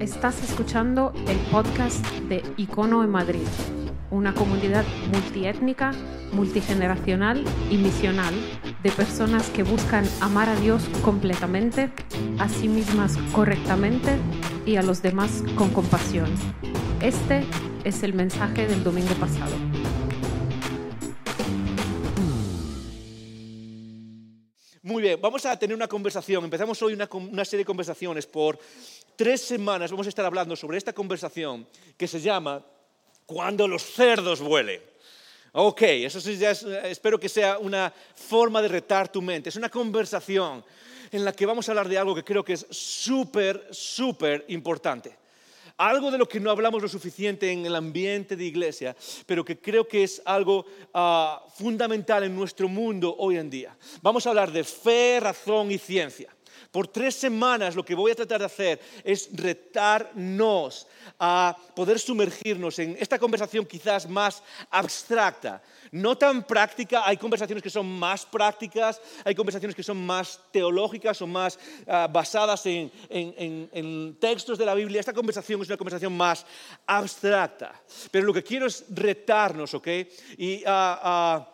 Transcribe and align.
Estás 0.00 0.42
escuchando 0.42 1.14
el 1.26 1.38
podcast 1.50 2.04
de 2.28 2.42
Icono 2.58 3.02
en 3.02 3.08
Madrid, 3.08 3.46
una 4.10 4.34
comunidad 4.34 4.84
multiétnica, 5.10 5.92
multigeneracional 6.32 7.42
y 7.70 7.78
misional 7.78 8.34
de 8.82 8.90
personas 8.90 9.48
que 9.48 9.62
buscan 9.62 10.04
amar 10.20 10.50
a 10.50 10.56
Dios 10.56 10.82
completamente, 11.02 11.90
a 12.38 12.46
sí 12.50 12.68
mismas 12.68 13.16
correctamente 13.32 14.18
y 14.66 14.76
a 14.76 14.82
los 14.82 15.00
demás 15.00 15.42
con 15.56 15.70
compasión. 15.70 16.30
Este 17.00 17.44
es 17.84 18.02
el 18.02 18.12
mensaje 18.12 18.66
del 18.66 18.84
domingo 18.84 19.14
pasado. 19.14 19.56
Muy 24.86 25.02
bien, 25.02 25.20
vamos 25.20 25.44
a 25.46 25.58
tener 25.58 25.74
una 25.74 25.88
conversación. 25.88 26.44
Empezamos 26.44 26.80
hoy 26.80 26.92
una, 26.92 27.08
una, 27.12 27.44
serie 27.44 27.62
de 27.62 27.64
conversaciones. 27.64 28.24
Por 28.24 28.56
tres 29.16 29.40
semanas 29.40 29.90
vamos 29.90 30.06
a 30.06 30.10
estar 30.10 30.24
hablando 30.24 30.54
sobre 30.54 30.78
esta 30.78 30.92
conversación 30.92 31.66
que 31.96 32.06
se 32.06 32.20
llama 32.20 32.64
Cuando 33.24 33.66
los 33.66 33.82
cerdos 33.82 34.40
vuelen. 34.40 34.80
Ok, 35.52 35.82
eso 35.82 36.20
sí, 36.20 36.36
ya 36.36 36.50
es, 36.50 36.62
espero 36.62 37.18
que 37.18 37.30
sea 37.30 37.58
una 37.58 37.92
forma 38.14 38.60
de 38.60 38.68
retar 38.68 39.10
tu 39.10 39.22
mente. 39.22 39.48
Es 39.48 39.56
una 39.56 39.70
conversación 39.70 40.62
en 41.10 41.24
la 41.24 41.32
que 41.32 41.46
vamos 41.46 41.66
a 41.66 41.72
hablar 41.72 41.88
de 41.88 41.96
algo 41.96 42.14
que 42.14 42.24
creo 42.24 42.44
que 42.44 42.52
es 42.52 42.66
súper, 42.70 43.66
súper 43.70 44.44
importante. 44.48 45.16
Algo 45.78 46.10
de 46.10 46.18
lo 46.18 46.28
que 46.28 46.40
no 46.40 46.50
hablamos 46.50 46.82
lo 46.82 46.88
suficiente 46.88 47.50
en 47.50 47.64
el 47.64 47.74
ambiente 47.74 48.36
de 48.36 48.44
iglesia, 48.44 48.94
pero 49.24 49.44
que 49.44 49.58
creo 49.58 49.88
que 49.88 50.04
es 50.04 50.20
algo 50.24 50.66
uh, 50.94 51.50
fundamental 51.54 52.24
en 52.24 52.36
nuestro 52.36 52.68
mundo 52.68 53.14
hoy 53.18 53.38
en 53.38 53.48
día. 53.48 53.76
Vamos 54.02 54.26
a 54.26 54.30
hablar 54.30 54.52
de 54.52 54.62
fe, 54.62 55.20
razón 55.20 55.70
y 55.70 55.78
ciencia. 55.78 56.35
Por 56.76 56.88
tres 56.88 57.14
semanas 57.14 57.74
lo 57.74 57.82
que 57.82 57.94
voy 57.94 58.10
a 58.10 58.14
tratar 58.14 58.40
de 58.40 58.44
hacer 58.44 58.78
es 59.02 59.30
retarnos 59.32 60.86
a 61.18 61.56
poder 61.74 61.98
sumergirnos 61.98 62.78
en 62.78 62.98
esta 63.00 63.18
conversación 63.18 63.64
quizás 63.64 64.06
más 64.06 64.42
abstracta, 64.70 65.62
no 65.90 66.18
tan 66.18 66.42
práctica. 66.42 67.00
Hay 67.06 67.16
conversaciones 67.16 67.62
que 67.62 67.70
son 67.70 67.90
más 67.98 68.26
prácticas, 68.26 69.00
hay 69.24 69.34
conversaciones 69.34 69.74
que 69.74 69.82
son 69.82 70.04
más 70.04 70.38
teológicas 70.52 71.22
o 71.22 71.26
más 71.26 71.58
uh, 71.86 72.12
basadas 72.12 72.66
en, 72.66 74.18
textos 74.20 74.58
de 74.58 74.66
la 74.66 74.74
Biblia. 74.74 75.00
Esta 75.00 75.14
conversación 75.14 75.62
es 75.62 75.68
una 75.68 75.78
conversación 75.78 76.14
más 76.14 76.44
abstracta. 76.86 77.72
Pero 78.10 78.26
lo 78.26 78.34
que 78.34 78.44
quiero 78.44 78.66
es 78.66 78.84
retarnos, 78.90 79.72
¿ok? 79.72 79.88
Y 80.36 80.62
uh, 80.66 80.68
uh, 80.68 81.46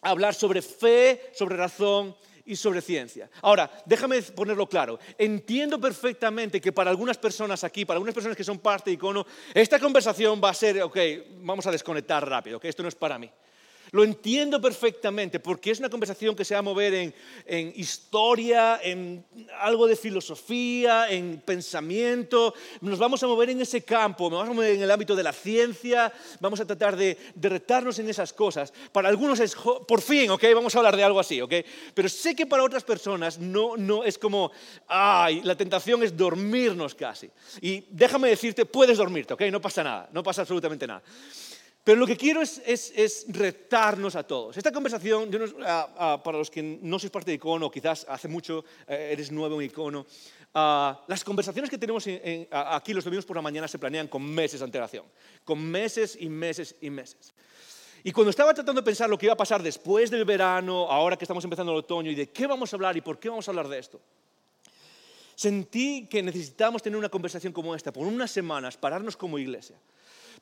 hablar 0.00 0.34
sobre 0.34 0.62
fe, 0.62 1.30
sobre 1.34 1.58
razón 1.58 2.16
y 2.44 2.56
sobre 2.56 2.80
ciencia. 2.80 3.30
Ahora, 3.42 3.70
déjame 3.86 4.20
ponerlo 4.22 4.68
claro. 4.68 4.98
Entiendo 5.18 5.80
perfectamente 5.80 6.60
que 6.60 6.72
para 6.72 6.90
algunas 6.90 7.18
personas 7.18 7.64
aquí, 7.64 7.84
para 7.84 7.96
algunas 7.96 8.14
personas 8.14 8.36
que 8.36 8.44
son 8.44 8.58
parte 8.58 8.90
de 8.90 8.94
Icono, 8.94 9.26
esta 9.54 9.78
conversación 9.78 10.40
va 10.42 10.50
a 10.50 10.54
ser, 10.54 10.82
ok, 10.82 10.98
vamos 11.40 11.66
a 11.66 11.70
desconectar 11.70 12.28
rápido, 12.28 12.60
que 12.60 12.68
esto 12.68 12.82
no 12.82 12.88
es 12.88 12.94
para 12.94 13.18
mí. 13.18 13.30
Lo 13.92 14.04
entiendo 14.04 14.58
perfectamente 14.58 15.38
porque 15.38 15.70
es 15.70 15.78
una 15.78 15.90
conversación 15.90 16.34
que 16.34 16.46
se 16.46 16.54
va 16.54 16.60
a 16.60 16.62
mover 16.62 16.94
en, 16.94 17.14
en, 17.44 17.74
historia, 17.76 18.80
en 18.82 19.22
algo 19.60 19.86
de 19.86 19.96
filosofía, 19.96 21.10
en 21.10 21.42
pensamiento. 21.44 22.54
Nos 22.80 22.98
vamos 22.98 23.22
a 23.22 23.26
mover 23.26 23.50
en 23.50 23.60
ese 23.60 23.82
campo, 23.82 24.30
nos 24.30 24.38
vamos 24.38 24.52
a 24.52 24.54
mover 24.54 24.76
en 24.76 24.82
el 24.82 24.90
ámbito 24.90 25.14
de 25.14 25.22
la 25.22 25.34
ciencia, 25.34 26.10
vamos 26.40 26.58
a 26.60 26.64
tratar 26.64 26.96
de, 26.96 27.18
de 27.34 27.48
retarnos 27.50 27.98
en 27.98 28.08
esas 28.08 28.32
cosas. 28.32 28.72
Para 28.92 29.10
algunos 29.10 29.40
es, 29.40 29.54
por 29.54 30.00
fin, 30.00 30.30
¿ok? 30.30 30.42
Vamos 30.54 30.74
a 30.74 30.78
hablar 30.78 30.96
de 30.96 31.04
algo 31.04 31.20
así, 31.20 31.42
¿ok? 31.42 31.52
Pero 31.92 32.08
sé 32.08 32.34
que 32.34 32.46
para 32.46 32.64
otras 32.64 32.84
personas 32.84 33.38
no, 33.38 33.76
no 33.76 34.04
es 34.04 34.16
como, 34.16 34.52
ay, 34.88 35.42
la 35.42 35.54
tentación 35.54 36.02
es 36.02 36.16
dormirnos 36.16 36.94
casi. 36.94 37.28
Y 37.60 37.84
déjame 37.90 38.30
decirte, 38.30 38.64
puedes 38.64 38.96
dormirte, 38.96 39.34
¿ok? 39.34 39.42
No 39.52 39.60
pasa 39.60 39.84
nada, 39.84 40.08
no 40.12 40.22
pasa 40.22 40.40
absolutamente 40.40 40.86
nada. 40.86 41.02
Pero 41.84 41.98
lo 41.98 42.06
que 42.06 42.16
quiero 42.16 42.40
es, 42.42 43.26
retarnos 43.28 44.14
a 44.14 44.22
todos. 44.22 44.56
Esta 44.56 44.70
conversación, 44.70 45.28
para 45.30 46.38
los 46.38 46.50
que 46.50 46.62
no 46.62 46.98
sois 46.98 47.10
parte 47.10 47.32
de 47.32 47.42
Icono, 47.42 47.70
quizás 47.70 48.06
hace 48.08 48.28
mucho 48.28 48.62
uh, 48.62 48.92
eres 48.92 49.32
nuevo 49.32 49.60
en 49.60 49.66
Icono, 49.66 50.06
las 50.54 51.24
conversaciones 51.24 51.68
que 51.68 51.78
tenemos 51.78 52.06
en, 52.06 52.20
en, 52.22 52.48
aquí 52.52 52.94
los 52.94 53.02
domingos 53.02 53.26
por 53.26 53.34
la 53.34 53.42
mañana 53.42 53.66
se 53.66 53.80
planean 53.80 54.06
con 54.06 54.22
meses 54.22 54.60
de 54.60 54.64
antelación, 54.64 55.04
con 55.44 55.58
meses 55.58 56.16
y 56.20 56.28
meses 56.28 56.76
y 56.80 56.90
meses. 56.90 57.34
Y 58.04 58.12
cuando 58.12 58.30
estaba 58.30 58.54
tratando 58.54 58.80
de 58.80 58.84
pensar 58.84 59.10
lo 59.10 59.18
que 59.18 59.26
iba 59.26 59.32
a 59.32 59.36
pasar 59.36 59.62
después 59.62 60.10
del 60.10 60.24
verano, 60.24 60.90
ahora 60.90 61.16
que 61.16 61.24
estamos 61.24 61.42
empezando 61.42 61.72
el 61.72 61.78
otoño, 61.78 62.10
y 62.10 62.14
de 62.14 62.30
qué 62.30 62.46
vamos 62.46 62.72
a 62.72 62.76
hablar 62.76 62.96
y 62.96 63.00
por 63.00 63.18
qué 63.18 63.28
vamos 63.28 63.48
a 63.48 63.50
hablar 63.50 63.68
de 63.68 63.78
esto, 63.78 64.00
sentí 65.34 66.06
que 66.06 66.22
necesitábamos 66.22 66.82
tener 66.82 66.96
una 66.96 67.08
conversación 67.08 67.52
como 67.52 67.74
esta, 67.74 67.92
por 67.92 68.06
unas 68.06 68.30
semanas, 68.30 68.76
pararnos 68.76 69.16
como 69.16 69.38
iglesia. 69.38 69.76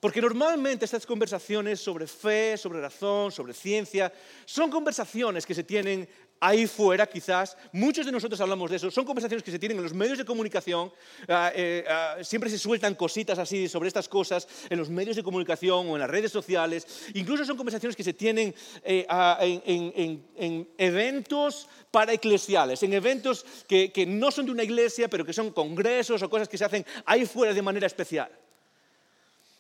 Porque 0.01 0.23
normalmente 0.23 0.87
estas 0.87 1.05
conversaciones 1.05 1.79
sobre 1.79 2.07
fe, 2.07 2.57
sobre 2.57 2.81
razón, 2.81 3.31
sobre 3.31 3.53
ciencia, 3.53 4.11
son 4.47 4.71
conversaciones 4.71 5.45
que 5.45 5.55
se 5.55 5.63
tienen 5.63 6.09
ahí 6.41 6.67
fuera 6.67 7.07
quizás, 7.07 7.57
muchos 7.71 8.07
de 8.07 8.13
nosotros 8.13 8.41
hablamos 8.41 8.71
de 8.71 8.77
eso, 8.77 8.91
son 8.91 9.05
conversaciones 9.05 9.45
que 9.45 9.51
se 9.51 9.59
tienen 9.59 9.77
en 9.77 9.85
los 9.85 9.93
medios 9.93 10.17
de 10.17 10.25
comunicación, 10.25 10.89
uh, 10.89 11.33
eh, 11.55 11.85
uh, 11.87 12.25
siempre 12.25 12.49
se 12.49 12.59
sueltan 12.59 12.95
cositas 12.95 13.39
así 13.39 13.69
sobre 13.69 13.89
estas 13.89 14.09
cosas 14.09 14.49
en 14.71 14.79
los 14.79 14.89
medios 14.89 15.17
de 15.17 15.23
comunicación 15.23 15.89
o 15.89 15.97
en 15.97 16.01
las 16.01 16.09
redes 16.09 16.33
sociales, 16.33 16.87
incluso 17.13 17.45
son 17.45 17.59
conversaciones 17.59 17.95
que 17.95 18.03
se 18.03 18.15
tienen 18.15 18.55
eh, 18.83 19.07
uh, 19.11 19.43
en, 19.43 19.93
en, 19.95 20.27
en, 20.37 20.69
eventos 20.79 21.69
para 21.91 22.15
eclesiales, 22.15 22.83
en 22.83 22.95
eventos 22.95 23.45
que 23.69 24.07
no 24.09 24.31
son 24.31 24.47
de 24.47 24.53
una 24.53 24.65
iglesia, 24.65 25.09
pero 25.11 25.27
que 25.27 25.35
son 25.35 25.51
congresos 25.51 26.23
o 26.23 26.31
cosas 26.31 26.49
que 26.49 26.57
se 26.57 26.65
hacen 26.65 26.87
ahí 27.05 27.27
fuera 27.27 27.53
de 27.53 27.61
manera 27.61 27.87
especial. 27.87 28.31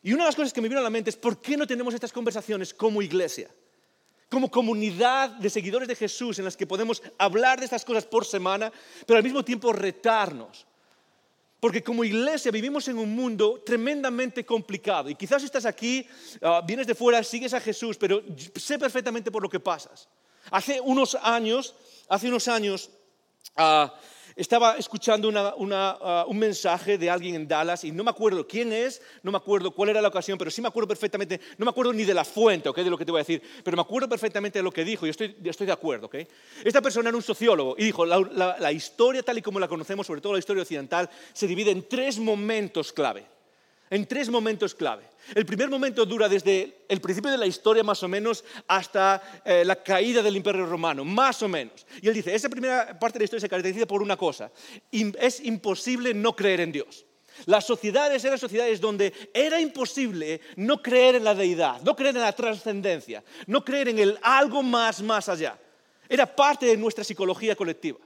Y 0.02 0.12
una 0.12 0.24
de 0.24 0.28
las 0.28 0.36
cosas 0.36 0.52
que 0.52 0.60
me 0.60 0.68
vino 0.68 0.80
a 0.80 0.84
la 0.84 0.90
mente 0.90 1.10
es 1.10 1.16
por 1.16 1.40
qué 1.40 1.56
no 1.56 1.66
tenemos 1.66 1.92
estas 1.92 2.12
conversaciones 2.12 2.72
como 2.72 3.02
iglesia, 3.02 3.50
como 4.30 4.50
comunidad 4.50 5.30
de 5.30 5.50
seguidores 5.50 5.88
de 5.88 5.96
Jesús 5.96 6.38
en 6.38 6.46
las 6.46 6.56
que 6.56 6.66
podemos 6.66 7.02
hablar 7.18 7.58
de 7.58 7.66
estas 7.66 7.84
cosas 7.84 8.06
por 8.06 8.24
semana, 8.24 8.72
pero 9.06 9.18
al 9.18 9.24
mismo 9.24 9.44
tiempo 9.44 9.72
retarnos. 9.72 10.66
Porque 11.60 11.82
como 11.82 12.04
iglesia 12.04 12.50
vivimos 12.50 12.88
en 12.88 12.96
un 12.96 13.14
mundo 13.14 13.62
tremendamente 13.64 14.46
complicado. 14.46 15.10
Y 15.10 15.14
quizás 15.14 15.44
estás 15.44 15.66
aquí, 15.66 16.08
uh, 16.40 16.64
vienes 16.66 16.86
de 16.86 16.94
fuera, 16.94 17.22
sigues 17.22 17.52
a 17.52 17.60
Jesús, 17.60 17.98
pero 17.98 18.22
sé 18.56 18.78
perfectamente 18.78 19.30
por 19.30 19.42
lo 19.42 19.50
que 19.50 19.60
pasas. 19.60 20.08
Hace 20.50 20.80
unos 20.80 21.14
años, 21.16 21.74
hace 22.08 22.28
unos 22.28 22.48
años, 22.48 22.90
uh, 23.58 23.88
estaba 24.36 24.76
escuchando 24.76 25.28
una, 25.28 25.96
uh, 26.24 26.30
un 26.30 26.38
mensaje 26.38 26.98
de 26.98 27.10
alguien 27.10 27.34
en 27.34 27.48
Dallas 27.48 27.84
y 27.84 27.92
no 27.92 28.04
me 28.04 28.10
acuerdo 28.10 28.46
quién 28.46 28.72
es, 28.72 29.02
no 29.22 29.30
me 29.30 29.36
acuerdo 29.36 29.70
cuál 29.70 29.90
era 29.90 30.00
la 30.00 30.08
ocasión, 30.08 30.38
pero 30.38 30.50
sí 30.50 30.60
me 30.60 30.68
acuerdo 30.68 30.88
perfectamente, 30.88 31.40
no 31.58 31.64
me 31.64 31.70
acuerdo 31.70 31.92
ni 31.92 32.04
de 32.04 32.14
la 32.14 32.24
fuente, 32.24 32.68
¿okay? 32.68 32.84
de 32.84 32.90
lo 32.90 32.98
que 32.98 33.04
te 33.04 33.10
voy 33.10 33.20
a 33.20 33.22
decir, 33.22 33.42
pero 33.64 33.76
me 33.76 33.82
acuerdo 33.82 34.08
perfectamente 34.08 34.58
de 34.58 34.62
lo 34.62 34.72
que 34.72 34.84
dijo 34.84 35.06
y 35.06 35.10
estoy, 35.10 35.36
estoy 35.44 35.66
de 35.66 35.72
acuerdo. 35.72 36.06
¿okay? 36.06 36.26
Esta 36.64 36.80
persona 36.80 37.08
era 37.08 37.16
un 37.16 37.22
sociólogo 37.22 37.74
y 37.78 37.84
dijo, 37.84 38.06
la, 38.06 38.56
la 38.58 38.72
historia 38.72 39.22
tal 39.22 39.38
y 39.38 39.42
como 39.42 39.58
la 39.60 39.68
conocemos, 39.68 40.06
sobre 40.06 40.20
todo 40.20 40.34
la 40.34 40.38
historia 40.38 40.62
occidental, 40.62 41.08
se 41.32 41.46
divide 41.46 41.70
en 41.70 41.88
tres 41.88 42.18
momentos 42.18 42.92
clave 42.92 43.39
en 43.90 44.06
tres 44.06 44.30
momentos 44.30 44.74
clave. 44.74 45.02
El 45.34 45.44
primer 45.44 45.68
momento 45.68 46.06
dura 46.06 46.28
desde 46.28 46.84
el 46.88 47.00
principio 47.00 47.30
de 47.30 47.38
la 47.38 47.46
historia 47.46 47.82
más 47.82 48.02
o 48.02 48.08
menos 48.08 48.44
hasta 48.66 49.42
eh, 49.44 49.64
la 49.64 49.82
caída 49.82 50.22
del 50.22 50.36
Imperio 50.36 50.64
Romano, 50.64 51.04
más 51.04 51.42
o 51.42 51.48
menos. 51.48 51.86
Y 52.00 52.08
él 52.08 52.14
dice, 52.14 52.34
esa 52.34 52.48
primera 52.48 52.98
parte 52.98 53.18
de 53.18 53.22
la 53.22 53.24
historia 53.24 53.40
se 53.40 53.48
caracteriza 53.48 53.86
por 53.86 54.02
una 54.02 54.16
cosa, 54.16 54.50
es 54.90 55.40
imposible 55.40 56.14
no 56.14 56.34
creer 56.34 56.60
en 56.60 56.72
Dios. 56.72 57.04
Las 57.46 57.64
sociedades 57.64 58.24
eran 58.24 58.38
sociedades 58.38 58.80
donde 58.80 59.12
era 59.32 59.60
imposible 59.60 60.40
no 60.56 60.82
creer 60.82 61.16
en 61.16 61.24
la 61.24 61.34
deidad, 61.34 61.80
no 61.82 61.96
creer 61.96 62.16
en 62.16 62.22
la 62.22 62.32
trascendencia, 62.32 63.22
no 63.46 63.64
creer 63.64 63.88
en 63.88 63.98
el 63.98 64.18
algo 64.22 64.62
más, 64.62 65.02
más 65.02 65.28
allá. 65.28 65.58
Era 66.08 66.26
parte 66.26 66.66
de 66.66 66.76
nuestra 66.76 67.04
psicología 67.04 67.56
colectiva. 67.56 67.98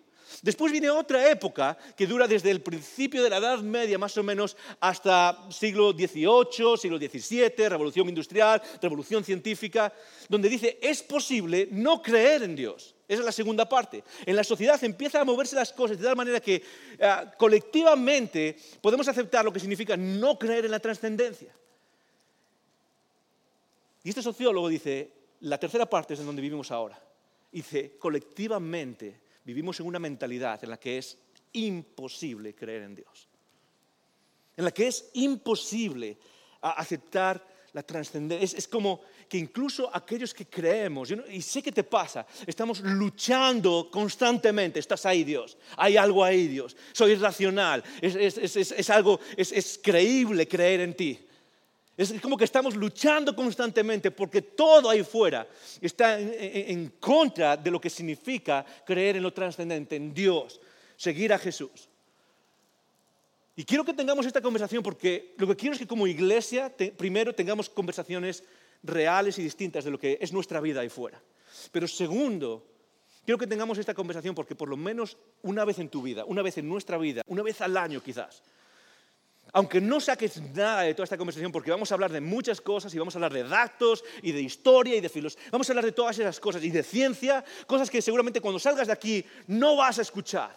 Después 0.43 0.73
viene 0.73 0.91
otra 0.91 1.31
época 1.31 1.77
que 1.97 2.07
dura 2.07 2.27
desde 2.27 2.51
el 2.51 2.61
principio 2.61 3.23
de 3.23 3.31
la 3.31 3.39
Edad 3.39 3.61
Media 3.61 3.99
más 3.99 4.17
o 4.17 4.23
menos 4.23 4.56
hasta 4.81 5.47
siglo 5.50 5.93
XVIII, 5.93 6.76
siglo 6.79 6.99
XVII, 6.99 7.69
revolución 7.69 8.09
industrial, 8.09 8.62
revolución 8.81 9.25
científica, 9.25 9.93
donde 10.29 10.49
dice, 10.49 10.79
es 10.82 11.03
posible 11.03 11.69
no 11.71 12.03
creer 12.03 12.43
en 12.43 12.56
Dios. 12.56 12.94
Esa 13.06 13.21
es 13.21 13.26
la 13.26 13.32
segunda 13.32 13.69
parte. 13.69 14.03
En 14.25 14.35
la 14.35 14.44
sociedad 14.44 14.82
empiezan 14.82 15.23
a 15.23 15.25
moverse 15.25 15.55
las 15.55 15.73
cosas 15.73 15.99
de 15.99 16.05
tal 16.05 16.17
manera 16.17 16.41
que 16.41 16.62
uh, 16.99 17.37
colectivamente 17.37 18.56
podemos 18.81 19.06
aceptar 19.09 19.44
lo 19.44 19.53
que 19.53 19.61
significa 19.61 19.97
no 19.97 20.38
creer 20.38 20.65
en 20.65 20.71
la 20.71 20.81
trascendencia. 20.81 21.55
Y 24.03 24.09
este 24.09 24.23
sociólogo 24.23 24.69
dice, 24.69 25.11
la 25.41 25.59
tercera 25.59 25.87
parte 25.87 26.15
es 26.15 26.21
en 26.21 26.26
donde 26.26 26.43
vivimos 26.43 26.71
ahora. 26.71 27.00
Dice, 27.53 27.97
colectivamente 27.99 29.24
vivimos 29.44 29.79
en 29.81 29.87
una 29.87 29.99
mentalidad 29.99 30.62
en 30.64 30.70
la 30.70 30.79
que 30.79 30.99
es 30.99 31.19
imposible 31.52 32.55
creer 32.55 32.82
en 32.82 32.94
Dios, 32.94 33.29
en 34.56 34.64
la 34.64 34.70
que 34.70 34.88
es 34.88 35.11
imposible 35.14 36.19
aceptar 36.61 37.46
la 37.73 37.82
trascendencia. 37.82 38.58
Es, 38.58 38.69
como 38.69 39.02
que 39.29 39.37
incluso 39.37 39.91
aquellos 39.94 40.32
que 40.32 40.46
creemos, 40.46 41.12
y 41.31 41.43
sé 41.43 41.62
que 41.62 41.73
te 41.73 41.85
pasa, 41.85 42.26
estamos 42.46 42.81
luchando 42.81 43.88
constantemente. 43.91 44.79
Estás 44.79 45.05
ahí, 45.06 45.25
Dios. 45.25 45.58
Hay 45.76 45.97
algo 45.97 46.25
ahí, 46.25 46.47
Dios. 46.47 46.76
Soy 46.93 47.17
racional. 47.17 47.82
Es, 48.00 48.90
algo, 48.90 49.20
es 49.37 49.81
creíble 49.82 50.49
creer 50.49 50.81
en 50.81 50.94
ti. 50.94 51.26
Es 51.96 52.12
como 52.20 52.37
que 52.37 52.44
estamos 52.44 52.75
luchando 52.75 53.37
constantemente 53.37 54.11
porque 54.11 54.43
todo 54.43 54.91
ahí 54.91 55.05
fuera 55.05 55.46
está 55.81 56.19
en, 56.19 56.94
contra 56.99 57.56
de 57.56 57.70
lo 57.70 57.81
que 57.81 57.88
significa 57.88 58.64
creer 58.85 59.17
en 59.17 59.23
lo 59.23 59.32
trascendente, 59.32 59.94
en 59.94 60.12
Dios, 60.12 60.61
seguir 60.96 61.32
a 61.32 61.38
Jesús. 61.38 61.88
Y 63.56 63.64
quiero 63.64 63.85
que 63.85 63.94
tengamos 63.94 64.26
esta 64.26 64.41
conversación 64.41 64.82
porque 64.82 65.35
lo 65.38 65.46
que 65.46 65.55
quiero 65.55 65.75
es 65.75 65.79
que 65.79 65.87
como 65.87 66.08
iglesia 66.08 66.73
primero 66.96 67.32
tengamos 67.32 67.70
conversaciones 67.70 68.43
reales 68.82 69.38
y 69.38 69.43
distintas 69.44 69.85
de 69.85 69.93
lo 69.93 69.99
que 69.99 70.19
es 70.20 70.32
nuestra 70.32 70.61
vida 70.61 70.81
ahí 70.81 70.88
fuera. 70.88 71.23
Pero 71.70 71.87
segundo, 71.87 72.67
quiero 73.25 73.38
que 73.38 73.47
tengamos 73.47 73.79
esta 73.79 73.94
conversación 73.94 74.35
porque 74.35 74.56
por 74.56 74.69
lo 74.69 74.76
menos 74.76 75.17
una 75.43 75.64
vez 75.64 75.79
en 75.79 75.88
tu 75.88 76.02
vida, 76.02 76.25
una 76.25 76.43
vez 76.43 76.58
en 76.58 76.69
nuestra 76.69 76.99
vida, 76.99 77.23
una 77.29 77.44
vez 77.44 77.61
al 77.61 77.76
año 77.76 78.02
quizás, 78.02 78.43
aunque 79.55 79.81
no 79.81 80.01
saques 80.01 80.43
nada 80.53 80.83
de 80.83 80.95
toda 80.95 81.05
esta 81.05 81.17
conversación, 81.17 81.53
porque 81.53 81.71
vamos 81.71 81.91
a 81.91 81.95
hablar 81.95 82.11
de 82.11 82.21
muchas 82.21 82.61
cosas 82.61 82.93
y 82.93 82.99
vamos 82.99 83.15
a 83.15 83.19
hablar 83.19 83.33
de 83.33 83.45
datos 83.45 84.05
y 84.21 84.33
de 84.33 84.43
historia 84.43 84.97
y 84.97 85.01
de 85.01 85.09
filosofía, 85.09 85.49
vamos 85.53 85.69
a 85.69 85.73
hablar 85.73 85.85
de 85.85 85.93
todas 85.93 86.19
esas 86.19 86.41
cosas 86.41 86.62
y 86.65 86.71
de 86.71 86.83
ciencia, 86.83 87.45
cosas 87.67 87.89
que 87.89 88.03
seguramente 88.03 88.41
cuando 88.41 88.59
salgas 88.59 88.89
de 88.89 88.93
aquí 88.93 89.25
no 89.47 89.77
vas 89.77 90.01
a 90.01 90.03
escuchar. 90.03 90.55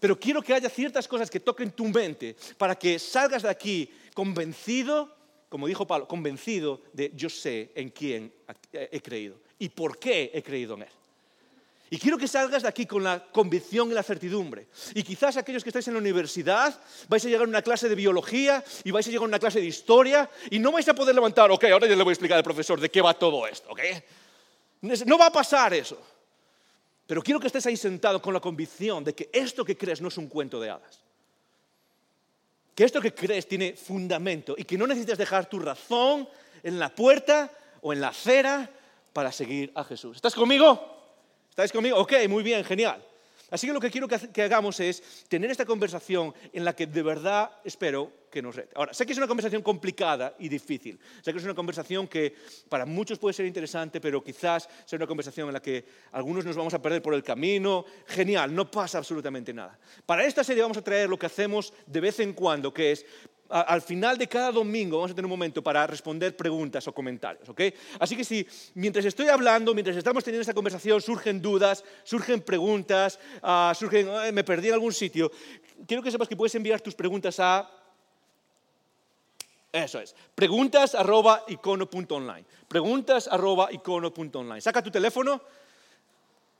Pero 0.00 0.18
quiero 0.18 0.42
que 0.42 0.52
haya 0.52 0.68
ciertas 0.68 1.06
cosas 1.06 1.30
que 1.30 1.38
toquen 1.38 1.70
tu 1.70 1.84
mente 1.86 2.36
para 2.56 2.74
que 2.74 2.98
salgas 2.98 3.42
de 3.42 3.50
aquí 3.50 3.88
convencido, 4.14 5.14
como 5.48 5.68
dijo 5.68 5.86
Pablo, 5.86 6.08
convencido 6.08 6.82
de 6.92 7.12
yo 7.14 7.30
sé 7.30 7.70
en 7.76 7.90
quién 7.90 8.32
he 8.72 9.00
creído 9.00 9.40
y 9.60 9.68
por 9.68 9.96
qué 9.96 10.32
he 10.34 10.42
creído 10.42 10.74
en 10.74 10.82
él. 10.82 10.88
Y 11.90 11.98
quiero 11.98 12.18
que 12.18 12.28
salgas 12.28 12.62
de 12.62 12.68
aquí 12.68 12.84
con 12.84 13.02
la 13.02 13.24
convicción 13.32 13.90
y 13.90 13.94
la 13.94 14.02
certidumbre. 14.02 14.68
Y 14.94 15.02
quizás 15.02 15.36
aquellos 15.36 15.62
que 15.62 15.70
estáis 15.70 15.88
en 15.88 15.94
la 15.94 16.00
universidad 16.00 16.78
vais 17.08 17.24
a 17.24 17.28
llegar 17.28 17.46
a 17.46 17.48
una 17.48 17.62
clase 17.62 17.88
de 17.88 17.94
biología 17.94 18.62
y 18.84 18.90
vais 18.90 19.06
a 19.06 19.10
llegar 19.10 19.24
a 19.24 19.28
una 19.28 19.38
clase 19.38 19.60
de 19.60 19.66
historia 19.66 20.28
y 20.50 20.58
no 20.58 20.70
vais 20.72 20.86
a 20.88 20.94
poder 20.94 21.14
levantar, 21.14 21.50
ok, 21.50 21.64
ahora 21.64 21.86
ya 21.86 21.96
le 21.96 22.02
voy 22.02 22.10
a 22.10 22.14
explicar 22.14 22.36
al 22.36 22.44
profesor 22.44 22.78
de 22.78 22.90
qué 22.90 23.00
va 23.00 23.14
todo 23.14 23.46
esto, 23.46 23.70
ok. 23.70 23.80
No 24.82 25.16
va 25.16 25.26
a 25.26 25.32
pasar 25.32 25.72
eso. 25.72 25.98
Pero 27.06 27.22
quiero 27.22 27.40
que 27.40 27.46
estés 27.46 27.64
ahí 27.64 27.76
sentado 27.76 28.20
con 28.20 28.34
la 28.34 28.40
convicción 28.40 29.02
de 29.02 29.14
que 29.14 29.30
esto 29.32 29.64
que 29.64 29.78
crees 29.78 30.02
no 30.02 30.08
es 30.08 30.18
un 30.18 30.28
cuento 30.28 30.60
de 30.60 30.68
hadas. 30.68 31.00
Que 32.74 32.84
esto 32.84 33.00
que 33.00 33.14
crees 33.14 33.48
tiene 33.48 33.72
fundamento 33.72 34.54
y 34.58 34.64
que 34.64 34.76
no 34.76 34.86
necesitas 34.86 35.16
dejar 35.16 35.48
tu 35.48 35.58
razón 35.58 36.28
en 36.62 36.78
la 36.78 36.94
puerta 36.94 37.50
o 37.80 37.94
en 37.94 38.02
la 38.02 38.08
acera 38.08 38.70
para 39.14 39.32
seguir 39.32 39.72
a 39.74 39.84
Jesús. 39.84 40.16
¿Estás 40.16 40.34
conmigo? 40.34 40.97
¿Estáis 41.58 41.72
conmigo? 41.72 41.96
Ok, 41.98 42.12
muy 42.28 42.44
bien, 42.44 42.62
genial. 42.62 43.04
Así 43.50 43.66
que 43.66 43.72
lo 43.72 43.80
que 43.80 43.90
quiero 43.90 44.06
que, 44.06 44.42
hagamos 44.42 44.78
es 44.78 45.26
tener 45.26 45.50
esta 45.50 45.66
conversación 45.66 46.32
en 46.52 46.64
la 46.64 46.76
que 46.76 46.86
de 46.86 47.02
verdad 47.02 47.50
espero 47.64 48.12
que 48.30 48.40
nos 48.40 48.54
rete. 48.54 48.74
Ahora, 48.76 48.94
sé 48.94 49.04
que 49.04 49.10
es 49.10 49.18
una 49.18 49.26
conversación 49.26 49.60
complicada 49.60 50.36
y 50.38 50.48
difícil. 50.48 51.00
Sé 51.20 51.32
que 51.32 51.38
es 51.38 51.44
una 51.44 51.56
conversación 51.56 52.06
que 52.06 52.32
para 52.68 52.86
muchos 52.86 53.18
puede 53.18 53.32
ser 53.32 53.44
interesante, 53.44 54.00
pero 54.00 54.22
quizás 54.22 54.68
sea 54.84 54.98
una 54.98 55.08
conversación 55.08 55.48
en 55.48 55.54
la 55.54 55.60
que 55.60 55.84
algunos 56.12 56.44
nos 56.44 56.54
vamos 56.54 56.74
a 56.74 56.80
perder 56.80 57.02
por 57.02 57.14
el 57.14 57.24
camino. 57.24 57.84
Genial, 58.06 58.54
no 58.54 58.70
pasa 58.70 58.98
absolutamente 58.98 59.52
nada. 59.52 59.76
Para 60.06 60.24
esta 60.24 60.44
serie 60.44 60.62
vamos 60.62 60.76
a 60.76 60.84
traer 60.84 61.08
lo 61.08 61.18
que 61.18 61.26
hacemos 61.26 61.74
de 61.88 62.00
vez 62.00 62.20
en 62.20 62.34
cuando, 62.34 62.72
que 62.72 62.92
es 62.92 63.04
al 63.48 63.80
final 63.82 64.18
de 64.18 64.28
cada 64.28 64.52
domingo 64.52 64.98
vamos 64.98 65.12
a 65.12 65.14
tener 65.14 65.24
un 65.24 65.30
momento 65.30 65.62
para 65.62 65.86
responder 65.86 66.36
preguntas 66.36 66.86
o 66.86 66.92
comentarios, 66.92 67.48
¿ok? 67.48 67.60
Así 67.98 68.16
que 68.16 68.24
si 68.24 68.46
mientras 68.74 69.04
estoy 69.04 69.28
hablando, 69.28 69.74
mientras 69.74 69.96
estamos 69.96 70.22
teniendo 70.22 70.42
esta 70.42 70.54
conversación, 70.54 71.00
surgen 71.00 71.40
dudas, 71.40 71.84
surgen 72.04 72.42
preguntas, 72.42 73.18
ah, 73.42 73.72
surgen, 73.74 74.08
me 74.34 74.44
perdí 74.44 74.68
en 74.68 74.74
algún 74.74 74.92
sitio, 74.92 75.30
quiero 75.86 76.02
que 76.02 76.10
sepas 76.10 76.28
que 76.28 76.36
puedes 76.36 76.54
enviar 76.54 76.80
tus 76.80 76.94
preguntas 76.94 77.40
a... 77.40 77.70
Eso 79.70 80.00
es, 80.00 80.14
preguntas 80.34 80.94
arroba 80.94 81.44
icono.online. 81.48 82.44
Preguntas 82.66 83.28
arroba 83.28 83.70
icono.online. 83.70 84.60
Saca 84.60 84.82
tu 84.82 84.90
teléfono, 84.90 85.42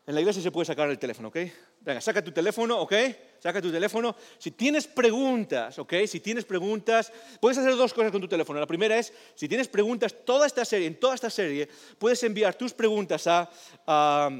en 0.08 0.14
la 0.14 0.22
iglesia 0.22 0.42
se 0.42 0.50
puede 0.50 0.64
sacar 0.64 0.88
el 0.88 0.98
teléfono, 0.98 1.28
¿ok? 1.28 1.36
Venga, 1.82 2.00
saca 2.00 2.24
tu 2.24 2.32
teléfono, 2.32 2.80
¿ok? 2.80 2.94
Saca 3.40 3.60
tu 3.60 3.70
teléfono. 3.70 4.16
Si 4.38 4.52
tienes 4.52 4.86
preguntas, 4.86 5.78
¿ok? 5.78 5.92
Si 6.06 6.20
tienes 6.20 6.46
preguntas, 6.46 7.12
puedes 7.38 7.58
hacer 7.58 7.76
dos 7.76 7.92
cosas 7.92 8.10
con 8.10 8.22
tu 8.22 8.26
teléfono. 8.26 8.58
La 8.58 8.66
primera 8.66 8.96
es, 8.96 9.12
si 9.34 9.46
tienes 9.48 9.68
preguntas, 9.68 10.16
toda 10.24 10.46
esta 10.46 10.64
serie, 10.64 10.86
en 10.86 10.98
toda 10.98 11.14
esta 11.14 11.28
serie, 11.28 11.68
puedes 11.98 12.22
enviar 12.22 12.54
tus 12.54 12.72
preguntas 12.72 13.26
a, 13.26 13.50
a, 13.86 14.30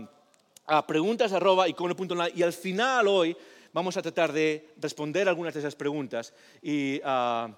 a 0.64 0.86
preguntas.icono.online 0.86 2.32
y 2.34 2.42
al 2.42 2.54
final 2.54 3.06
hoy 3.06 3.36
vamos 3.70 3.94
a 3.98 4.00
tratar 4.00 4.32
de 4.32 4.70
responder 4.78 5.28
algunas 5.28 5.52
de 5.52 5.60
esas 5.60 5.76
preguntas 5.76 6.32
y... 6.62 6.98
Uh, 7.00 7.52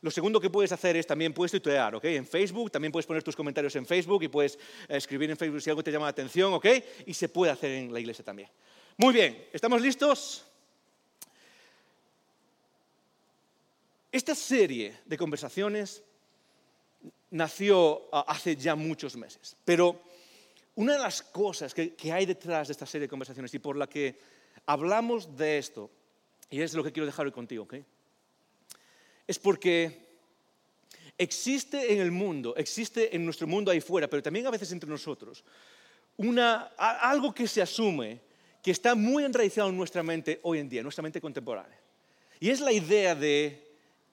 lo 0.00 0.10
segundo 0.10 0.40
que 0.40 0.50
puedes 0.50 0.72
hacer 0.72 0.96
es 0.96 1.06
también 1.06 1.32
puedes 1.32 1.52
tuitear, 1.52 1.94
¿ok? 1.94 2.04
En 2.04 2.26
Facebook, 2.26 2.70
también 2.70 2.92
puedes 2.92 3.06
poner 3.06 3.22
tus 3.22 3.36
comentarios 3.36 3.74
en 3.76 3.86
Facebook 3.86 4.22
y 4.22 4.28
puedes 4.28 4.54
eh, 4.54 4.96
escribir 4.96 5.30
en 5.30 5.36
Facebook 5.36 5.60
si 5.60 5.70
algo 5.70 5.82
te 5.82 5.90
llama 5.90 6.06
la 6.06 6.10
atención, 6.10 6.52
¿ok? 6.54 6.66
Y 7.06 7.14
se 7.14 7.28
puede 7.28 7.52
hacer 7.52 7.70
en 7.70 7.92
la 7.92 8.00
iglesia 8.00 8.24
también. 8.24 8.48
Muy 8.96 9.12
bien, 9.12 9.48
¿estamos 9.52 9.80
listos? 9.80 10.44
Esta 14.10 14.34
serie 14.34 15.00
de 15.04 15.16
conversaciones 15.18 16.02
nació 17.30 18.08
hace 18.12 18.56
ya 18.56 18.74
muchos 18.74 19.16
meses, 19.16 19.56
pero 19.64 20.00
una 20.76 20.94
de 20.94 20.98
las 20.98 21.22
cosas 21.22 21.74
que, 21.74 21.94
hay 22.12 22.26
detrás 22.26 22.68
de 22.68 22.72
esta 22.72 22.86
serie 22.86 23.06
de 23.06 23.10
conversaciones 23.10 23.52
y 23.54 23.58
por 23.58 23.76
la 23.76 23.86
que 23.86 24.18
hablamos 24.66 25.36
de 25.36 25.58
esto, 25.58 25.90
y 26.48 26.60
es 26.60 26.74
lo 26.74 26.84
que 26.84 26.92
quiero 26.92 27.06
dejar 27.06 27.26
hoy 27.26 27.32
contigo, 27.32 27.64
¿ok? 27.64 27.74
Es 29.26 29.38
porque 29.38 30.06
existe 31.18 31.92
en 31.92 32.00
el 32.00 32.10
mundo, 32.10 32.54
existe 32.56 33.14
en 33.14 33.24
nuestro 33.24 33.46
mundo 33.46 33.70
ahí 33.70 33.80
fuera, 33.80 34.08
pero 34.08 34.22
también 34.22 34.46
a 34.46 34.50
veces 34.50 34.70
entre 34.72 34.88
nosotros, 34.88 35.44
algo 36.78 37.34
que 37.34 37.48
se 37.48 37.62
asume 37.62 38.20
que 38.62 38.70
está 38.70 38.94
muy 38.94 39.24
enraizado 39.24 39.68
en 39.68 39.76
nuestra 39.76 40.02
mente 40.02 40.40
hoy 40.42 40.58
en 40.58 40.68
día, 40.68 40.80
en 40.80 40.84
nuestra 40.84 41.02
mente 41.02 41.20
contemporánea. 41.20 41.78
Y 42.40 42.50
es 42.50 42.60
la 42.60 42.72
idea 42.72 43.14
de 43.14 43.64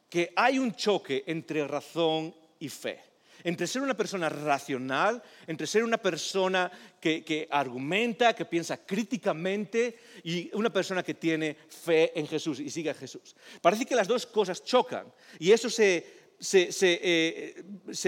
que 0.10 0.32
hay 0.36 0.60
un 0.60 0.74
choque 0.76 1.24
entre 1.26 1.68
razón 1.68 2.34
y 2.60 2.70
fe 2.70 3.13
entre 3.44 3.68
ser 3.68 3.82
una 3.82 3.96
persona 3.96 4.30
racional, 4.30 5.22
entre 5.48 5.68
ser 5.68 5.84
una 5.84 5.98
persona 5.98 6.72
que, 7.00 7.48
argumenta, 7.52 8.34
que 8.34 8.46
piensa 8.46 8.78
críticamente 8.86 9.98
y 10.24 10.50
una 10.56 10.72
persona 10.72 11.04
que 11.04 11.14
tiene 11.14 11.58
fe 11.68 12.18
en 12.18 12.28
Jesús 12.28 12.60
y 12.60 12.70
sigue 12.70 12.90
a 12.90 12.94
Jesús. 12.94 13.36
Parece 13.62 13.86
que 13.86 13.96
las 13.96 14.08
dos 14.08 14.26
cosas 14.26 14.64
chocan 14.64 15.12
y 15.40 15.52
eso 15.52 15.70
se, 15.70 16.24
eh, 16.54 17.64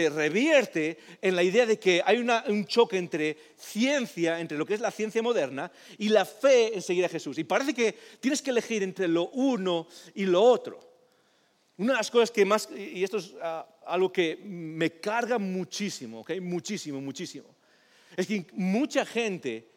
revierte 0.10 0.98
en 1.21 1.36
la 1.36 1.43
idea 1.43 1.65
de 1.65 1.77
que 1.77 2.01
hay 2.05 2.17
un 2.17 2.65
choque 2.65 2.98
entre 2.98 3.38
ciencia, 3.57 4.39
entre 4.39 4.57
lo 4.57 4.65
que 4.65 4.75
es 4.75 4.81
la 4.81 4.91
ciencia 4.91 5.21
moderna, 5.21 5.71
y 5.98 6.10
la 6.10 6.25
fe 6.25 6.75
en 6.75 6.81
seguir 6.81 7.05
a 7.05 7.10
Jesús. 7.10 7.38
Y 7.38 7.43
parece 7.43 7.74
que 7.74 7.95
tienes 8.19 8.41
que 8.41 8.51
elegir 8.51 8.83
entre 8.83 9.07
lo 9.07 9.29
uno 9.29 9.88
y 10.13 10.25
lo 10.25 10.41
otro. 10.41 10.79
Una 11.77 11.91
de 11.93 11.98
las 11.98 12.12
cosas 12.12 12.31
que 12.31 12.45
más, 12.45 12.69
y 12.74 13.03
esto 13.03 13.17
es 13.17 13.33
ah, 13.41 13.67
algo 13.86 14.12
que 14.12 14.39
me 14.44 15.00
carga 15.00 15.38
muchísimo, 15.38 16.22
¿okay? 16.22 16.39
muchísimo, 16.39 17.01
muchísimo, 17.01 17.48
es 18.15 18.27
que 18.27 18.46
mucha 18.54 19.06
gente 19.06 19.68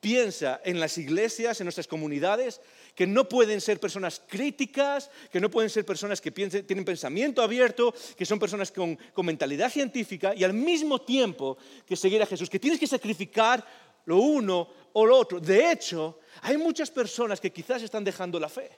piensa 0.00 0.60
en 0.64 0.80
las 0.80 0.98
iglesias, 0.98 1.60
en 1.60 1.64
nuestras 1.64 1.86
comunidades, 1.86 2.60
que 2.94 3.06
no 3.06 3.28
pueden 3.28 3.60
ser 3.60 3.78
personas 3.78 4.20
críticas, 4.26 5.10
que 5.30 5.40
no 5.40 5.48
pueden 5.48 5.70
ser 5.70 5.86
personas 5.86 6.20
que 6.20 6.32
tienen 6.32 6.84
pensamiento 6.84 7.40
abierto, 7.40 7.94
que 8.16 8.26
son 8.26 8.38
personas 8.38 8.72
con 8.72 8.98
mentalidad 9.24 9.70
científica 9.70 10.34
y 10.34 10.42
al 10.42 10.54
mismo 10.54 11.00
tiempo 11.00 11.56
que 11.86 11.96
seguir 11.96 12.20
a 12.20 12.26
Jesús, 12.26 12.50
que 12.50 12.58
tienes 12.58 12.80
que 12.80 12.86
sacrificar 12.86 13.64
lo 14.04 14.18
uno 14.18 14.68
o 14.92 15.06
lo 15.06 15.16
otro. 15.16 15.38
De 15.38 15.70
hecho, 15.70 16.18
hay 16.42 16.56
muchas 16.56 16.90
personas 16.90 17.40
que 17.40 17.52
quizás 17.52 17.82
están 17.82 18.02
dejando 18.02 18.40
la 18.40 18.48
fe 18.48 18.70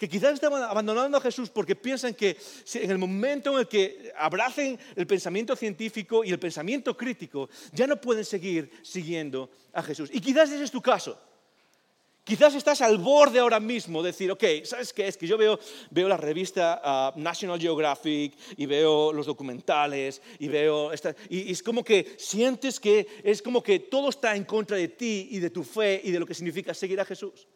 que 0.00 0.08
quizás 0.08 0.32
están 0.32 0.54
abandonando 0.54 1.18
a 1.18 1.20
Jesús 1.20 1.50
porque 1.50 1.76
piensan 1.76 2.14
que 2.14 2.34
en 2.72 2.90
el 2.90 2.96
momento 2.96 3.52
en 3.52 3.58
el 3.58 3.68
que 3.68 4.10
abracen 4.16 4.78
el 4.96 5.06
pensamiento 5.06 5.54
científico 5.54 6.24
y 6.24 6.30
el 6.30 6.38
pensamiento 6.38 6.96
crítico, 6.96 7.50
ya 7.70 7.86
no 7.86 8.00
pueden 8.00 8.24
seguir 8.24 8.70
siguiendo 8.82 9.50
a 9.74 9.82
Jesús. 9.82 10.08
Y 10.10 10.18
quizás 10.22 10.50
ese 10.50 10.64
es 10.64 10.70
tu 10.70 10.80
caso. 10.80 11.20
Quizás 12.24 12.54
estás 12.54 12.80
al 12.80 12.96
borde 12.96 13.40
ahora 13.40 13.60
mismo 13.60 14.02
de 14.02 14.12
decir, 14.12 14.30
ok, 14.30 14.44
¿sabes 14.64 14.94
qué? 14.94 15.06
Es 15.06 15.18
que 15.18 15.26
yo 15.26 15.36
veo, 15.36 15.60
veo 15.90 16.08
la 16.08 16.16
revista 16.16 16.80
ah, 16.82 17.12
National 17.16 17.60
Geographic 17.60 18.32
y 18.56 18.64
veo 18.64 19.12
los 19.12 19.26
documentales 19.26 20.22
y 20.38 20.48
veo... 20.48 20.92
y, 21.28 21.52
es 21.52 21.62
como 21.62 21.84
que 21.84 22.14
sientes 22.16 22.80
que 22.80 23.06
es 23.22 23.42
como 23.42 23.62
que 23.62 23.80
todo 23.80 24.08
está 24.08 24.34
en 24.34 24.44
contra 24.44 24.78
de 24.78 24.88
ti 24.88 25.28
y 25.30 25.40
de 25.40 25.50
tu 25.50 25.62
fe 25.62 26.00
y 26.02 26.10
de 26.10 26.20
lo 26.20 26.24
que 26.24 26.32
significa 26.32 26.72
seguir 26.72 26.98
a 27.00 27.04
Jesús. 27.04 27.46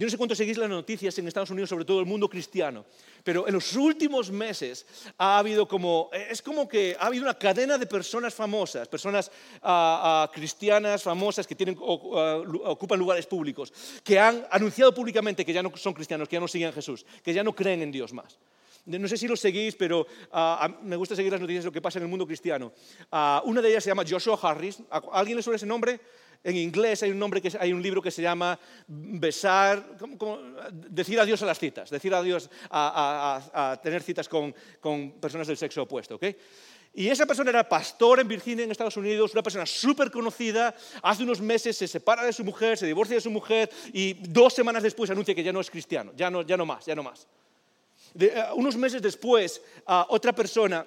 Yo 0.00 0.06
no 0.06 0.10
sé 0.10 0.16
cuánto 0.16 0.34
seguís 0.34 0.56
las 0.56 0.70
noticias 0.70 1.18
en 1.18 1.28
Estados 1.28 1.50
Unidos, 1.50 1.68
sobre 1.68 1.84
todo 1.84 2.00
el 2.00 2.06
mundo 2.06 2.26
cristiano, 2.26 2.86
pero 3.22 3.46
en 3.46 3.52
los 3.52 3.76
últimos 3.76 4.30
meses 4.30 4.86
ha 5.18 5.36
habido 5.36 5.68
como, 5.68 6.08
es 6.14 6.40
como 6.40 6.66
que 6.66 6.96
ha 6.98 7.08
habido 7.08 7.24
una 7.24 7.34
cadena 7.34 7.76
de 7.76 7.84
personas 7.84 8.32
famosas, 8.32 8.88
personas 8.88 9.30
ah, 9.60 10.24
ah, 10.24 10.30
cristianas 10.32 11.02
famosas 11.02 11.46
que 11.46 11.54
ah, 11.54 12.42
ocupan 12.64 12.98
lugares 12.98 13.26
públicos, 13.26 13.74
que 14.02 14.18
han 14.18 14.46
anunciado 14.50 14.94
públicamente 14.94 15.44
que 15.44 15.52
ya 15.52 15.62
no 15.62 15.70
son 15.76 15.92
cristianos, 15.92 16.30
que 16.30 16.36
ya 16.36 16.40
no 16.40 16.48
siguen 16.48 16.70
a 16.70 16.72
Jesús, 16.72 17.04
que 17.22 17.34
ya 17.34 17.44
no 17.44 17.54
creen 17.54 17.82
en 17.82 17.92
Dios 17.92 18.14
más. 18.14 18.38
No 18.86 19.06
sé 19.06 19.18
si 19.18 19.28
lo 19.28 19.36
seguís, 19.36 19.76
pero 19.76 20.06
me 20.80 20.96
gusta 20.96 21.14
seguir 21.14 21.30
las 21.30 21.42
noticias 21.42 21.64
de 21.64 21.68
lo 21.68 21.72
que 21.72 21.82
pasa 21.82 21.98
en 21.98 22.04
el 22.04 22.08
mundo 22.08 22.26
cristiano. 22.26 22.72
una 23.44 23.60
de 23.60 23.68
ellas 23.68 23.84
se 23.84 23.90
llama 23.90 24.04
Joshua 24.08 24.38
Harris. 24.40 24.78
alguien 25.12 25.36
le 25.36 25.42
suena 25.42 25.56
ese 25.56 25.66
nombre? 25.66 26.00
En 26.42 26.56
inglés 26.56 27.02
hay 27.02 27.10
un, 27.10 27.18
nombre 27.18 27.42
que, 27.42 27.52
hay 27.58 27.72
un 27.72 27.82
libro 27.82 28.00
que 28.00 28.10
se 28.10 28.22
llama 28.22 28.58
Besar, 28.86 29.84
decir 30.72 31.20
adiós 31.20 31.42
a 31.42 31.46
las 31.46 31.58
citas, 31.58 31.90
decir 31.90 32.14
adiós 32.14 32.48
a, 32.70 33.78
tener 33.82 34.02
citas 34.02 34.28
con, 34.28 34.54
personas 35.20 35.46
del 35.46 35.58
sexo 35.58 35.82
opuesto. 35.82 36.14
¿okay? 36.14 36.36
Y 36.94 37.08
esa 37.08 37.26
persona 37.26 37.50
era 37.50 37.68
pastor 37.68 38.20
en 38.20 38.28
Virginia, 38.28 38.64
en 38.64 38.70
Estados 38.70 38.96
Unidos, 38.96 39.32
una 39.32 39.42
persona 39.42 39.66
súper 39.66 40.10
conocida. 40.10 40.74
Hace 41.02 41.22
unos 41.22 41.40
meses 41.40 41.76
se 41.76 41.86
separa 41.86 42.24
de 42.24 42.32
su 42.32 42.42
mujer, 42.42 42.78
se 42.78 42.86
divorcia 42.86 43.16
de 43.16 43.20
su 43.20 43.30
mujer 43.30 43.70
y 43.92 44.14
dos 44.14 44.54
semanas 44.54 44.82
después 44.82 45.10
anuncia 45.10 45.34
que 45.34 45.44
ya 45.44 45.52
no 45.52 45.60
es 45.60 45.70
cristiano, 45.70 46.12
ya 46.16 46.30
no, 46.30 46.42
ya 46.42 46.56
no 46.56 46.64
más, 46.66 46.86
ya 46.86 46.94
no 46.94 47.02
más. 47.02 47.28
Eh, 48.18 48.34
unos 48.54 48.76
meses 48.76 49.00
después, 49.02 49.62
otra 50.08 50.32
persona 50.32 50.84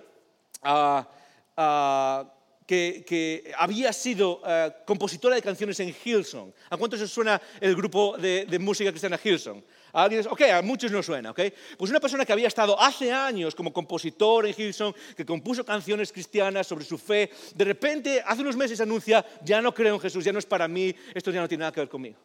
que, 2.65 3.53
había 3.58 3.91
sido 3.93 4.41
eh, 4.46 4.72
compositora 4.86 5.36
de 5.36 5.41
canciones 5.41 5.79
en 5.79 5.93
Hillsong. 5.93 6.51
¿A 6.70 6.77
cuántos 6.77 7.01
os 7.01 7.12
suena 7.12 7.41
el 7.60 7.75
grupo 7.75 8.17
de, 8.17 8.58
música 8.60 8.91
cristiana 8.91 9.20
Hillsong? 9.22 9.63
¿A 9.93 10.03
alguien? 10.03 10.25
Ok, 10.29 10.41
a 10.41 10.62
muchos 10.62 10.91
no 10.91 11.03
suena, 11.03 11.32
¿ok? 11.32 11.39
Pues 11.77 11.91
una 11.91 12.00
persona 12.00 12.25
que 12.25 12.34
había 12.34 12.48
estado 12.48 12.79
hace 12.79 13.12
años 13.12 13.53
como 13.53 13.72
compositor 13.72 14.48
en 14.48 14.55
Hillsong, 14.58 14.93
que 15.15 15.25
compuso 15.25 15.63
canciones 15.63 16.12
cristianas 16.12 16.65
sobre 16.65 16.86
su 16.86 16.98
fe, 16.98 17.29
de 17.53 17.65
repente, 17.65 18.24
hace 18.25 18.41
unos 18.41 18.55
meses 18.55 18.82
anuncia, 18.82 19.25
ya 19.43 19.62
no 19.62 19.74
creo 19.74 19.96
en 19.96 20.01
Jesús, 20.01 20.25
ya 20.25 20.34
no 20.34 20.39
es 20.39 20.46
para 20.46 20.67
mí, 20.67 20.96
esto 21.13 21.32
ya 21.32 21.41
no 21.41 21.48
tiene 21.48 21.62
nada 21.62 21.72
que 21.72 21.82
ver 21.82 21.89
conmigo. 21.89 22.17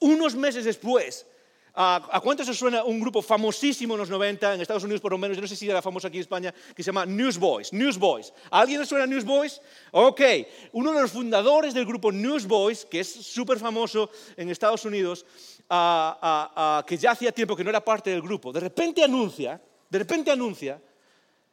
Unos 0.00 0.36
meses 0.36 0.64
después, 0.64 1.26
¿A 1.74 2.20
cuántos 2.22 2.48
os 2.48 2.58
suena 2.58 2.82
un 2.82 2.98
grupo 2.98 3.22
famosísimo 3.22 3.94
en 3.94 4.00
los 4.00 4.10
90, 4.10 4.54
en 4.54 4.60
Estados 4.60 4.82
Unidos 4.84 5.00
por 5.00 5.12
lo 5.12 5.18
menos, 5.18 5.36
yo 5.36 5.40
no 5.40 5.46
sé 5.46 5.54
si 5.54 5.68
era 5.70 5.80
famoso 5.80 6.08
aquí 6.08 6.16
en 6.16 6.22
España, 6.22 6.52
que 6.74 6.82
se 6.82 6.88
llama 6.88 7.06
Newsboys? 7.06 7.72
Newsboys. 7.72 8.32
¿A 8.50 8.60
alguien 8.60 8.80
le 8.80 8.86
suena 8.86 9.06
Newsboys? 9.06 9.60
Ok. 9.92 10.20
Uno 10.72 10.92
de 10.92 11.02
los 11.02 11.12
fundadores 11.12 11.74
del 11.74 11.86
grupo 11.86 12.10
Newsboys, 12.10 12.84
que 12.84 13.00
es 13.00 13.12
súper 13.12 13.58
famoso 13.58 14.10
en 14.36 14.50
Estados 14.50 14.84
Unidos, 14.84 15.24
que 15.68 16.96
ya 16.96 17.10
hacía 17.12 17.30
tiempo 17.32 17.54
que 17.54 17.62
no 17.62 17.70
era 17.70 17.84
parte 17.84 18.10
del 18.10 18.22
grupo, 18.22 18.52
de 18.52 18.60
repente 18.60 19.04
anuncia, 19.04 19.60
de 19.88 19.98
repente 19.98 20.30
anuncia 20.30 20.82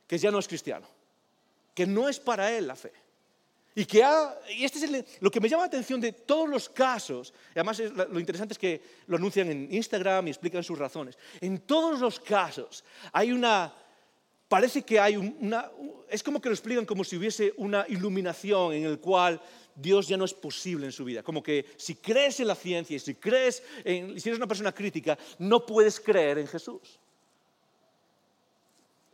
que 0.07 0.17
ya 0.17 0.31
no 0.31 0.39
es 0.39 0.47
cristiano, 0.47 0.87
que 1.73 1.85
no 1.85 2.09
es 2.09 2.19
para 2.19 2.51
él 2.51 2.67
la 2.67 2.75
fe. 2.75 2.91
Y, 3.77 3.85
que 3.85 4.01
y 4.57 4.63
este 4.63 4.85
es 4.85 5.05
lo 5.19 5.29
que 5.29 5.41
me 5.41 5.49
llama 5.49 5.63
la 5.63 5.67
atención 5.67 5.99
de 5.99 6.13
todos 6.13 6.47
los 6.47 6.69
casos, 6.69 7.33
y 7.53 7.59
además 7.59 7.79
lo 7.79 8.19
interesante 8.21 8.53
es 8.53 8.57
que 8.57 8.81
lo 9.07 9.17
anuncian 9.17 9.51
en 9.51 9.67
Instagram 9.69 10.27
y 10.27 10.29
explican 10.29 10.63
sus 10.63 10.79
razones. 10.79 11.17
En 11.41 11.59
todos 11.59 11.99
los 11.99 12.17
casos 12.17 12.85
hay 13.11 13.33
una, 13.33 13.73
parece 14.47 14.83
que 14.83 14.97
hay 14.97 15.17
una, 15.17 15.69
es 16.09 16.23
como 16.23 16.39
que 16.39 16.47
lo 16.47 16.55
explican 16.55 16.85
como 16.85 17.03
si 17.03 17.17
hubiese 17.17 17.53
una 17.57 17.85
iluminación 17.89 18.73
en 18.73 18.85
el 18.85 18.99
cual 18.99 19.41
Dios 19.75 20.07
ya 20.07 20.15
no 20.15 20.23
es 20.23 20.33
posible 20.33 20.85
en 20.85 20.93
su 20.93 21.03
vida. 21.03 21.21
Como 21.21 21.43
que 21.43 21.65
si 21.75 21.95
crees 21.95 22.39
en 22.39 22.47
la 22.47 22.55
ciencia 22.55 22.95
y 22.95 22.99
si 22.99 23.15
crees 23.15 23.61
en, 23.83 24.17
si 24.21 24.29
eres 24.29 24.37
una 24.37 24.47
persona 24.47 24.71
crítica, 24.71 25.17
no 25.37 25.65
puedes 25.65 25.99
creer 25.99 26.37
en 26.37 26.47
Jesús. 26.47 26.97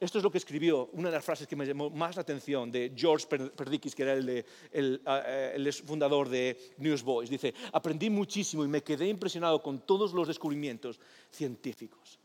Esto 0.02 0.18
es 0.18 0.24
lo 0.24 0.32
que 0.32 0.40
escribió, 0.40 0.90
una 0.94 1.10
de 1.10 1.16
las 1.18 1.24
frases 1.24 1.46
que 1.46 1.56
me 1.56 1.64
llamó 1.64 1.92
más 1.92 2.16
la 2.16 2.24
atención 2.24 2.72
de 2.72 2.92
George 2.96 3.28
Perdikis, 3.28 3.94
que 3.94 4.02
era 4.02 4.14
el, 4.14 4.44
el, 4.74 5.74
fundador 5.86 6.28
de 6.28 6.58
Newsboys. 6.80 7.30
Dice, 7.30 7.54
aprendí 7.72 8.10
muchísimo 8.10 8.66
y 8.66 8.68
me 8.68 8.82
quedé 8.82 9.08
impresionado 9.08 9.62
con 9.62 9.82
todos 9.82 10.12
los 10.14 10.28
descubrimientos 10.28 11.00
científicos. 11.30 12.18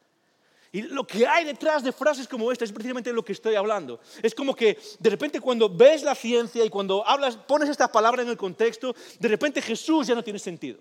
Y 0.72 0.82
lo 0.82 1.06
que 1.06 1.26
hay 1.26 1.44
detrás 1.44 1.82
de 1.82 1.92
frases 1.92 2.26
como 2.26 2.50
esta 2.50 2.64
es 2.64 2.72
precisamente 2.72 3.10
de 3.10 3.14
lo 3.14 3.22
que 3.22 3.32
estoy 3.32 3.56
hablando. 3.56 4.00
Es 4.22 4.34
como 4.34 4.56
que 4.56 4.78
de 4.98 5.10
repente 5.10 5.38
cuando 5.38 5.68
ves 5.68 6.02
la 6.02 6.14
ciencia 6.14 6.64
y 6.64 6.70
cuando 6.70 7.06
hablas, 7.06 7.36
pones 7.36 7.68
esta 7.68 7.92
palabra 7.92 8.22
en 8.22 8.28
el 8.30 8.38
contexto, 8.38 8.96
de 9.20 9.28
repente 9.28 9.60
Jesús 9.60 10.06
ya 10.06 10.14
no 10.14 10.24
tiene 10.24 10.38
sentido. 10.38 10.80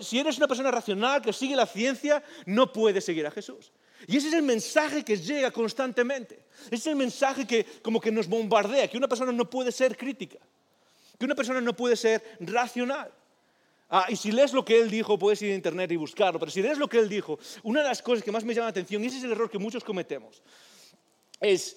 si 0.00 0.20
eres 0.20 0.38
una 0.38 0.46
persona 0.46 0.70
racional 0.70 1.20
que 1.20 1.32
sigue 1.32 1.56
la 1.56 1.66
ciencia, 1.66 2.22
no 2.46 2.72
puedes 2.72 3.04
seguir 3.04 3.26
a 3.26 3.32
Jesús. 3.32 3.72
Y 4.06 4.16
ese 4.16 4.28
es 4.28 4.34
el 4.34 4.42
mensaje 4.42 5.04
que 5.04 5.16
llega 5.16 5.50
constantemente. 5.50 6.44
Ese 6.66 6.74
es 6.74 6.86
el 6.88 6.96
mensaje 6.96 7.46
que 7.46 7.64
como 7.82 8.00
que 8.00 8.10
nos 8.10 8.28
bombardea, 8.28 8.88
que 8.88 8.96
una 8.96 9.08
persona 9.08 9.32
no 9.32 9.48
puede 9.48 9.72
ser 9.72 9.96
crítica, 9.96 10.38
que 11.18 11.24
una 11.24 11.34
persona 11.34 11.60
no 11.60 11.74
puede 11.74 11.96
ser 11.96 12.22
racional. 12.40 13.10
Ah, 13.90 14.06
y 14.08 14.16
si 14.16 14.32
lees 14.32 14.52
lo 14.52 14.64
que 14.64 14.80
él 14.80 14.90
dijo, 14.90 15.18
puedes 15.18 15.40
ir 15.42 15.52
a 15.52 15.54
internet 15.54 15.92
y 15.92 15.96
buscarlo, 15.96 16.40
pero 16.40 16.50
si 16.50 16.62
lees 16.62 16.78
lo 16.78 16.88
que 16.88 16.98
él 16.98 17.08
dijo, 17.08 17.38
una 17.62 17.82
de 17.82 17.88
las 17.88 18.02
cosas 18.02 18.24
que 18.24 18.32
más 18.32 18.42
me 18.42 18.54
llama 18.54 18.66
la 18.66 18.70
atención, 18.70 19.04
y 19.04 19.06
ese 19.06 19.18
es 19.18 19.24
el 19.24 19.32
error 19.32 19.50
que 19.50 19.58
muchos 19.58 19.84
cometemos, 19.84 20.42
es 21.40 21.76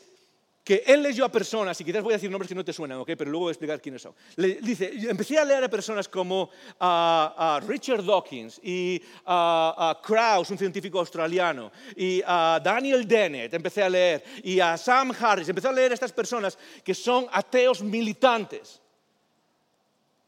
que 0.67 0.83
él 0.85 1.01
leyó 1.01 1.23
a 1.23 1.31
personas, 1.31 1.79
y 1.79 1.85
quizás 1.85 2.03
voy 2.03 2.11
a 2.11 2.17
decir 2.17 2.29
nombres 2.29 2.49
que 2.49 2.53
no 2.53 2.65
te 2.65 2.73
suenan, 2.73 2.97
¿okay? 2.97 3.15
pero 3.15 3.31
luego 3.31 3.45
voy 3.45 3.51
a 3.51 3.53
explicar 3.53 3.81
quiénes 3.81 4.01
son. 4.01 4.13
Le, 4.35 4.55
dice, 4.55 4.91
empecé 5.09 5.37
a 5.37 5.45
leer 5.45 5.63
a 5.63 5.69
personas 5.69 6.09
como 6.09 6.49
a 6.77 7.61
Richard 7.65 8.03
Dawkins 8.03 8.59
y 8.61 9.01
a 9.25 9.97
Krauss, 10.03 10.51
un 10.51 10.57
científico 10.57 10.99
australiano, 10.99 11.71
y 11.95 12.21
a 12.25 12.59
Daniel 12.61 13.07
Dennett, 13.07 13.53
empecé 13.53 13.81
a 13.81 13.89
leer, 13.89 14.21
y 14.43 14.59
a 14.59 14.75
Sam 14.75 15.13
Harris, 15.17 15.47
empecé 15.47 15.69
a 15.69 15.71
leer 15.71 15.91
a 15.91 15.93
estas 15.93 16.11
personas 16.11 16.57
que 16.83 16.93
son 16.93 17.27
ateos 17.31 17.81
militantes 17.81 18.81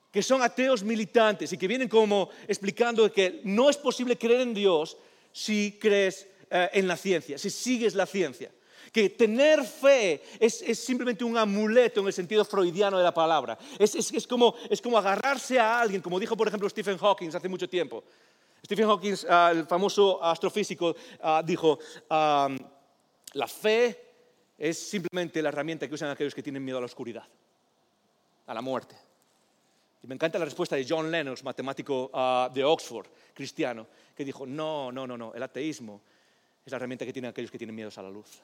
que 0.09 0.23
son 0.23 0.41
ateos 0.41 0.83
militantes 0.83 1.51
y 1.51 1.57
que 1.57 1.67
vienen 1.67 1.89
como 1.89 2.29
explicando 2.47 3.11
que 3.11 3.41
no 3.43 3.69
es 3.69 3.77
posible 3.77 4.17
creer 4.17 4.41
en 4.41 4.53
Dios 4.53 4.97
si 5.31 5.77
crees 5.79 6.27
eh, 6.49 6.69
en 6.73 6.87
la 6.87 6.97
ciencia, 6.97 7.37
si 7.37 7.49
sigues 7.49 7.93
la 7.93 8.07
ciencia 8.07 8.49
que 8.91 9.09
tener 9.09 9.63
fe 9.63 10.21
es, 10.39 10.79
simplemente 10.79 11.23
un 11.23 11.37
amuleto 11.37 12.01
en 12.01 12.07
el 12.07 12.13
sentido 12.13 12.43
freudiano 12.45 12.97
de 12.97 13.03
la 13.03 13.13
palabra. 13.13 13.57
Es, 13.77 14.27
como, 14.27 14.55
agarrarse 14.97 15.59
a 15.59 15.81
alguien, 15.81 16.01
como 16.01 16.19
dijo 16.19 16.35
por 16.35 16.47
ejemplo 16.47 16.69
Stephen 16.69 16.97
Hawking 16.97 17.29
hace 17.33 17.49
mucho 17.49 17.67
tiempo. 17.67 18.03
Stephen 18.63 18.87
Hawking, 18.87 19.15
ah, 19.29 19.51
el 19.53 19.65
famoso 19.65 20.23
astrofísico, 20.23 20.95
ah, 21.21 21.41
dijo, 21.45 21.79
la 22.09 23.47
fe 23.47 24.09
es 24.57 24.77
simplemente 24.77 25.41
la 25.41 25.49
herramienta 25.49 25.87
que 25.87 25.93
usan 25.93 26.09
aquellos 26.09 26.35
que 26.35 26.43
tienen 26.43 26.63
miedo 26.63 26.77
a 26.77 26.81
la 26.81 26.85
oscuridad, 26.85 27.23
a 28.45 28.53
la 28.53 28.61
muerte. 28.61 28.95
Y 30.01 30.07
me 30.07 30.15
encanta 30.15 30.39
la 30.39 30.45
respuesta 30.45 30.75
de 30.75 30.85
John 30.87 31.11
Lennon, 31.11 31.35
matemático 31.43 32.09
ah, 32.13 32.49
de 32.53 32.63
Oxford, 32.63 33.07
cristiano, 33.33 33.87
que 34.15 34.25
dijo, 34.25 34.45
no, 34.45 34.91
no, 34.91 35.05
no, 35.05 35.17
no, 35.17 35.33
el 35.33 35.43
ateísmo 35.43 36.01
es 36.65 36.71
la 36.71 36.77
herramienta 36.77 37.05
que 37.05 37.13
tienen 37.13 37.29
aquellos 37.29 37.51
que 37.51 37.57
tienen 37.57 37.75
miedo 37.75 37.89
a 37.95 38.01
la 38.01 38.09
luz. 38.09 38.41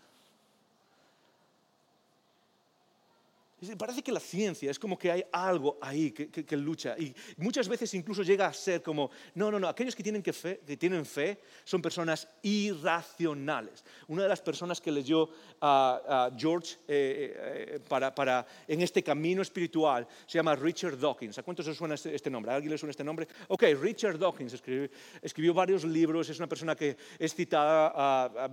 Parece 3.77 4.03
que 4.03 4.11
la 4.11 4.19
ciencia 4.19 4.69
es 4.69 4.77
como 4.77 4.99
que 4.99 5.09
hay 5.09 5.23
algo 5.31 5.77
ahí 5.81 6.11
que, 6.11 6.57
lucha 6.57 6.97
y 6.99 7.15
muchas 7.37 7.69
veces 7.69 7.93
incluso 7.93 8.21
llega 8.21 8.47
a 8.47 8.53
ser 8.53 8.83
como, 8.83 9.09
no, 9.33 9.49
no, 9.49 9.57
no, 9.57 9.69
aquellos 9.69 9.95
que 9.95 10.03
tienen, 10.03 10.21
fe, 10.21 10.59
que 10.67 10.75
tienen 10.75 11.05
fe 11.05 11.39
son 11.63 11.81
personas 11.81 12.27
irracionales. 12.41 13.85
Una 14.09 14.23
de 14.23 14.29
las 14.29 14.41
personas 14.41 14.81
que 14.81 14.91
leyó 14.91 15.29
a, 15.61 16.29
George 16.37 16.75
eh, 16.85 17.77
eh, 17.77 17.79
para, 17.87 18.45
en 18.67 18.81
este 18.81 19.01
camino 19.01 19.41
espiritual 19.41 20.05
se 20.27 20.37
llama 20.37 20.53
Richard 20.55 20.99
Dawkins. 20.99 21.37
¿A 21.37 21.43
cuántos 21.43 21.65
os 21.65 21.77
suena 21.77 21.95
este, 21.95 22.13
este 22.13 22.29
nombre? 22.29 22.51
¿A 22.51 22.55
alguien 22.55 22.71
le 22.71 22.77
suena 22.77 22.91
este 22.91 23.05
nombre? 23.05 23.25
Ok, 23.47 23.63
Richard 23.79 24.19
Dawkins 24.19 24.51
escribió, 24.51 24.89
escribió 25.21 25.53
varios 25.53 25.85
libros, 25.85 26.27
es 26.27 26.37
una 26.39 26.49
persona 26.49 26.75
que 26.75 26.97
es 27.17 27.33
citada, 27.33 28.49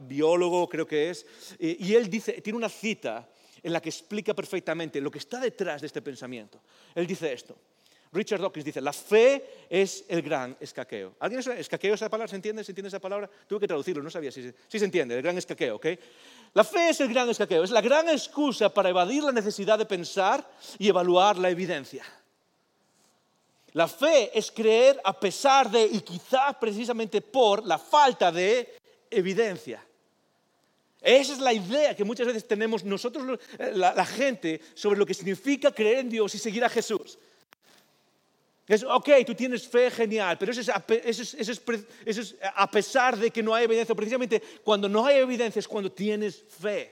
biólogo 0.00 0.68
creo 0.68 0.88
que 0.88 1.10
es, 1.10 1.24
y 1.60 1.94
él 1.94 2.10
dice, 2.10 2.40
tiene 2.40 2.56
una 2.56 2.68
cita 2.68 3.28
en 3.64 3.72
la 3.72 3.80
que 3.80 3.88
explica 3.88 4.34
perfectamente 4.34 5.00
lo 5.00 5.10
que 5.10 5.18
está 5.18 5.40
detrás 5.40 5.80
de 5.80 5.88
este 5.88 6.02
pensamiento. 6.02 6.60
Él 6.94 7.06
dice 7.06 7.32
esto. 7.32 7.56
Richard 8.12 8.40
Dawkins 8.40 8.64
dice, 8.64 8.80
la 8.80 8.92
fe 8.92 9.66
es 9.68 10.04
el 10.06 10.22
gran 10.22 10.56
escaqueo. 10.60 11.16
¿Alguien 11.18 11.42
sabe 11.42 11.58
escaqueo 11.58 11.94
esa 11.94 12.08
palabra? 12.08 12.28
¿Se 12.28 12.36
entiende? 12.36 12.62
¿Se 12.62 12.70
entiende 12.70 12.88
esa 12.88 13.00
palabra? 13.00 13.28
Tuve 13.48 13.60
que 13.60 13.66
traducirlo, 13.66 14.02
no 14.04 14.10
sabía 14.10 14.30
si 14.30 14.42
se, 14.42 14.54
si 14.68 14.78
se 14.78 14.84
entiende, 14.84 15.16
el 15.16 15.22
gran 15.22 15.36
escaqueo, 15.36 15.76
¿ok? 15.76 15.86
La 16.52 16.62
fe 16.62 16.90
es 16.90 17.00
el 17.00 17.08
gran 17.08 17.28
escaqueo, 17.28 17.64
es 17.64 17.72
la 17.72 17.80
gran 17.80 18.08
excusa 18.08 18.72
para 18.72 18.90
evadir 18.90 19.24
la 19.24 19.32
necesidad 19.32 19.78
de 19.78 19.86
pensar 19.86 20.48
y 20.78 20.88
evaluar 20.88 21.38
la 21.38 21.50
evidencia. 21.50 22.04
La 23.72 23.88
fe 23.88 24.30
es 24.38 24.52
creer 24.52 25.00
a 25.02 25.18
pesar 25.18 25.68
de 25.68 25.84
y 25.84 26.00
quizás 26.02 26.54
precisamente 26.60 27.20
por 27.20 27.66
la 27.66 27.78
falta 27.78 28.30
de 28.30 28.76
evidencia. 29.10 29.84
Esa 31.04 31.34
es 31.34 31.38
la 31.38 31.52
idea 31.52 31.94
que 31.94 32.02
muchas 32.02 32.26
veces 32.26 32.48
tenemos 32.48 32.82
nosotros, 32.82 33.38
la, 33.74 34.06
gente, 34.06 34.62
sobre 34.72 34.98
lo 34.98 35.04
que 35.04 35.12
significa 35.12 35.70
creer 35.70 35.98
en 35.98 36.08
Dios 36.08 36.34
y 36.34 36.38
seguir 36.38 36.64
a 36.64 36.68
Jesús. 36.70 37.18
Es, 38.66 38.82
ok, 38.82 39.10
tú 39.26 39.34
tienes 39.34 39.68
fe, 39.68 39.90
genial, 39.90 40.38
pero 40.38 40.50
eso 40.50 40.62
es, 40.62 40.70
eso 41.04 41.22
es- 41.22 41.34
eso 41.34 41.52
es 41.52 41.62
es 42.06 42.36
a 42.54 42.70
pesar 42.70 43.18
de 43.18 43.30
que 43.30 43.42
no 43.42 43.54
hay 43.54 43.64
evidencia. 43.64 43.94
Precisamente 43.94 44.42
cuando 44.64 44.88
no 44.88 45.04
hay 45.04 45.18
evidencia 45.18 45.60
es 45.60 45.68
cuando 45.68 45.92
tienes 45.92 46.42
fe. 46.58 46.90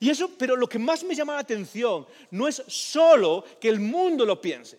Y 0.00 0.10
eso, 0.10 0.30
pero 0.36 0.54
lo 0.54 0.68
que 0.68 0.78
más 0.78 1.02
me 1.02 1.14
llama 1.14 1.32
la 1.32 1.40
atención 1.40 2.06
no 2.30 2.46
es 2.46 2.62
solo 2.66 3.42
que 3.58 3.70
el 3.70 3.80
mundo 3.80 4.26
lo 4.26 4.38
piense. 4.38 4.78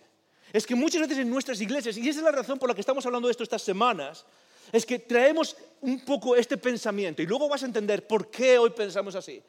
Es 0.52 0.64
que 0.64 0.76
muchas 0.76 1.00
veces 1.00 1.18
en 1.18 1.28
nuestras 1.30 1.60
iglesias, 1.60 1.96
y 1.96 2.08
esa 2.08 2.20
es 2.20 2.24
la 2.24 2.30
razón 2.32 2.60
por 2.60 2.68
la 2.68 2.74
que 2.76 2.80
estamos 2.80 3.04
hablando 3.04 3.26
de 3.26 3.32
esto 3.32 3.42
estas 3.42 3.62
semanas, 3.62 4.24
es 4.70 4.86
que 4.86 5.00
traemos 5.00 5.56
un 5.82 6.00
poco 6.04 6.36
este 6.36 6.56
pensamiento 6.56 7.22
y 7.22 7.26
luego 7.26 7.48
vas 7.48 7.62
a 7.62 7.66
entender 7.66 8.06
por 8.06 8.30
qué 8.30 8.58
hoy 8.58 8.70
pensamos 8.70 9.14
así. 9.14 9.42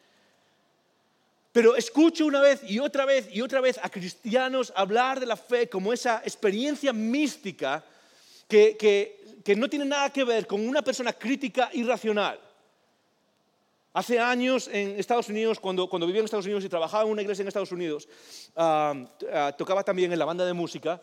Pero 1.52 1.76
escucho 1.76 2.26
una 2.26 2.40
vez 2.40 2.62
y 2.64 2.80
otra 2.80 3.06
vez 3.06 3.28
y 3.32 3.42
otra 3.42 3.60
vez 3.60 3.78
a 3.84 3.90
cristianos 3.90 4.72
hablar 4.76 5.20
de 5.20 5.26
la 5.26 5.36
fe 5.36 5.68
como 5.68 5.92
esa 5.92 6.22
experiencia 6.24 6.94
mística 6.94 7.84
que, 8.48 8.78
que- 8.78 9.20
que 9.44 9.56
no 9.56 9.68
tiene 9.68 9.86
nada 9.86 10.12
que 10.12 10.24
ver 10.24 10.46
con 10.46 10.66
una 10.68 10.84
persona 10.84 11.12
crítica 11.14 11.70
y 11.74 11.84
racional. 11.84 12.40
Hace 13.94 14.20
años 14.20 14.70
en 14.72 14.98
Estados 15.00 15.28
Unidos, 15.30 15.60
cuando, 15.60 15.90
cuando 15.90 16.06
vivía 16.06 16.20
en 16.20 16.26
Estados 16.26 16.46
Unidos 16.46 16.64
y 16.64 16.70
trabajaba 16.70 17.04
en 17.04 17.10
una 17.10 17.24
iglesia 17.24 17.42
en 17.42 17.48
Estados 17.50 17.72
Unidos, 17.72 18.08
ah, 18.56 18.94
ah, 19.34 19.54
tocaba 19.58 19.84
también 19.84 20.14
en 20.14 20.20
la 20.20 20.26
banda 20.26 20.46
de 20.46 20.54
música 20.54 21.02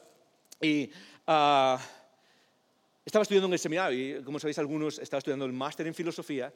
y 0.63 0.89
ah, 1.27 1.79
estaba 3.09 3.23
estudiando 3.23 3.47
en 3.47 3.55
el 3.55 3.59
seminario 3.59 4.19
y, 4.19 4.23
como 4.23 4.39
sabéis 4.39 4.59
algunos, 4.59 4.99
estaba 4.99 5.19
estudiando 5.19 5.47
el 5.47 5.53
máster 5.53 5.87
en 5.87 5.95
filosofía 5.95 6.53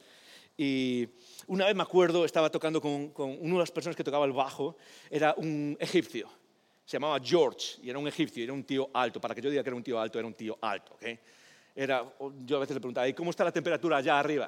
y 0.55 1.07
una 1.47 1.65
vez 1.65 1.75
me 1.75 1.81
acuerdo, 1.81 2.25
estaba 2.25 2.51
tocando 2.51 2.79
con, 2.79 3.09
con 3.09 3.31
una 3.41 3.53
de 3.53 3.59
las 3.59 3.71
personas 3.71 3.95
que 3.95 4.03
tocaba 4.03 4.25
el 4.25 4.33
bajo, 4.33 4.77
era 5.09 5.33
un 5.35 5.75
egipcio, 5.79 6.29
se 6.85 6.97
llamaba 6.97 7.19
George 7.23 7.79
y 7.81 7.89
era 7.89 7.97
un 7.97 8.07
egipcio, 8.07 8.43
era 8.43 8.53
un 8.53 8.63
tío 8.63 8.87
alto, 8.93 9.19
para 9.19 9.33
que 9.33 9.41
yo 9.41 9.49
diga 9.49 9.63
que 9.63 9.69
era 9.69 9.75
un 9.75 9.83
tío 9.83 9.99
alto, 9.99 10.19
era 10.19 10.27
un 10.27 10.35
tío 10.35 10.55
alto, 10.61 10.93
¿ok? 10.93 11.05
Era, 11.75 12.05
yo 12.45 12.57
a 12.57 12.59
veces 12.59 12.75
le 12.75 12.79
preguntaba, 12.79 13.07
¿y 13.07 13.13
cómo 13.13 13.31
está 13.31 13.43
la 13.43 13.51
temperatura 13.51 13.97
allá 13.97 14.19
arriba? 14.19 14.47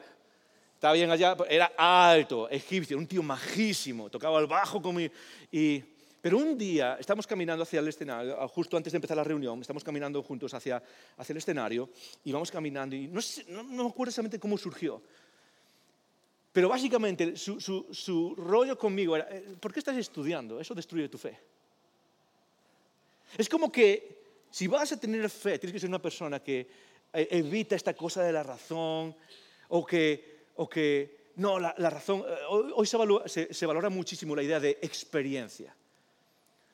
Estaba 0.76 0.94
bien 0.94 1.10
allá, 1.10 1.36
era 1.50 1.72
alto, 1.76 2.48
egipcio, 2.50 3.00
un 3.00 3.08
tío 3.08 3.24
majísimo, 3.24 4.12
tocaba 4.12 4.40
el 4.40 4.46
bajo 4.46 4.80
como... 4.80 5.00
y- 5.00 5.12
y- 5.52 5.84
pero 6.25 6.39
un 6.39 6.58
día 6.58 6.98
estamos 7.00 7.27
caminando 7.27 7.62
hacia 7.62 7.79
el 7.82 7.88
escenario, 7.88 8.36
justo 8.48 8.75
antes 8.75 8.91
de 8.91 8.98
empezar 8.98 9.15
la 9.15 9.24
reunión, 9.24 9.62
estamos 9.62 9.84
caminando 9.84 10.24
juntos 10.24 10.51
hacia, 10.55 10.82
hacia 11.17 11.34
el 11.34 11.38
escenario 11.38 11.88
y 12.24 12.32
vamos 12.32 12.50
caminando 12.50 12.96
y 12.96 13.08
no, 13.08 13.22
sé- 13.22 13.46
no, 13.48 13.62
no 13.62 13.84
me 13.84 13.89
acuerdo 13.91 14.10
exactamente 14.10 14.39
cómo 14.39 14.58
surgió. 14.58 15.03
Pero 16.51 16.67
básicamente 16.67 17.38
su, 17.38 17.62
su- 17.62 17.86
su 17.91 18.34
rollo 18.34 18.75
conmigo 18.75 19.15
era, 19.15 19.27
eh, 19.29 19.55
¿por 19.60 19.72
qué 19.72 19.77
estás 19.77 19.98
estudiando? 19.98 20.60
Eso 20.60 20.74
destruye 20.74 21.08
tu 21.10 21.20
fe. 21.20 21.38
Es 23.38 23.48
como 23.48 23.72
que 23.72 24.17
si 24.50 24.65
vas 24.65 24.91
a 24.94 25.00
tener 25.00 25.29
fe, 25.29 25.60
tienes 25.60 25.74
que 25.74 25.79
ser 25.79 25.89
una 25.89 26.01
persona 26.01 26.41
que 26.41 26.67
eh, 27.13 27.27
evita 27.29 27.75
esta 27.75 27.94
cosa 27.94 28.24
de 28.24 28.34
la 28.34 28.41
razón 28.41 29.15
o 29.67 29.86
que, 29.86 30.48
o 30.55 30.67
que 30.67 31.29
no, 31.36 31.60
la, 31.60 31.75
la 31.77 31.91
razón, 31.91 32.24
eh, 32.27 32.34
hoy, 32.50 32.88
se 32.88 33.65
valora 33.67 33.89
muchísimo 33.89 34.36
la 34.36 34.41
idea 34.41 34.60
de 34.60 34.79
experiencia, 34.82 35.75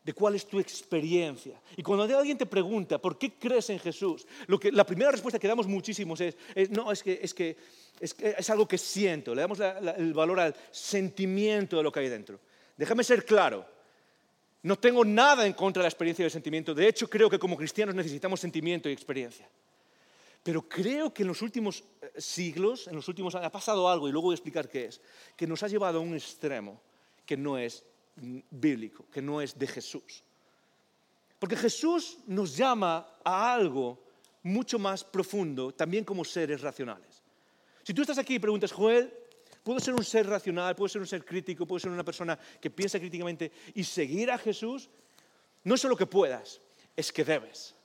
de 0.03 0.13
cuál 0.13 0.35
es 0.35 0.45
tu 0.47 0.59
experiencia. 0.59 1.61
Y 1.77 1.83
cuando 1.83 2.03
alguien 2.17 2.37
te 2.37 2.45
pregunta, 2.45 2.99
¿por 2.99 3.17
qué 3.17 3.33
crees 3.33 3.69
en 3.69 3.79
Jesús? 3.79 4.25
Lo 4.47 4.59
que, 4.59 4.71
la 4.71 4.85
primera 4.85 5.11
respuesta 5.11 5.39
que 5.39 5.47
damos 5.47 5.67
muchísimos 5.67 6.19
es, 6.21 6.35
no, 6.71 6.91
es 6.91 7.03
que, 7.03 7.19
es, 7.21 7.33
que, 7.33 7.57
es, 7.99 8.13
que 8.13 8.35
es 8.37 8.49
algo 8.49 8.67
que 8.67 8.77
siento, 8.77 9.35
le 9.35 9.41
damos 9.41 9.59
el 9.59 10.13
valor 10.13 10.39
al 10.39 10.55
sentimiento 10.71 11.77
de 11.77 11.83
lo 11.83 11.91
que 11.91 11.99
hay 11.99 12.09
dentro. 12.09 12.39
Déjame 12.77 13.03
ser 13.03 13.25
claro, 13.25 13.65
no 14.63 14.77
tengo 14.77 15.05
nada 15.05 15.45
en 15.45 15.53
contra 15.53 15.81
de 15.81 15.85
la 15.85 15.89
experiencia 15.89 16.23
y 16.23 16.25
del 16.25 16.31
sentimiento. 16.31 16.73
De 16.73 16.87
hecho, 16.87 17.09
creo 17.09 17.29
que 17.29 17.39
como 17.39 17.57
cristianos 17.57 17.93
necesitamos 17.93 18.39
sentimiento 18.39 18.89
y 18.89 18.93
experiencia. 18.93 19.47
Pero 20.43 20.67
creo 20.67 21.13
que 21.13 21.21
en 21.21 21.27
los 21.27 21.41
últimos 21.43 21.83
eh, 22.01 22.11
siglos, 22.17 22.87
en 22.87 22.95
los 22.95 23.07
últimos 23.07 23.35
años, 23.35 23.45
ha 23.45 23.51
pasado 23.51 23.87
algo, 23.87 24.07
y 24.07 24.11
luego 24.11 24.27
voy 24.27 24.33
a 24.33 24.35
explicar 24.35 24.67
qué 24.67 24.85
es, 24.85 25.01
que 25.35 25.45
nos 25.45 25.61
ha 25.61 25.67
llevado 25.67 25.99
a 25.99 26.01
un 26.01 26.15
extremo 26.15 26.81
que 27.25 27.37
no 27.37 27.57
es 27.57 27.85
bíblico, 28.49 29.05
que 29.11 29.21
no 29.21 29.41
es 29.41 29.57
de 29.57 29.67
Jesús. 29.67 30.23
Porque 31.39 31.55
Jesús 31.55 32.19
nos 32.27 32.55
llama 32.55 33.17
a 33.23 33.53
algo 33.53 33.99
mucho 34.43 34.79
más 34.79 35.03
profundo, 35.03 35.73
también 35.73 36.03
como 36.03 36.23
seres 36.23 36.61
racionales. 36.61 37.21
Si 37.83 37.93
tú 37.93 38.01
estás 38.01 38.17
aquí 38.17 38.35
y 38.35 38.39
preguntas, 38.39 38.71
Joel, 38.71 39.11
¿puedo 39.63 39.79
ser 39.79 39.93
un 39.93 40.03
ser 40.03 40.27
racional? 40.27 40.75
¿Puedo 40.75 40.89
ser 40.89 41.01
un 41.01 41.07
ser 41.07 41.25
crítico? 41.25 41.65
¿Puedo 41.65 41.79
ser 41.79 41.91
una 41.91 42.05
persona 42.05 42.37
que 42.59 42.69
piensa 42.69 42.99
críticamente 42.99 43.51
y 43.73 43.83
seguir 43.83 44.29
a 44.29 44.37
Jesús? 44.37 44.89
No 45.63 45.75
es 45.75 45.81
solo 45.81 45.95
que 45.95 46.05
puedas, 46.05 46.61
es 46.95 47.11
que 47.11 47.23
debes. 47.23 47.75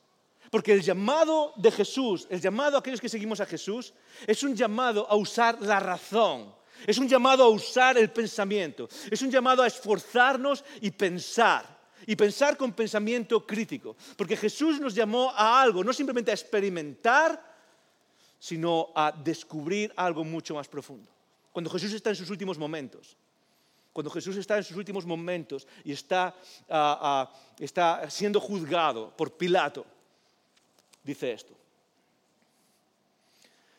Porque 0.50 0.72
el 0.72 0.82
llamado 0.82 1.52
de 1.56 1.70
Jesús, 1.70 2.26
el 2.30 2.40
llamado 2.40 2.76
a 2.76 2.80
aquellos 2.80 3.00
que 3.00 3.08
seguimos 3.08 3.40
a 3.40 3.46
Jesús, 3.46 3.92
es 4.26 4.42
un 4.42 4.54
llamado 4.54 5.08
a 5.10 5.16
usar 5.16 5.60
la 5.60 5.80
razón, 5.80 6.54
es 6.86 6.98
un 6.98 7.08
llamado 7.08 7.44
a 7.44 7.48
usar 7.48 7.96
el 7.96 8.10
pensamiento, 8.10 8.88
es 9.10 9.22
un 9.22 9.30
llamado 9.30 9.62
a 9.62 9.66
esforzarnos 9.66 10.64
y 10.80 10.90
pensar, 10.90 11.64
y 12.06 12.16
pensar 12.16 12.56
con 12.56 12.72
pensamiento 12.72 13.46
crítico. 13.46 13.96
Porque 14.16 14.36
Jesús 14.36 14.80
nos 14.80 14.94
llamó 14.94 15.30
a 15.30 15.60
algo, 15.62 15.84
no 15.84 15.92
simplemente 15.92 16.30
a 16.30 16.34
experimentar, 16.34 17.56
sino 18.38 18.88
a 18.94 19.12
descubrir 19.12 19.92
algo 19.96 20.24
mucho 20.24 20.54
más 20.54 20.68
profundo. 20.68 21.10
Cuando 21.52 21.70
Jesús 21.70 21.92
está 21.92 22.10
en 22.10 22.16
sus 22.16 22.30
últimos 22.30 22.58
momentos, 22.58 23.16
cuando 23.92 24.10
Jesús 24.10 24.36
está 24.36 24.58
en 24.58 24.64
sus 24.64 24.76
últimos 24.76 25.06
momentos 25.06 25.66
y 25.82 25.92
está, 25.92 26.34
ah, 26.68 26.98
ah, 27.00 27.32
está 27.58 28.10
siendo 28.10 28.40
juzgado 28.40 29.10
por 29.16 29.32
Pilato, 29.38 29.86
dice 31.02 31.32
esto. 31.32 31.54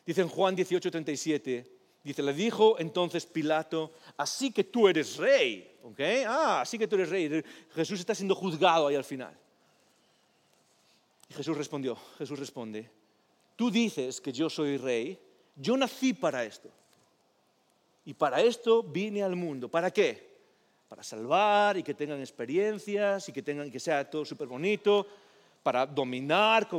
Dice 0.04 0.22
en 0.22 0.30
Juan 0.30 0.56
18, 0.56 0.90
37, 0.90 1.77
dice, 2.10 2.24
le 2.24 2.34
dijo 2.34 2.80
entonces 2.80 3.26
Pilato, 3.26 3.94
así 4.18 4.52
que 4.52 4.64
tú 4.64 4.88
eres 4.88 5.18
rey, 5.18 5.78
¿ok? 5.84 6.00
Ah, 6.26 6.62
así 6.62 6.78
que 6.78 6.88
tú 6.88 6.96
eres 6.96 7.10
rey. 7.10 7.44
Jesús 7.74 8.00
está 8.00 8.16
siendo 8.16 8.36
juzgado 8.36 8.88
ahí 8.88 8.96
al 8.96 9.04
final. 9.04 9.36
Y 11.30 11.34
Jesús 11.34 11.58
respondió, 11.58 11.98
Jesús 12.18 12.40
responde, 12.40 12.90
tú 13.56 13.70
dices 13.70 14.22
que 14.22 14.32
yo 14.32 14.50
soy 14.50 14.78
rey, 14.78 15.20
yo 15.56 15.76
nací 15.76 16.14
para 16.14 16.44
esto. 16.44 16.70
Y 18.06 18.14
para 18.14 18.42
esto 18.42 18.84
vine 18.84 19.22
al 19.22 19.36
mundo. 19.36 19.68
¿Para 19.70 19.92
qué? 19.92 20.26
Para 20.88 21.04
salvar 21.04 21.76
y 21.78 21.84
que 21.84 21.94
tengan 21.94 22.22
experiencias 22.22 23.28
y 23.28 23.34
que, 23.34 23.42
tengan, 23.42 23.70
que 23.70 23.80
sea 23.80 24.10
todo 24.10 24.24
súper 24.24 24.48
bonito, 24.48 25.06
para 25.62 25.86
dominar. 25.86 26.70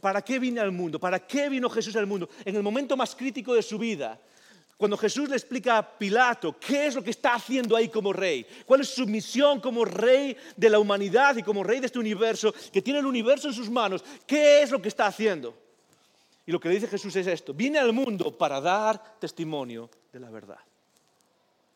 ¿Para 0.00 0.22
qué 0.22 0.38
vine 0.38 0.60
al 0.60 0.70
mundo? 0.70 1.00
¿Para 1.00 1.18
qué 1.26 1.48
vino 1.48 1.68
Jesús 1.68 1.96
al 1.96 2.06
mundo? 2.06 2.28
En 2.44 2.54
el 2.54 2.62
momento 2.62 2.96
más 2.96 3.16
crítico 3.16 3.54
de 3.54 3.62
su 3.62 3.76
vida, 3.76 4.20
cuando 4.80 4.96
Jesús 4.96 5.28
le 5.28 5.36
explica 5.36 5.76
a 5.76 5.86
Pilato 5.86 6.58
qué 6.58 6.86
es 6.86 6.94
lo 6.94 7.04
que 7.04 7.10
está 7.10 7.34
haciendo 7.34 7.76
ahí 7.76 7.90
como 7.90 8.14
rey, 8.14 8.46
cuál 8.64 8.80
es 8.80 8.88
su 8.88 9.06
misión 9.06 9.60
como 9.60 9.84
rey 9.84 10.34
de 10.56 10.70
la 10.70 10.78
humanidad 10.78 11.36
y 11.36 11.42
como 11.42 11.62
rey 11.62 11.80
de 11.80 11.86
este 11.86 11.98
universo, 11.98 12.54
que 12.72 12.80
tiene 12.80 13.00
el 13.00 13.04
universo 13.04 13.48
en 13.48 13.52
sus 13.52 13.68
manos, 13.68 14.02
qué 14.26 14.62
es 14.62 14.70
lo 14.70 14.80
que 14.80 14.88
está 14.88 15.06
haciendo. 15.06 15.54
Y 16.46 16.50
lo 16.50 16.58
que 16.58 16.70
le 16.70 16.76
dice 16.76 16.88
Jesús 16.88 17.14
es 17.14 17.26
esto, 17.26 17.52
vine 17.52 17.78
al 17.78 17.92
mundo 17.92 18.32
para 18.32 18.58
dar 18.58 19.18
testimonio 19.18 19.90
de 20.10 20.18
la 20.18 20.30
verdad, 20.30 20.60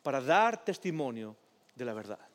para 0.03 0.23
dar 0.23 0.65
testimonio 0.65 1.37
de 1.75 1.85
la 1.85 1.93
verdad. 1.93 2.27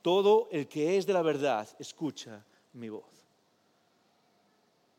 Todo 0.00 0.48
el 0.50 0.66
que 0.66 0.96
es 0.96 1.04
de 1.04 1.12
la 1.12 1.20
verdad 1.20 1.68
escucha 1.78 2.42
mi 2.72 2.88
voz. 2.88 3.19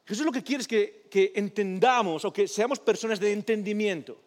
Jesús 0.06 0.26
lo 0.26 0.32
que 0.32 0.44
quiere 0.44 0.62
es 0.62 0.68
que, 0.68 1.32
entendamos 1.36 2.26
o 2.26 2.34
que 2.34 2.48
seamos 2.48 2.80
personas 2.80 3.20
de 3.20 3.32
entendimiento, 3.32 4.20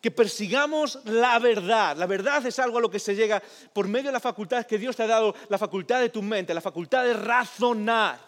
que 0.00 0.10
persigamos 0.10 0.98
la 1.04 1.38
verdad. 1.38 1.96
La 1.96 2.06
verdad 2.06 2.44
es 2.46 2.58
algo 2.58 2.78
a 2.78 2.80
lo 2.80 2.90
que 2.90 2.98
se 2.98 3.14
llega 3.14 3.42
por 3.72 3.88
medio 3.88 4.06
de 4.06 4.12
la 4.12 4.20
facultad 4.20 4.66
que 4.66 4.78
Dios 4.78 4.96
te 4.96 5.02
ha 5.02 5.06
dado, 5.06 5.34
la 5.48 5.58
facultad 5.58 6.00
de 6.00 6.10
tu 6.10 6.22
mente, 6.22 6.52
la 6.52 6.60
facultad 6.60 7.04
de 7.04 7.14
razonar, 7.14 8.20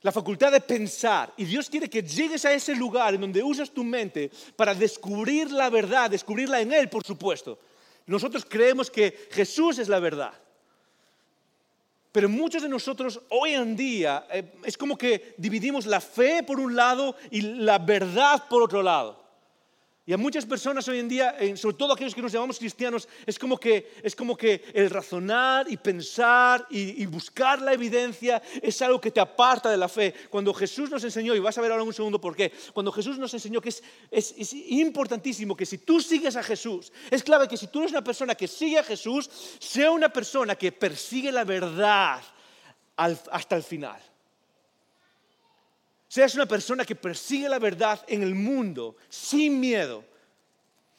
la 0.00 0.12
facultad 0.12 0.50
de 0.52 0.62
pensar. 0.62 1.32
Y 1.36 1.44
Dios 1.44 1.68
quiere 1.68 1.90
que 1.90 2.02
llegues 2.02 2.44
a 2.46 2.52
ese 2.52 2.74
lugar 2.74 3.14
en 3.14 3.20
donde 3.20 3.42
usas 3.42 3.70
tu 3.70 3.84
mente 3.84 4.30
para 4.56 4.74
descubrir 4.74 5.50
la 5.50 5.68
verdad, 5.68 6.10
descubrirla 6.10 6.60
en 6.60 6.72
Él, 6.72 6.88
por 6.88 7.04
supuesto. 7.04 7.58
Nosotros 8.06 8.46
creemos 8.48 8.90
que 8.90 9.28
Jesús 9.30 9.78
es 9.78 9.88
la 9.88 10.00
verdad. 10.00 10.32
Pero 12.12 12.28
muchos 12.28 12.62
de 12.62 12.68
nosotros 12.68 13.20
hoy 13.28 13.52
en 13.52 13.76
día 13.76 14.26
eh, 14.32 14.52
es 14.64 14.76
como 14.78 14.96
que 14.96 15.34
dividimos 15.36 15.86
la 15.86 16.00
fe 16.00 16.42
por 16.42 16.58
un 16.58 16.74
lado 16.74 17.16
y 17.30 17.42
la 17.42 17.78
verdad 17.78 18.44
por 18.48 18.62
otro 18.62 18.82
lado. 18.82 19.17
Y 20.08 20.12
a 20.14 20.16
muchas 20.16 20.46
personas 20.46 20.88
hoy 20.88 21.00
en 21.00 21.06
día, 21.06 21.36
sobre 21.54 21.76
todo 21.76 21.92
aquellos 21.92 22.14
que 22.14 22.22
nos 22.22 22.32
llamamos 22.32 22.58
cristianos, 22.58 23.06
es 23.26 23.38
como 23.38 23.60
que, 23.60 23.92
es 24.02 24.16
como 24.16 24.38
que 24.38 24.64
el 24.72 24.88
razonar 24.88 25.70
y 25.70 25.76
pensar 25.76 26.66
y, 26.70 27.04
buscar 27.04 27.60
la 27.60 27.74
evidencia 27.74 28.40
es 28.62 28.80
algo 28.80 29.02
que 29.02 29.10
te 29.10 29.20
aparta 29.20 29.68
de 29.68 29.76
la 29.76 29.86
fe. 29.86 30.14
Cuando 30.30 30.54
Jesús 30.54 30.88
nos 30.88 31.04
enseñó, 31.04 31.34
y 31.34 31.40
vas 31.40 31.58
a 31.58 31.60
ver 31.60 31.72
ahora 31.72 31.84
un 31.84 31.92
segundo 31.92 32.18
por 32.18 32.34
qué, 32.34 32.50
cuando 32.72 32.90
Jesús 32.90 33.18
nos 33.18 33.34
enseñó 33.34 33.60
que 33.60 33.68
es, 33.68 33.82
es, 34.10 34.54
importantísimo 34.54 35.54
que 35.54 35.66
si 35.66 35.76
tú 35.76 36.00
sigues 36.00 36.36
a 36.36 36.42
Jesús, 36.42 36.90
es 37.10 37.22
clave 37.22 37.46
que 37.46 37.58
si 37.58 37.66
tú 37.66 37.80
eres 37.80 37.92
una 37.92 38.02
persona 38.02 38.34
que 38.34 38.48
sigue 38.48 38.78
a 38.78 38.84
Jesús, 38.84 39.28
sea 39.58 39.90
una 39.90 40.08
persona 40.08 40.56
que 40.56 40.72
persigue 40.72 41.30
la 41.30 41.44
verdad 41.44 42.22
hasta 42.96 43.56
el 43.56 43.62
final. 43.62 44.00
Seas 46.08 46.34
una 46.34 46.46
persona 46.46 46.86
que 46.86 46.96
persigue 46.96 47.50
la 47.50 47.58
verdad 47.58 48.02
en 48.08 48.22
el 48.22 48.34
mundo 48.34 48.96
sin 49.10 49.60
miedo. 49.60 50.04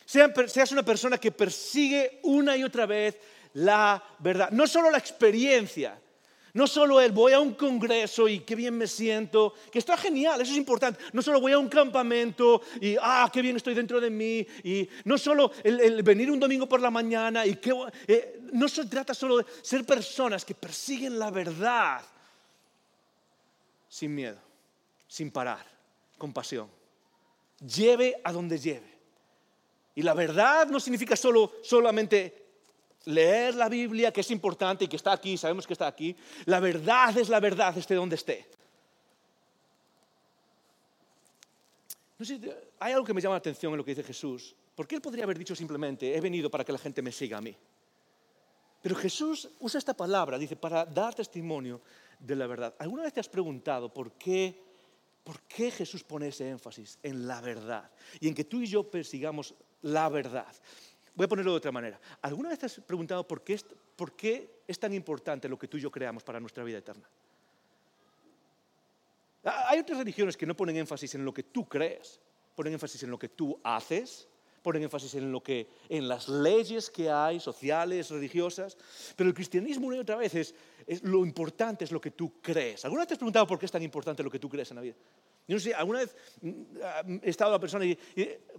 Seas 0.05 0.71
una 0.71 0.83
persona 0.83 1.17
que 1.17 1.31
persigue 1.31 2.19
una 2.23 2.55
y 2.55 2.63
otra 2.63 2.85
vez 2.85 3.17
la 3.53 4.03
verdad. 4.19 4.51
No 4.51 4.67
solo 4.67 4.91
la 4.91 4.99
experiencia, 4.99 5.99
no 6.53 6.67
solo 6.67 7.01
el 7.01 7.11
voy 7.11 7.33
a 7.33 7.39
un 7.39 7.55
congreso 7.55 8.27
y 8.27 8.41
qué 8.41 8.53
bien 8.53 8.77
me 8.77 8.85
siento, 8.85 9.55
que 9.71 9.79
está 9.79 9.97
genial, 9.97 10.41
eso 10.41 10.51
es 10.51 10.57
importante. 10.57 10.99
No 11.13 11.23
solo 11.23 11.41
voy 11.41 11.53
a 11.53 11.59
un 11.59 11.69
campamento 11.69 12.61
y 12.79 12.95
ah, 13.01 13.29
qué 13.33 13.41
bien 13.41 13.55
estoy 13.55 13.73
dentro 13.73 13.99
de 13.99 14.11
mí. 14.11 14.45
Y 14.63 14.87
no 15.05 15.17
solo 15.17 15.51
el, 15.63 16.03
venir 16.03 16.29
un 16.29 16.39
domingo 16.39 16.69
por 16.69 16.81
la 16.81 16.91
mañana 16.91 17.47
y 17.47 17.55
que 17.55 17.73
eh, 18.07 18.41
no 18.53 18.67
se 18.67 18.85
trata 18.85 19.15
solo 19.15 19.37
de 19.37 19.45
ser 19.63 19.83
personas 19.85 20.45
que 20.45 20.53
persiguen 20.53 21.17
la 21.17 21.31
verdad 21.31 22.01
sin 23.87 24.13
miedo 24.13 24.48
sin 25.09 25.31
parar, 25.31 25.65
con 26.17 26.31
pasión. 26.31 26.69
Lleve 27.59 28.21
a 28.23 28.31
donde 28.31 28.57
lleve. 28.59 28.99
Y 29.95 30.03
la 30.03 30.13
verdad 30.13 30.67
no 30.67 30.79
significa 30.79 31.15
solo, 31.17 31.51
solamente 31.63 32.45
leer 33.05 33.55
la 33.55 33.67
Biblia, 33.67 34.13
que 34.13 34.21
es 34.21 34.31
importante 34.31 34.85
y 34.85 34.87
que 34.87 34.95
está 34.95 35.11
aquí, 35.11 35.35
sabemos 35.35 35.65
que 35.67 35.73
está 35.73 35.87
aquí. 35.87 36.15
La 36.45 36.59
verdad 36.59 37.17
es 37.17 37.27
la 37.27 37.39
verdad, 37.39 37.75
esté 37.77 37.95
donde 37.95 38.15
esté. 38.15 38.47
No 42.19 42.25
sé, 42.25 42.39
hay 42.79 42.93
algo 42.93 43.05
que 43.05 43.13
me 43.13 43.19
llama 43.19 43.33
la 43.33 43.39
atención 43.39 43.73
en 43.73 43.77
lo 43.77 43.83
que 43.83 43.91
dice 43.91 44.03
Jesús. 44.03 44.55
Porque 44.75 44.95
él 44.95 45.01
podría 45.01 45.23
haber 45.23 45.37
dicho 45.37 45.55
simplemente, 45.55 46.15
he 46.15 46.21
venido 46.21 46.49
para 46.49 46.63
que 46.63 46.71
la 46.71 46.77
gente 46.77 47.01
me 47.01 47.11
siga 47.11 47.39
a 47.39 47.41
mí. 47.41 47.55
Pero 48.81 48.95
Jesús 48.95 49.49
usa 49.59 49.79
esta 49.79 49.93
palabra, 49.93 50.37
dice, 50.37 50.55
para 50.55 50.85
dar 50.85 51.15
testimonio 51.15 51.81
de 52.19 52.35
la 52.35 52.47
verdad. 52.47 52.75
¿Alguna 52.77 53.03
vez 53.03 53.13
te 53.13 53.19
has 53.19 53.27
preguntado 53.27 53.91
por 53.91 54.13
qué 54.13 54.68
¿Por 55.29 55.41
qué 55.41 55.69
Jesús 55.69 56.03
pone 56.03 56.29
ese 56.29 56.49
énfasis 56.49 56.97
en 57.03 57.27
la 57.27 57.39
verdad 57.39 57.87
y 58.19 58.27
en 58.27 58.33
que 58.33 58.45
tú 58.45 58.61
y 58.61 58.65
yo 58.65 58.89
persigamos 58.89 59.53
la 59.83 60.09
verdad? 60.09 60.51
Voy 61.13 61.25
a 61.25 61.27
ponerlo 61.27 61.51
de 61.51 61.57
otra 61.57 61.71
manera. 61.71 61.99
¿Alguna 62.23 62.49
vez 62.49 62.57
te 62.57 62.65
has 62.65 62.79
preguntado 62.79 63.27
por 63.27 63.43
qué, 63.43 63.53
es, 63.53 63.63
por 63.95 64.13
qué 64.13 64.63
es 64.67 64.79
tan 64.79 64.91
importante 64.91 65.47
lo 65.47 65.59
que 65.59 65.67
tú 65.67 65.77
y 65.77 65.81
yo 65.81 65.91
creamos 65.91 66.23
para 66.23 66.39
nuestra 66.39 66.63
vida 66.63 66.79
eterna? 66.79 67.07
Hay 69.43 69.77
otras 69.77 69.99
religiones 69.99 70.35
que 70.35 70.47
no 70.47 70.55
ponen 70.55 70.77
énfasis 70.77 71.13
en 71.13 71.23
lo 71.23 71.31
que 71.31 71.43
tú 71.43 71.63
crees, 71.69 72.19
ponen 72.55 72.73
énfasis 72.73 73.03
en 73.03 73.11
lo 73.11 73.19
que 73.19 73.29
tú 73.29 73.59
haces, 73.63 74.27
ponen 74.69 74.83
énfasis 74.83 75.15
en, 75.15 75.31
lo 75.31 75.41
que, 75.41 75.67
en 75.89 76.07
las 76.07 76.29
leyes 76.29 76.91
que 76.91 77.09
hay, 77.09 77.39
sociales, 77.39 78.11
religiosas, 78.11 78.77
pero 79.15 79.27
el 79.27 79.33
cristianismo 79.33 79.87
una 79.87 79.97
y 79.97 79.99
otra 79.99 80.15
vez 80.15 80.35
es, 80.35 80.53
lo 81.01 81.25
importante 81.25 81.85
es 81.85 81.91
lo 81.91 81.99
que 81.99 82.11
tú 82.11 82.39
crees. 82.39 82.85
¿Alguna 82.85 83.01
vez 83.01 83.07
te 83.07 83.13
has 83.15 83.17
preguntado 83.17 83.47
por 83.47 83.57
qué 83.57 83.65
es 83.65 83.71
tan 83.71 83.81
importante 83.81 84.21
lo 84.21 84.29
que 84.29 84.37
tú 84.37 84.47
crees 84.47 84.69
en 84.69 84.75
la 84.75 84.81
vida? 84.81 84.95
Yo 85.47 85.55
no 85.55 85.59
sé, 85.59 85.73
alguna 85.73 85.99
vez 85.99 86.15
mm, 86.41 87.17
he 87.23 87.29
estado 87.31 87.51
la 87.51 87.59
persona 87.59 87.83
y, 87.83 87.97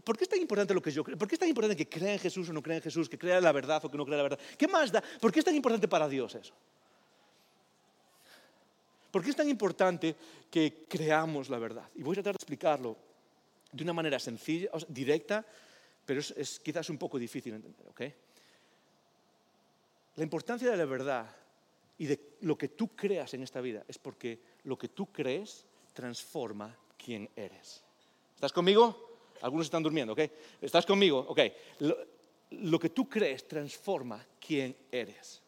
¿por 0.03 0.19
qué 0.19 0.25
es 0.25 0.31
tan 0.31 0.41
importante 0.41 0.75
lo 0.75 0.83
que 0.83 0.91
yo 0.91 1.05
creo? 1.05 1.17
¿Por 1.17 1.29
qué 1.29 1.37
es 1.37 1.39
tan 1.39 1.49
importante 1.49 1.77
que 1.77 1.89
crea 1.89 2.13
en 2.13 2.19
Jesús 2.19 2.49
o 2.49 2.53
no 2.53 2.61
crea 2.61 2.79
en 2.79 2.83
Jesús, 2.83 3.09
que 3.09 3.17
crea 3.17 3.41
la 3.41 3.53
verdad 3.53 3.85
o 3.85 3.89
que 3.89 3.97
no 3.97 4.05
crea 4.05 4.17
la 4.17 4.25
verdad? 4.25 4.41
¿Qué 4.59 4.67
más 4.67 4.91
da? 4.91 5.01
¿Por 5.21 5.31
qué 5.31 5.39
es 5.39 5.45
tan 5.45 5.55
importante 5.55 5.87
para 5.87 6.09
Dios 6.09 6.35
eso? 6.35 6.53
¿Por 9.13 9.23
qué 9.23 9.31
es 9.31 9.37
tan 9.37 9.49
importante 9.49 10.17
que 10.51 10.85
creamos 10.89 11.49
la 11.49 11.59
verdad? 11.59 11.89
Y 11.95 12.03
voy 12.03 12.15
a 12.15 12.17
tratar 12.17 12.33
de 12.33 12.39
explicarlo 12.39 12.97
de 13.73 13.85
una 13.85 13.93
manera 13.93 14.19
sencilla, 14.19 14.71
directa, 14.89 15.45
pero 16.11 16.19
es, 16.19 16.59
quizás 16.59 16.91
un 16.91 16.99
poco 16.99 17.21
difícil 17.21 17.55
entender, 17.55 17.87
¿ok? 17.87 18.01
La 20.17 20.25
importancia 20.25 20.69
de 20.69 20.77
la 20.77 20.85
verdad 20.85 21.31
y 21.99 22.07
de 22.07 22.35
lo 22.41 22.59
que 22.59 22.67
tú 22.67 22.97
creas 22.97 23.33
en 23.35 23.45
esta 23.45 23.61
vida 23.61 23.85
es 23.87 23.97
porque 23.97 24.41
lo 24.65 24.77
que 24.77 24.89
tú 24.89 25.13
crees 25.13 25.65
transforma 25.93 26.77
quién 26.99 27.31
eres. 27.37 27.85
¿Estás 28.35 28.53
conmigo? 28.53 29.21
Algunos 29.43 29.69
están 29.69 29.85
durmiendo, 29.85 30.15
¿ok? 30.15 30.23
¿Estás 30.61 30.85
conmigo? 30.85 31.21
Ok. 31.29 31.43
Lo, 32.51 32.81
que 32.81 32.91
tú 32.91 33.09
crees 33.09 33.47
transforma 33.47 34.27
quién 34.45 34.77
eres. 34.91 35.41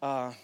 Ah, 0.00 0.34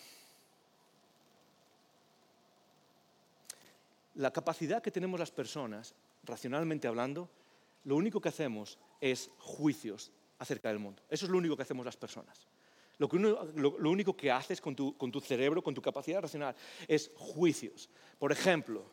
la 4.17 4.31
capacidad 4.35 4.83
que 4.83 4.91
tenemos 4.91 5.19
las 5.19 5.31
personas, 5.31 5.95
racionalmente 6.25 6.87
hablando, 6.87 7.31
lo 7.85 7.97
único 7.97 8.21
que 8.21 8.29
hacemos 8.29 8.79
es 9.01 9.31
juicios 9.39 10.13
acerca 10.39 10.69
del 10.69 10.79
mundo. 10.79 11.03
Eso 11.09 11.27
es 11.27 11.31
lo 11.31 11.39
único 11.39 11.57
que 11.57 11.63
hacemos 11.63 11.85
las 11.85 11.97
personas. 11.97 12.47
Lo, 12.99 13.09
único 13.91 14.17
que 14.17 14.31
haces 14.31 14.61
con 14.61 14.75
tu, 14.75 14.97
con 14.97 15.13
tu 15.13 15.21
cerebro, 15.21 15.63
con 15.63 15.75
tu 15.75 15.81
capacidad 15.81 16.21
racional, 16.21 16.55
es 16.89 17.13
juicios. 17.15 17.89
Por 18.19 18.33
ejemplo, 18.33 18.85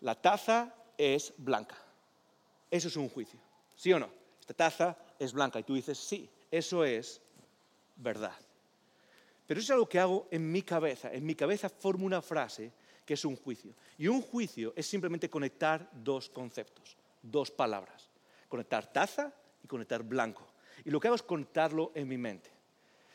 la 0.00 0.16
taza 0.16 0.74
es 0.96 1.32
blanca. 1.36 1.76
Eso 2.70 2.88
es 2.88 2.96
un 2.96 3.08
juicio. 3.08 3.38
¿Sí 3.76 3.92
o 3.92 4.00
no? 4.00 4.10
Esta 4.40 4.54
taza 4.54 4.96
es 5.18 5.32
blanca 5.32 5.60
y 5.60 5.62
tú 5.62 5.74
dices, 5.74 5.96
sí, 5.96 6.28
eso 6.50 6.84
es 6.84 7.20
verdad. 7.96 8.36
Pero 9.46 9.60
eso 9.60 9.66
es 9.66 9.70
algo 9.70 9.88
que 9.88 10.00
hago 10.00 10.26
en 10.32 10.50
mi 10.50 10.62
cabeza. 10.62 11.12
En 11.12 11.24
mi 11.24 11.36
cabeza 11.36 11.68
formo 11.68 12.04
una 12.04 12.20
frase 12.20 12.72
que 13.06 13.14
es 13.14 13.24
un 13.24 13.36
juicio. 13.36 13.72
Y 13.96 14.08
un 14.08 14.22
juicio 14.22 14.72
es 14.74 14.86
simplemente 14.86 15.30
conectar 15.30 15.88
dos 15.92 16.28
conceptos 16.28 16.97
dos 17.22 17.50
palabras, 17.50 18.10
conectar 18.48 18.92
taza 18.92 19.32
y 19.62 19.66
conectar 19.66 20.02
blanco. 20.02 20.46
Y 20.84 20.90
lo 20.90 21.00
que 21.00 21.08
hago 21.08 21.16
es 21.16 21.22
conectarlo 21.22 21.92
en 21.94 22.08
mi 22.08 22.18
mente. 22.18 22.50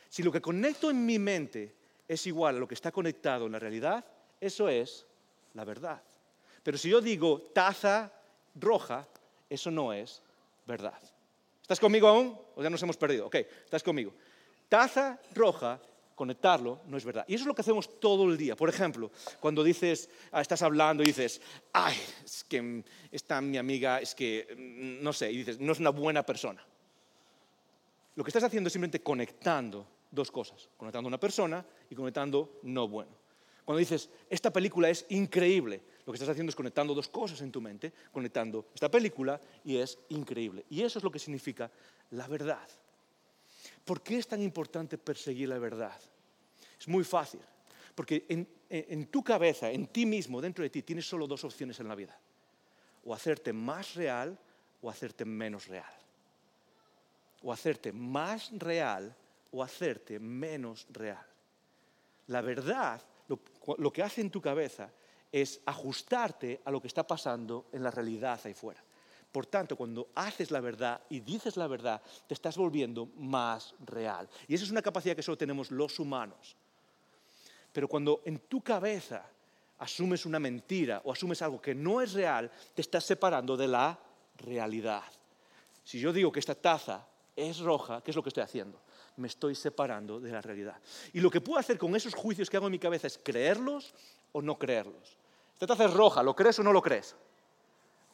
Si 0.08 0.22
lo 0.22 0.30
que 0.30 0.40
conecto 0.40 0.90
en 0.90 1.04
mi 1.04 1.18
mente 1.18 1.74
es 2.06 2.26
igual 2.26 2.56
a 2.56 2.58
lo 2.58 2.68
que 2.68 2.74
está 2.74 2.92
conectado 2.92 3.46
en 3.46 3.52
la 3.52 3.58
realidad, 3.58 4.04
eso 4.40 4.68
es 4.68 5.06
la 5.54 5.64
verdad. 5.64 6.02
Pero 6.62 6.78
si 6.78 6.88
yo 6.88 7.00
digo 7.00 7.40
taza 7.52 8.12
roja, 8.54 9.06
eso 9.48 9.70
no 9.70 9.92
es 9.92 10.22
verdad. 10.66 10.98
¿Estás 11.60 11.80
conmigo 11.80 12.08
aún? 12.08 12.38
¿O 12.56 12.62
ya 12.62 12.70
nos 12.70 12.82
hemos 12.82 12.96
perdido? 12.96 13.26
Ok, 13.26 13.36
estás 13.36 13.82
conmigo. 13.82 14.12
Taza 14.68 15.18
roja 15.34 15.80
conectarlo 16.14 16.80
no 16.86 16.96
es 16.96 17.04
verdad. 17.04 17.24
Y 17.28 17.34
eso 17.34 17.42
es 17.42 17.46
lo 17.46 17.54
que 17.54 17.62
hacemos 17.62 18.00
todo 18.00 18.24
el 18.30 18.36
día. 18.36 18.56
Por 18.56 18.68
ejemplo, 18.68 19.10
cuando 19.40 19.62
dices, 19.62 20.08
ah, 20.32 20.40
estás 20.40 20.62
hablando 20.62 21.02
y 21.02 21.06
dices, 21.06 21.40
ay, 21.72 21.96
es 22.24 22.44
que 22.44 22.84
esta 23.10 23.40
mi 23.40 23.58
amiga, 23.58 24.00
es 24.00 24.14
que, 24.14 24.46
mm, 24.56 25.02
no 25.02 25.12
sé, 25.12 25.30
y 25.30 25.38
dices, 25.38 25.60
no 25.60 25.72
es 25.72 25.80
una 25.80 25.90
buena 25.90 26.24
persona. 26.24 26.64
Lo 28.16 28.22
que 28.22 28.30
estás 28.30 28.44
haciendo 28.44 28.68
es 28.68 28.72
simplemente 28.72 29.02
conectando 29.02 29.86
dos 30.10 30.30
cosas, 30.30 30.68
conectando 30.76 31.08
una 31.08 31.18
persona 31.18 31.64
y 31.90 31.94
conectando 31.94 32.60
no 32.62 32.86
bueno. 32.88 33.10
Cuando 33.64 33.78
dices, 33.78 34.10
esta 34.28 34.52
película 34.52 34.90
es 34.90 35.06
increíble, 35.08 35.82
lo 36.04 36.12
que 36.12 36.16
estás 36.16 36.28
haciendo 36.28 36.50
es 36.50 36.56
conectando 36.56 36.94
dos 36.94 37.08
cosas 37.08 37.40
en 37.40 37.50
tu 37.50 37.60
mente, 37.60 37.92
conectando 38.12 38.66
esta 38.74 38.90
película 38.90 39.40
y 39.64 39.78
es 39.78 39.98
increíble. 40.10 40.66
Y 40.68 40.82
eso 40.82 40.98
es 40.98 41.04
lo 41.04 41.10
que 41.10 41.18
significa 41.18 41.70
la 42.10 42.28
verdad. 42.28 42.68
¿Por 43.84 44.02
qué 44.02 44.18
es 44.18 44.26
tan 44.26 44.40
importante 44.40 44.98
perseguir 44.98 45.48
la 45.48 45.58
verdad? 45.58 45.98
Es 46.78 46.88
muy 46.88 47.04
fácil, 47.04 47.40
porque 47.94 48.24
en, 48.28 49.06
tu 49.06 49.22
cabeza, 49.22 49.70
en 49.70 49.86
ti 49.86 50.06
mismo, 50.06 50.40
dentro 50.40 50.62
de 50.62 50.70
ti, 50.70 50.82
tienes 50.82 51.06
solo 51.06 51.26
dos 51.26 51.44
opciones 51.44 51.78
en 51.80 51.88
la 51.88 51.94
vida. 51.94 52.18
O 53.04 53.14
hacerte 53.14 53.52
más 53.52 53.94
real 53.94 54.38
o 54.80 54.90
hacerte 54.90 55.24
menos 55.24 55.68
real. 55.68 55.92
O 57.42 57.52
hacerte 57.52 57.92
más 57.92 58.50
real 58.58 59.14
o 59.50 59.62
hacerte 59.62 60.18
menos 60.18 60.86
real. 60.90 61.26
La 62.28 62.40
verdad, 62.40 63.02
lo 63.28 63.92
que 63.92 64.02
hace 64.02 64.22
en 64.22 64.30
tu 64.30 64.40
cabeza 64.40 64.90
es 65.30 65.60
ajustarte 65.66 66.60
a 66.64 66.70
lo 66.70 66.80
que 66.80 66.86
está 66.88 67.06
pasando 67.06 67.66
en 67.72 67.82
la 67.82 67.90
realidad 67.90 68.40
ahí 68.44 68.54
fuera. 68.54 68.82
Por 69.34 69.46
tanto, 69.46 69.74
cuando 69.74 70.10
haces 70.14 70.52
la 70.52 70.60
verdad 70.60 71.00
y 71.10 71.18
dices 71.18 71.56
la 71.56 71.66
verdad, 71.66 72.00
te 72.28 72.34
estás 72.34 72.56
volviendo 72.56 73.06
más 73.16 73.74
real. 73.84 74.28
Y 74.46 74.54
esa 74.54 74.62
es 74.62 74.70
una 74.70 74.80
capacidad 74.80 75.16
que 75.16 75.24
solo 75.24 75.36
tenemos 75.36 75.72
los 75.72 75.98
humanos. 75.98 76.54
Pero 77.72 77.88
cuando 77.88 78.22
en 78.26 78.38
tu 78.38 78.60
cabeza 78.60 79.26
asumes 79.78 80.24
una 80.24 80.38
mentira 80.38 81.02
o 81.04 81.10
asumes 81.10 81.42
algo 81.42 81.60
que 81.60 81.74
no 81.74 82.00
es 82.00 82.12
real, 82.12 82.48
te 82.74 82.82
estás 82.82 83.02
separando 83.02 83.56
de 83.56 83.66
la 83.66 83.98
realidad. 84.36 85.02
Si 85.82 85.98
yo 85.98 86.12
digo 86.12 86.30
que 86.30 86.38
esta 86.38 86.54
taza 86.54 87.04
es 87.34 87.58
roja, 87.58 88.02
¿qué 88.02 88.12
es 88.12 88.16
lo 88.16 88.22
que 88.22 88.28
estoy 88.28 88.44
haciendo? 88.44 88.80
Me 89.16 89.26
estoy 89.26 89.56
separando 89.56 90.20
de 90.20 90.30
la 90.30 90.42
realidad. 90.42 90.80
Y 91.12 91.18
lo 91.18 91.28
que 91.28 91.40
puedo 91.40 91.58
hacer 91.58 91.76
con 91.76 91.96
esos 91.96 92.14
juicios 92.14 92.48
que 92.48 92.56
hago 92.56 92.66
en 92.66 92.72
mi 92.72 92.78
cabeza 92.78 93.08
es 93.08 93.18
creerlos 93.18 93.94
o 94.30 94.40
no 94.40 94.56
creerlos. 94.56 95.18
Esta 95.54 95.66
taza 95.66 95.86
es 95.86 95.92
roja, 95.92 96.22
¿lo 96.22 96.36
crees 96.36 96.56
o 96.60 96.62
no 96.62 96.72
lo 96.72 96.80
crees? 96.80 97.16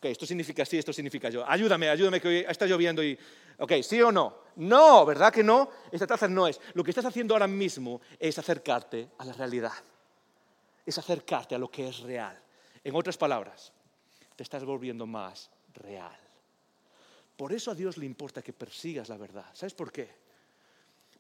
Ok, 0.01 0.07
esto 0.07 0.25
significa 0.25 0.65
sí, 0.65 0.79
esto 0.79 0.95
significa 0.95 1.29
yo. 1.29 1.45
Ayúdame, 1.47 1.87
ayúdame 1.91 2.23
que 2.23 2.29
hoy 2.29 2.37
está 2.49 2.65
lloviendo 2.65 3.05
y... 3.05 3.19
Ok, 3.59 3.73
¿sí 3.83 4.01
o 4.01 4.11
no? 4.11 4.35
No, 4.57 5.05
¿verdad 5.05 5.31
que 5.31 5.43
no? 5.43 5.69
Esta 5.93 6.07
taza 6.07 6.27
no 6.27 6.49
es. 6.49 6.59
Lo 6.73 6.83
que 6.83 6.91
estás 6.91 7.05
haciendo 7.05 7.35
ahora 7.35 7.47
mismo 7.47 8.01
es 8.19 8.39
acercarte 8.39 9.11
a 9.19 9.27
la 9.27 9.35
realidad. 9.35 9.75
Es 10.87 10.97
acercarte 10.97 11.55
a 11.55 11.59
lo 11.59 11.71
que 11.71 11.87
es 11.87 12.01
real. 12.01 12.43
En 12.83 12.95
otras 12.95 13.19
palabras, 13.19 13.75
te 14.37 14.43
estás 14.43 14.65
volviendo 14.65 15.07
más 15.07 15.51
real. 15.75 16.19
Por 17.37 17.53
eso 17.53 17.71
a 17.71 17.75
Dios 17.75 17.99
le 17.99 18.07
importa 18.07 18.41
que 18.41 18.55
persigas 18.55 19.11
la 19.11 19.19
verdad. 19.19 19.45
¿Sabes 19.53 19.75
por 19.75 19.93
qué? 19.93 20.09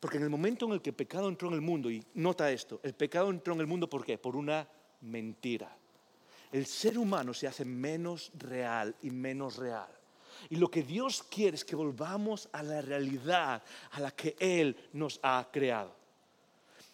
Porque 0.00 0.16
en 0.16 0.22
el 0.22 0.30
momento 0.30 0.64
en 0.64 0.72
el 0.72 0.80
que 0.80 0.88
el 0.88 0.96
pecado 0.96 1.28
entró 1.28 1.48
en 1.48 1.54
el 1.54 1.60
mundo, 1.60 1.90
y 1.90 2.02
nota 2.14 2.50
esto, 2.50 2.80
el 2.82 2.94
pecado 2.94 3.28
entró 3.28 3.52
en 3.52 3.60
el 3.60 3.66
mundo 3.66 3.90
¿por 3.90 4.06
qué? 4.06 4.16
Por 4.16 4.36
una 4.36 4.66
mentira 5.02 5.76
el 6.52 6.66
ser 6.66 6.98
humano 6.98 7.32
se 7.32 7.46
hace 7.46 7.64
menos 7.64 8.30
real 8.34 8.94
y 9.02 9.10
menos 9.10 9.56
real. 9.56 9.88
Y 10.48 10.56
lo 10.56 10.70
que 10.70 10.82
Dios 10.82 11.22
quiere 11.22 11.56
es 11.56 11.64
que 11.64 11.76
volvamos 11.76 12.48
a 12.52 12.62
la 12.62 12.80
realidad 12.80 13.62
a 13.92 14.00
la 14.00 14.10
que 14.10 14.36
Él 14.38 14.76
nos 14.92 15.20
ha 15.22 15.46
creado. 15.52 15.94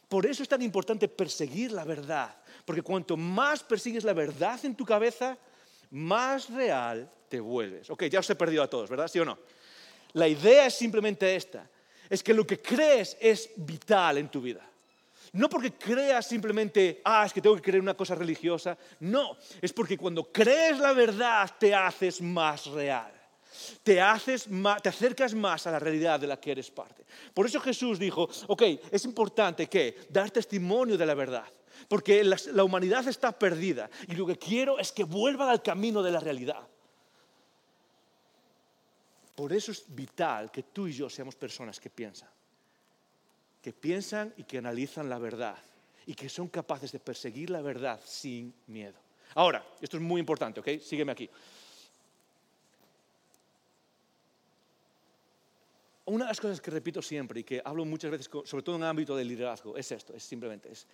Por 0.08 0.26
eso 0.26 0.42
es 0.42 0.48
tan 0.48 0.62
importante 0.62 1.08
perseguir 1.08 1.72
la 1.72 1.84
verdad, 1.84 2.36
porque 2.64 2.82
cuanto 2.82 3.16
más 3.16 3.62
persigues 3.62 4.04
la 4.04 4.12
verdad 4.12 4.64
en 4.64 4.76
tu 4.76 4.84
cabeza, 4.84 5.36
más 5.90 6.50
real 6.50 7.10
te 7.28 7.40
vuelves. 7.40 7.90
Ok, 7.90 8.04
ya 8.04 8.20
os 8.20 8.30
he 8.30 8.36
perdido 8.36 8.62
a 8.62 8.70
todos, 8.70 8.88
¿verdad? 8.88 9.08
¿Sí 9.08 9.18
o 9.18 9.24
no? 9.24 9.38
La 10.12 10.28
idea 10.28 10.66
es 10.66 10.74
simplemente 10.74 11.34
esta, 11.34 11.68
es 12.08 12.22
que 12.22 12.34
lo 12.34 12.46
que 12.46 12.60
crees 12.60 13.16
es 13.20 13.50
vital 13.56 14.18
en 14.18 14.28
tu 14.28 14.40
vida. 14.40 14.68
No 15.32 15.48
porque 15.48 15.72
creas 15.72 16.26
simplemente, 16.26 17.00
ah, 17.04 17.24
es 17.26 17.32
que 17.32 17.40
tengo 17.40 17.56
que 17.56 17.62
creer 17.62 17.82
una 17.82 17.94
cosa 17.94 18.14
religiosa. 18.14 18.76
No, 19.00 19.36
es 19.60 19.72
porque 19.72 19.98
cuando 19.98 20.30
crees 20.32 20.78
la 20.78 20.92
verdad 20.92 21.50
te 21.58 21.74
haces 21.74 22.20
más 22.20 22.66
real. 22.66 23.12
Te, 23.82 24.00
haces 24.00 24.48
te 24.82 24.88
acercas 24.88 25.34
más 25.34 25.66
a 25.66 25.70
la 25.70 25.78
realidad 25.78 26.20
de 26.20 26.26
la 26.26 26.38
que 26.38 26.52
eres 26.52 26.70
parte. 26.70 27.04
Por 27.32 27.46
eso 27.46 27.60
Jesús 27.60 27.98
dijo, 27.98 28.28
ok, 28.48 28.62
es 28.90 29.04
importante 29.04 29.66
que 29.66 30.06
dar 30.10 30.30
testimonio 30.30 30.98
de 30.98 31.06
la 31.06 31.14
verdad, 31.14 31.46
porque 31.88 32.22
la, 32.22 32.36
la 32.52 32.64
humanidad 32.64 33.08
está 33.08 33.32
perdida 33.32 33.88
y 34.08 34.14
lo 34.14 34.26
que 34.26 34.36
quiero 34.36 34.78
es 34.78 34.92
que 34.92 35.04
vuelvan 35.04 35.48
al 35.48 35.62
camino 35.62 36.02
de 36.02 36.10
la 36.10 36.20
realidad. 36.20 36.68
Por 39.34 39.52
eso 39.52 39.72
es 39.72 39.84
vital 39.88 40.50
que 40.50 40.64
tú 40.64 40.86
y 40.86 40.92
yo 40.92 41.08
seamos 41.08 41.34
personas 41.34 41.80
que 41.80 41.90
piensan 41.90 42.28
que 43.66 43.72
piensan 43.72 44.32
y 44.36 44.44
que 44.44 44.58
analizan 44.58 45.08
la 45.08 45.18
verdad 45.18 45.58
y 46.06 46.14
que 46.14 46.28
son 46.28 46.46
capaces 46.46 46.92
de 46.92 47.00
perseguir 47.00 47.50
la 47.50 47.60
verdad 47.60 48.00
sin 48.04 48.54
miedo. 48.68 48.94
Ahora, 49.34 49.66
esto 49.80 49.96
es 49.96 50.02
muy 50.04 50.20
importante, 50.20 50.60
¿ok? 50.60 50.80
Sígueme 50.80 51.10
aquí. 51.10 51.28
Una 56.04 56.26
de 56.26 56.28
las 56.28 56.40
cosas 56.40 56.60
que 56.60 56.70
repito 56.70 57.02
siempre 57.02 57.40
y 57.40 57.42
que 57.42 57.60
hablo 57.64 57.84
muchas 57.84 58.12
veces, 58.12 58.30
sobre 58.44 58.62
todo 58.62 58.76
en 58.76 58.82
el 58.82 58.88
ámbito 58.88 59.16
del 59.16 59.26
liderazgo, 59.26 59.76
es 59.76 59.90
esto, 59.90 60.14
es 60.14 60.22
simplemente, 60.22 60.70
es, 60.70 60.86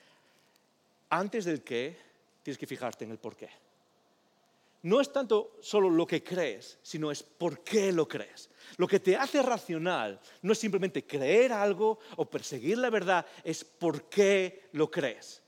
antes 1.10 1.44
del 1.44 1.60
qué, 1.62 1.94
tienes 2.42 2.56
que 2.56 2.66
fijarte 2.66 3.04
en 3.04 3.10
el 3.10 3.18
por 3.18 3.36
qué 3.36 3.50
no 4.82 5.00
es 5.00 5.12
tanto 5.12 5.58
solo 5.60 5.88
lo 5.88 6.06
que 6.06 6.22
crees, 6.22 6.78
sino 6.82 7.10
es 7.10 7.22
por 7.22 7.62
qué 7.62 7.92
lo 7.92 8.06
crees. 8.08 8.50
Lo 8.76 8.88
que 8.88 9.00
te 9.00 9.16
hace 9.16 9.42
racional 9.42 10.20
no 10.42 10.52
es 10.52 10.58
simplemente 10.58 11.06
creer 11.06 11.52
algo 11.52 11.98
o 12.16 12.28
perseguir 12.28 12.78
la 12.78 12.90
verdad, 12.90 13.26
es 13.44 13.64
por 13.64 14.08
qué 14.08 14.68
lo 14.72 14.90
crees. 14.90 15.42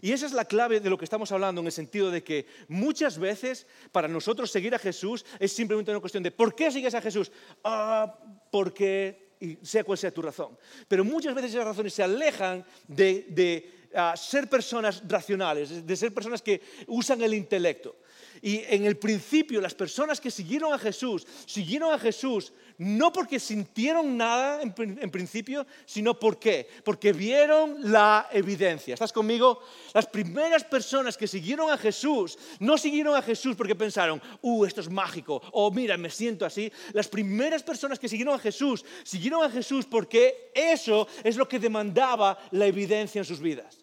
Y 0.00 0.12
esa 0.12 0.26
es 0.26 0.32
la 0.32 0.44
clave 0.44 0.80
de 0.80 0.90
lo 0.90 0.98
que 0.98 1.04
estamos 1.04 1.32
hablando 1.32 1.60
en 1.60 1.66
el 1.66 1.72
sentido 1.72 2.10
de 2.10 2.22
que 2.22 2.46
muchas 2.68 3.18
veces 3.18 3.66
para 3.92 4.08
nosotros 4.08 4.50
seguir 4.50 4.74
a 4.74 4.78
Jesús 4.78 5.24
es 5.38 5.52
simplemente 5.52 5.90
una 5.90 6.00
cuestión 6.00 6.22
de 6.22 6.30
¿por 6.30 6.54
qué 6.54 6.70
sigues 6.70 6.94
a 6.94 7.00
Jesús? 7.00 7.30
Ah, 7.64 8.18
porque, 8.50 9.36
y 9.40 9.56
sea 9.64 9.84
cual 9.84 9.98
sea 9.98 10.10
tu 10.10 10.22
razón. 10.22 10.58
Pero 10.86 11.04
muchas 11.04 11.34
veces 11.34 11.52
esas 11.52 11.64
razones 11.64 11.94
se 11.94 12.02
alejan 12.02 12.64
de, 12.86 13.88
ah, 13.94 14.14
ser 14.16 14.48
personas 14.48 15.02
racionales, 15.08 15.86
de 15.86 15.96
ser 15.96 16.12
personas 16.12 16.42
que 16.42 16.60
usan 16.88 17.22
el 17.22 17.34
intelecto. 17.34 17.96
Y 18.42 18.62
en 18.68 18.84
el 18.84 18.96
principio 18.96 19.60
las 19.60 19.74
personas 19.74 20.20
que 20.20 20.30
siguieron 20.30 20.72
a 20.72 20.78
Jesús, 20.78 21.26
siguieron 21.46 21.92
a 21.92 21.98
Jesús 21.98 22.52
no 22.78 23.12
porque 23.12 23.40
sintieron 23.40 24.16
nada 24.16 24.60
en, 24.62 25.10
principio, 25.10 25.66
sino 25.86 26.18
porque, 26.18 26.68
porque 26.84 27.12
vieron 27.12 27.90
la 27.90 28.28
evidencia. 28.32 28.94
¿Estás 28.94 29.12
conmigo? 29.12 29.60
Las 29.94 30.06
primeras 30.06 30.64
personas 30.64 31.16
que 31.16 31.26
siguieron 31.26 31.70
a 31.70 31.78
Jesús 31.78 32.38
no 32.60 32.76
siguieron 32.76 33.16
a 33.16 33.22
Jesús 33.22 33.56
porque 33.56 33.74
pensaron, 33.74 34.20
uh, 34.42 34.64
esto 34.64 34.80
es 34.80 34.90
mágico, 34.90 35.40
o 35.52 35.70
mira, 35.70 35.96
me 35.96 36.10
siento 36.10 36.44
así. 36.44 36.70
Las 36.92 37.08
primeras 37.08 37.62
personas 37.62 37.98
que 37.98 38.08
siguieron 38.08 38.34
a 38.34 38.38
Jesús 38.38 38.84
siguieron 39.04 39.42
a 39.42 39.50
Jesús 39.50 39.86
porque 39.86 40.50
eso 40.54 41.08
es 41.24 41.36
lo 41.36 41.48
que 41.48 41.58
demandaba 41.58 42.38
la 42.50 42.66
evidencia 42.66 43.20
en 43.20 43.24
sus 43.24 43.40
vidas. 43.40 43.78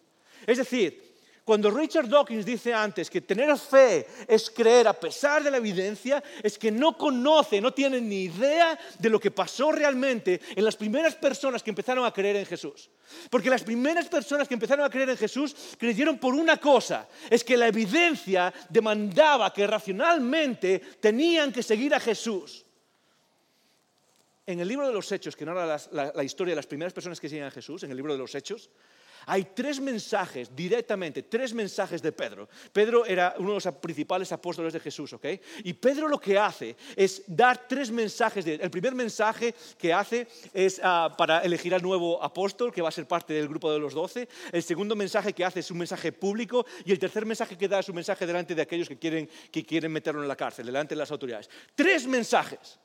Es 0.46 0.58
decir, 0.58 1.03
cuando 1.44 1.70
Richard 1.70 2.08
Dawkins 2.08 2.46
dice 2.46 2.72
antes 2.72 3.10
que 3.10 3.20
tener 3.20 3.54
fe 3.58 4.06
es 4.26 4.48
creer 4.48 4.88
a 4.88 4.94
pesar 4.94 5.44
de 5.44 5.50
la 5.50 5.58
evidencia, 5.58 6.24
es 6.42 6.58
que 6.58 6.70
no 6.70 6.96
conoce, 6.96 7.60
no 7.60 7.74
tiene 7.74 8.00
ni 8.00 8.24
idea 8.24 8.78
de 8.98 9.10
lo 9.10 9.20
que 9.20 9.30
pasó 9.30 9.70
realmente 9.70 10.40
en 10.56 10.64
las 10.64 10.74
primeras 10.74 11.14
personas 11.14 11.62
que 11.62 11.68
empezaron 11.68 12.06
a 12.06 12.12
creer 12.12 12.36
en 12.36 12.46
Jesús. 12.46 12.88
Porque 13.28 13.50
las 13.50 13.62
primeras 13.62 14.08
personas 14.08 14.48
que 14.48 14.54
empezaron 14.54 14.86
a 14.86 14.90
creer 14.90 15.10
en 15.10 15.18
Jesús 15.18 15.54
creyeron 15.78 16.16
por 16.16 16.32
una 16.32 16.56
cosa, 16.56 17.06
es 17.28 17.44
que 17.44 17.58
la 17.58 17.68
evidencia 17.68 18.52
demandaba 18.70 19.52
que 19.52 19.66
racionalmente 19.66 20.78
tenían 20.98 21.52
que 21.52 21.62
seguir 21.62 21.94
a 21.94 22.00
Jesús. 22.00 22.64
En 24.46 24.60
el 24.60 24.68
libro 24.68 24.86
de 24.86 24.94
los 24.94 25.12
Hechos, 25.12 25.36
que 25.36 25.44
narra 25.44 25.78
la, 25.92 26.12
la 26.14 26.24
historia 26.24 26.52
de 26.52 26.56
las 26.56 26.66
primeras 26.66 26.94
personas 26.94 27.20
que 27.20 27.28
siguen 27.28 27.44
a 27.44 27.50
Jesús, 27.50 27.82
en 27.82 27.90
el 27.90 27.96
libro 27.98 28.12
de 28.12 28.18
los 28.18 28.34
Hechos, 28.34 28.70
hay 29.26 29.44
tres 29.54 29.80
mensajes 29.80 30.54
directamente, 30.54 31.22
tres 31.22 31.54
mensajes 31.54 32.02
de 32.02 32.12
Pedro. 32.12 32.48
Pedro 32.72 33.04
era 33.06 33.34
uno 33.38 33.50
de 33.50 33.54
los 33.54 33.74
principales 33.76 34.32
apóstoles 34.32 34.72
de 34.72 34.80
Jesús, 34.80 35.12
¿ok? 35.12 35.26
Y 35.64 35.72
Pedro 35.74 36.08
lo 36.08 36.18
que 36.18 36.38
hace 36.38 36.76
es 36.96 37.22
dar 37.26 37.66
tres 37.68 37.90
mensajes. 37.90 38.46
el 38.46 38.70
primer 38.70 38.94
mensaje 38.94 39.54
que 39.78 39.92
hace 39.92 40.26
es 40.52 40.80
ah, 40.82 41.14
para 41.16 41.40
elegir 41.40 41.74
al 41.74 41.82
nuevo 41.82 42.22
apóstol, 42.22 42.72
que 42.72 42.82
va 42.82 42.88
a 42.88 42.92
ser 42.92 43.06
parte 43.06 43.34
del 43.34 43.48
grupo 43.48 43.72
de 43.72 43.78
los 43.78 43.94
doce. 43.94 44.28
El 44.52 44.62
segundo 44.62 44.96
mensaje 44.96 45.32
que 45.32 45.44
hace 45.44 45.60
es 45.60 45.70
un 45.70 45.78
mensaje 45.78 46.12
público. 46.12 46.66
Y 46.84 46.92
el 46.92 46.98
tercer 46.98 47.26
mensaje 47.26 47.56
que 47.56 47.68
da 47.68 47.80
es 47.80 47.88
un 47.88 47.96
mensaje 47.96 48.26
delante 48.26 48.54
de 48.54 48.62
aquellos 48.62 48.88
que 48.88 48.98
quieren, 48.98 49.28
que 49.50 49.64
quieren 49.64 49.92
meterlo 49.92 50.22
en 50.22 50.28
la 50.28 50.36
cárcel, 50.36 50.66
delante 50.66 50.94
de 50.94 50.98
las 50.98 51.10
autoridades. 51.10 51.48
Tres 51.74 52.06
mensajes. 52.06 52.78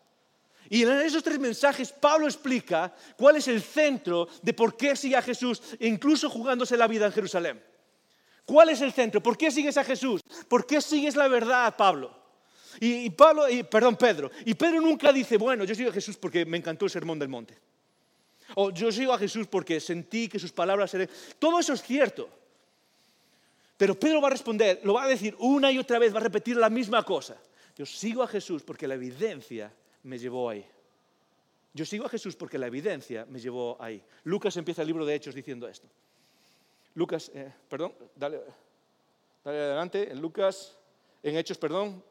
Y 0.70 0.84
en 0.84 0.90
esos 1.02 1.24
tres 1.24 1.40
mensajes 1.40 1.92
Pablo 1.92 2.28
explica 2.28 2.94
cuál 3.18 3.38
es 3.38 3.48
el 3.48 3.62
centro 3.62 4.28
de 4.42 4.54
por 4.54 4.78
qué 4.78 4.96
sigue 4.96 5.16
a 5.16 5.22
Jesús, 5.22 5.62
incluso 5.80 6.30
jugándose 6.30 6.78
la 6.78 6.88
vida 6.88 7.08
en 7.08 7.12
Jerusalén. 7.12 7.64
¿Cuál 8.46 8.70
es 8.70 8.82
el 8.82 8.94
centro? 8.94 9.22
¿Por 9.22 9.38
qué 9.38 9.52
sigues 9.52 9.78
a 9.78 9.84
Jesús? 9.84 10.22
¿Por 10.48 10.66
qué 10.66 10.82
sigues 10.82 11.16
la 11.16 11.28
verdad, 11.28 11.76
Pablo? 11.76 12.16
Y, 12.80 13.10
Pablo, 13.10 13.46
perdón, 13.70 13.96
Pedro. 13.96 14.32
Y 14.46 14.54
Pedro 14.54 14.80
nunca 14.82 15.12
dice, 15.12 15.38
bueno, 15.38 15.64
yo 15.66 15.76
sigo 15.76 15.90
a 15.90 15.94
Jesús 15.94 16.18
porque 16.18 16.46
me 16.46 16.58
encantó 16.58 16.86
el 16.86 16.92
sermón 16.92 17.20
del 17.20 17.30
monte. 17.30 17.58
O 18.56 18.72
yo 18.72 18.92
sigo 18.92 19.14
a 19.14 19.20
Jesús 19.20 19.48
porque 19.48 19.80
sentí 19.80 20.28
que 20.28 20.40
sus 20.40 20.52
palabras 20.52 20.94
eran... 20.94 21.10
Todo 21.38 21.60
eso 21.60 21.74
es 21.74 21.82
cierto. 21.82 22.30
Pero 23.78 24.00
Pedro 24.00 24.22
va 24.22 24.28
a 24.28 24.32
responder, 24.32 24.82
lo 24.84 24.94
va 24.94 25.04
a 25.04 25.08
decir 25.08 25.36
una 25.40 25.72
y 25.72 25.78
otra 25.78 26.00
vez, 26.00 26.14
va 26.14 26.20
a 26.20 26.24
repetir 26.24 26.58
la 26.58 26.70
misma 26.70 27.04
cosa. 27.04 27.38
Yo 27.78 27.86
sigo 27.86 28.24
a 28.24 28.28
Jesús 28.28 28.64
porque 28.64 28.88
la 28.88 28.96
evidencia 28.96 29.72
me 30.04 30.18
llevó 30.18 30.50
ahí. 30.50 30.66
Yo 31.74 31.86
sigo 31.86 32.06
a 32.06 32.10
Jesús 32.10 32.36
porque 32.36 32.58
la 32.58 32.68
evidencia 32.68 33.26
me 33.26 33.40
llevó 33.40 33.78
ahí. 33.80 34.04
Lucas 34.24 34.58
empieza 34.58 34.82
el 34.82 34.88
libro 34.88 35.06
de 35.06 35.16
Hechos 35.16 35.36
diciendo 35.36 35.68
esto. 35.68 35.88
Lucas, 36.96 37.32
eh, 37.34 37.54
perdón, 37.70 37.94
dale, 38.16 38.42
dale 39.44 39.58
adelante, 39.58 40.12
en 40.12 40.20
Lucas, 40.20 40.78
en 41.22 41.38
Hechos, 41.38 41.58
perdón, 41.58 42.04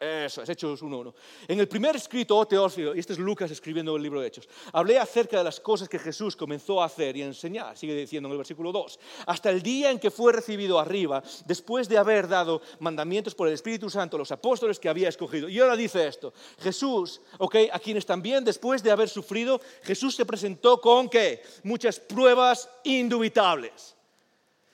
eso 0.00 0.42
es, 0.42 0.48
Hechos 0.48 0.82
1.1. 0.82 1.12
En 1.46 1.60
el 1.60 1.68
primer 1.68 1.94
escrito, 1.94 2.36
oh 2.36 2.46
Teófilo, 2.46 2.94
y 2.94 2.98
este 2.98 3.12
es 3.12 3.18
Lucas 3.18 3.50
escribiendo 3.50 3.94
el 3.94 4.02
libro 4.02 4.20
de 4.20 4.28
Hechos, 4.28 4.48
hablé 4.72 4.98
acerca 4.98 5.36
de 5.38 5.44
las 5.44 5.60
cosas 5.60 5.88
que 5.88 5.98
Jesús 5.98 6.34
comenzó 6.34 6.82
a 6.82 6.86
hacer 6.86 7.16
y 7.16 7.22
a 7.22 7.26
enseñar, 7.26 7.76
sigue 7.76 7.94
diciendo 7.94 8.28
en 8.28 8.32
el 8.32 8.38
versículo 8.38 8.72
2, 8.72 8.98
hasta 9.26 9.50
el 9.50 9.62
día 9.62 9.90
en 9.90 9.98
que 9.98 10.10
fue 10.10 10.32
recibido 10.32 10.78
arriba, 10.78 11.22
después 11.44 11.88
de 11.88 11.98
haber 11.98 12.26
dado 12.26 12.62
mandamientos 12.78 13.34
por 13.34 13.48
el 13.48 13.54
Espíritu 13.54 13.90
Santo 13.90 14.16
a 14.16 14.20
los 14.20 14.32
apóstoles 14.32 14.80
que 14.80 14.88
había 14.88 15.10
escogido. 15.10 15.48
Y 15.48 15.60
ahora 15.60 15.76
dice 15.76 16.06
esto, 16.06 16.32
Jesús, 16.60 17.20
ok, 17.38 17.56
a 17.70 17.78
quienes 17.78 18.06
también 18.06 18.42
después 18.44 18.82
de 18.82 18.90
haber 18.90 19.10
sufrido, 19.10 19.60
Jesús 19.82 20.16
se 20.16 20.24
presentó 20.24 20.80
con 20.80 21.08
qué? 21.08 21.42
Muchas 21.64 22.00
pruebas 22.00 22.68
indubitables. 22.84 23.94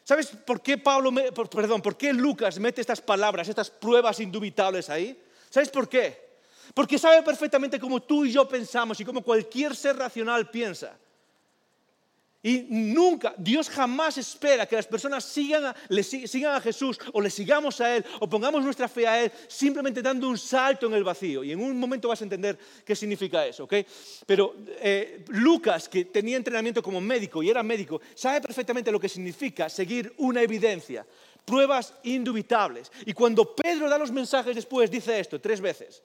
¿Sabes 0.07 0.29
por 0.29 0.63
qué 0.63 0.79
Pablo, 0.79 1.11
perdón, 1.51 1.83
por 1.83 1.97
qué 1.97 2.13
Lucas 2.13 2.61
mete 2.61 2.81
estas 2.81 3.01
palabras, 3.01 3.49
estas 3.49 3.69
pruebas 3.69 4.21
indubitables 4.21 4.89
ahí? 4.89 5.21
¿Sabes 5.51 5.69
por 5.69 5.89
qué? 5.89 6.37
Porque 6.73 6.97
sabe 6.97 7.25
perfectamente 7.25 7.81
cómo 7.81 8.01
tú 8.01 8.25
y 8.25 8.31
yo 8.31 8.49
pensamos 8.49 9.01
y 9.01 9.05
cómo 9.05 9.21
cualquier 9.21 9.75
ser 9.75 9.97
racional 9.97 10.49
piensa. 10.49 10.97
Y 12.47 12.65
nunca, 12.71 13.35
Dios 13.37 13.69
jamás 13.69 14.19
espera 14.19 14.67
que 14.67 14.77
las 14.77 14.87
personas 14.87 15.25
sigan 15.25 15.65
a, 15.65 16.61
Jesús 16.61 16.97
o 17.13 17.21
le 17.21 17.29
sigamos 17.29 17.81
a 17.81 17.97
Él 17.97 18.05
o 18.21 18.29
pongamos 18.29 18.63
nuestra 18.63 18.87
fe 18.87 19.05
a 19.05 19.21
Él 19.21 19.33
simplemente 19.49 20.01
dando 20.01 20.29
un 20.29 20.39
salto 20.39 20.87
en 20.87 20.95
el 20.95 21.03
vacío. 21.03 21.43
Y 21.43 21.51
en 21.51 21.61
un 21.61 21.77
momento 21.77 22.07
vas 22.07 22.21
a 22.21 22.25
entender 22.25 22.57
qué 22.85 22.95
significa 22.95 23.45
eso, 23.45 23.65
¿ok? 23.65 23.75
Pero 24.25 24.55
eh, 24.79 25.25
Lucas, 25.31 25.89
que 25.89 26.05
tenía 26.05 26.37
entrenamiento 26.37 26.85
como 26.85 27.01
médico 27.01 27.43
y 27.43 27.51
era 27.51 27.65
médico, 27.65 28.01
sabe 28.15 28.41
perfectamente 28.41 28.93
lo 28.93 29.01
que 29.01 29.09
significa 29.09 29.69
seguir 29.69 30.15
una 30.19 30.41
evidencia, 30.41 31.05
pruebas 31.45 31.95
indubitables. 32.05 32.93
Y 33.07 33.13
cuando 33.13 33.57
Pedro 33.57 33.89
da 33.91 33.99
los 33.99 34.13
mensajes 34.13 34.55
después, 34.55 34.89
dice 34.89 35.19
esto 35.19 35.41
tres 35.41 35.61
veces. 35.61 36.01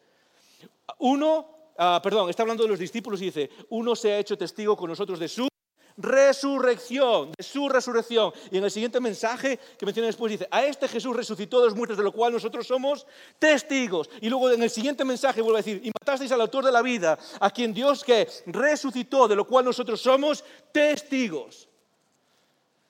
Uno, 0.97 1.73
ah, 1.77 2.01
perdón, 2.03 2.31
está 2.31 2.41
hablando 2.41 2.63
de 2.63 2.69
los 2.69 2.79
discípulos 2.79 3.21
y 3.21 3.25
dice, 3.25 3.51
uno 3.69 3.95
se 3.95 4.13
ha 4.13 4.17
hecho 4.17 4.35
testigo 4.35 4.75
con 4.75 4.89
nosotros 4.89 5.19
de 5.19 5.27
su 5.27 5.50
resurrección, 5.97 7.31
su 7.39 7.69
resurrección. 7.69 8.33
Y 8.51 8.57
en 8.57 8.63
el 8.63 8.71
siguiente 8.71 8.99
mensaje 8.99 9.59
que 9.77 9.85
menciona 9.85 10.07
después 10.07 10.31
dice, 10.31 10.47
a 10.51 10.65
este 10.65 10.87
Jesús 10.87 11.15
resucitó 11.15 11.59
de 11.59 11.65
los 11.67 11.75
muertos, 11.75 11.97
de 11.97 12.03
lo 12.03 12.11
cual 12.11 12.33
nosotros 12.33 12.67
somos 12.67 13.05
testigos. 13.39 14.09
Y 14.21 14.29
luego 14.29 14.51
en 14.51 14.63
el 14.63 14.69
siguiente 14.69 15.05
mensaje 15.05 15.41
vuelve 15.41 15.59
a 15.59 15.63
decir, 15.63 15.81
y 15.83 15.91
matasteis 15.99 16.31
al 16.31 16.41
autor 16.41 16.65
de 16.65 16.71
la 16.71 16.81
vida, 16.81 17.17
a 17.39 17.49
quien 17.49 17.73
Dios 17.73 18.03
que 18.03 18.27
resucitó, 18.47 19.27
de 19.27 19.35
lo 19.35 19.45
cual 19.45 19.65
nosotros 19.65 20.01
somos 20.01 20.43
testigos. 20.71 21.67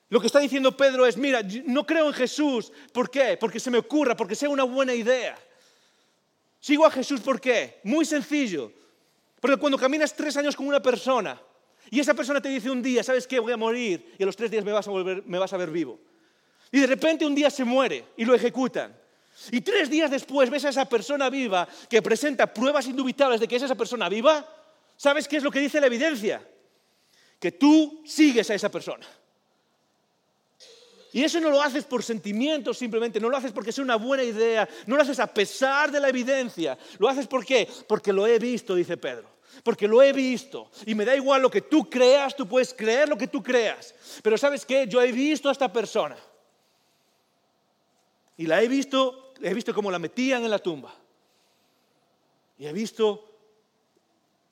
Lo 0.10 0.20
que 0.20 0.28
está 0.28 0.40
diciendo 0.40 0.76
Pedro 0.76 1.06
es, 1.06 1.16
mira, 1.16 1.42
no 1.66 1.86
creo 1.86 2.08
en 2.08 2.14
Jesús. 2.14 2.72
¿Por 2.92 3.10
qué? 3.10 3.38
Porque 3.40 3.62
se 3.62 3.72
me 3.72 3.78
ocurra, 3.78 4.16
porque 4.16 4.36
sea 4.36 4.50
una 4.50 4.64
buena 4.64 4.94
idea. 4.94 5.38
Sigo 6.60 6.86
a 6.86 6.92
Jesús, 6.92 7.22
¿por 7.22 7.40
qué? 7.40 7.80
Muy 7.84 8.04
sencillo. 8.04 8.74
Porque 9.40 9.58
cuando 9.58 9.78
caminas 9.78 10.14
tres 10.14 10.36
años 10.38 10.56
con 10.56 10.68
una 10.68 10.82
persona, 10.82 11.42
y 11.89 12.00
esa 12.00 12.13
persona 12.13 12.41
te 12.41 12.50
dice 12.50 12.70
un 12.70 12.82
día, 12.82 13.04
¿sabes 13.04 13.28
qué? 13.28 13.39
Voy 13.39 13.52
a 13.52 13.58
morir 13.58 14.13
y 14.17 14.24
a 14.24 14.26
los 14.26 14.36
tres 14.36 14.52
días 14.52 14.63
me 14.63 14.72
vas 14.72 14.88
a, 14.88 14.91
volver, 14.91 15.24
me 15.26 15.38
vas 15.38 15.52
a 15.52 15.58
ver 15.58 15.70
vivo. 15.70 16.00
Y 16.72 16.80
de 16.80 16.88
repente 16.88 17.26
un 17.26 17.36
día 17.36 17.50
se 17.50 17.65
muere 17.65 18.06
y 18.15 18.24
lo 18.24 18.34
ejecutan. 18.34 18.96
Y 19.52 19.62
tres 19.62 19.89
días 19.89 20.12
después 20.12 20.50
ves 20.50 20.65
a 20.65 20.70
esa 20.70 20.86
persona 20.88 21.30
viva 21.30 21.67
que 21.89 22.02
presenta 22.02 22.54
pruebas 22.54 22.88
indubitables 22.88 23.39
de 23.39 23.48
que 23.48 23.56
es 23.56 23.63
esa 23.63 23.76
persona 23.76 24.08
viva. 24.08 24.48
¿Sabes 24.96 25.28
qué 25.28 25.38
es 25.38 25.44
lo 25.44 25.52
que 25.52 25.60
dice 25.60 25.82
la 25.82 25.88
evidencia? 25.88 26.48
Que 27.39 27.52
tú 27.52 28.02
sigues 28.06 28.50
a 28.50 28.54
esa 28.54 28.70
persona. 28.70 29.06
Y 31.12 31.24
eso 31.24 31.41
no 31.41 31.50
lo 31.50 31.62
haces 31.62 31.84
por 31.84 32.04
sentimientos 32.04 32.78
simplemente, 32.78 33.20
no 33.20 33.28
lo 33.28 33.36
haces 33.36 33.52
porque 33.52 33.72
es 33.72 33.80
una 33.80 33.98
buena 33.98 34.24
idea, 34.24 34.70
no 34.86 34.96
lo 34.96 35.02
haces 35.02 35.20
a 35.20 35.28
pesar 35.28 35.91
de 35.91 36.00
la 36.00 36.08
evidencia. 36.08 36.78
¿Lo 37.00 37.10
haces 37.10 37.28
por? 37.28 37.46
Porque 37.86 38.13
lo 38.13 38.26
he 38.28 38.39
visto, 38.39 38.76
dice 38.76 38.96
Pedro 38.96 39.31
porque 39.63 39.88
lo 39.88 40.02
he 40.02 40.13
visto. 40.13 40.69
Y 40.86 40.95
me 40.95 41.06
da 41.06 41.15
igual 41.15 41.41
lo 41.41 41.50
que 41.50 41.62
tú 41.62 41.89
creas, 41.89 42.36
tú 42.36 42.47
puedes 42.47 42.74
creer 42.74 43.10
lo 43.10 43.17
que 43.17 43.28
tú 43.28 43.41
creas. 43.41 43.93
Pero 44.24 44.38
sabes 44.38 44.65
qué, 44.65 44.88
yo 44.88 45.02
he 45.02 45.12
visto 45.12 45.50
a 45.50 45.52
esta 45.52 45.71
persona. 45.71 46.17
Y 48.38 48.47
la 48.47 48.62
he 48.62 48.67
visto, 48.67 49.34
he 49.41 49.54
visto 49.54 49.74
cómo 49.74 49.91
la 49.91 50.00
metían 50.00 50.43
en 50.43 50.52
la 50.52 50.60
tumba. 50.60 50.93
Y 52.58 52.65
he 52.65 52.74
visto, 52.74 53.30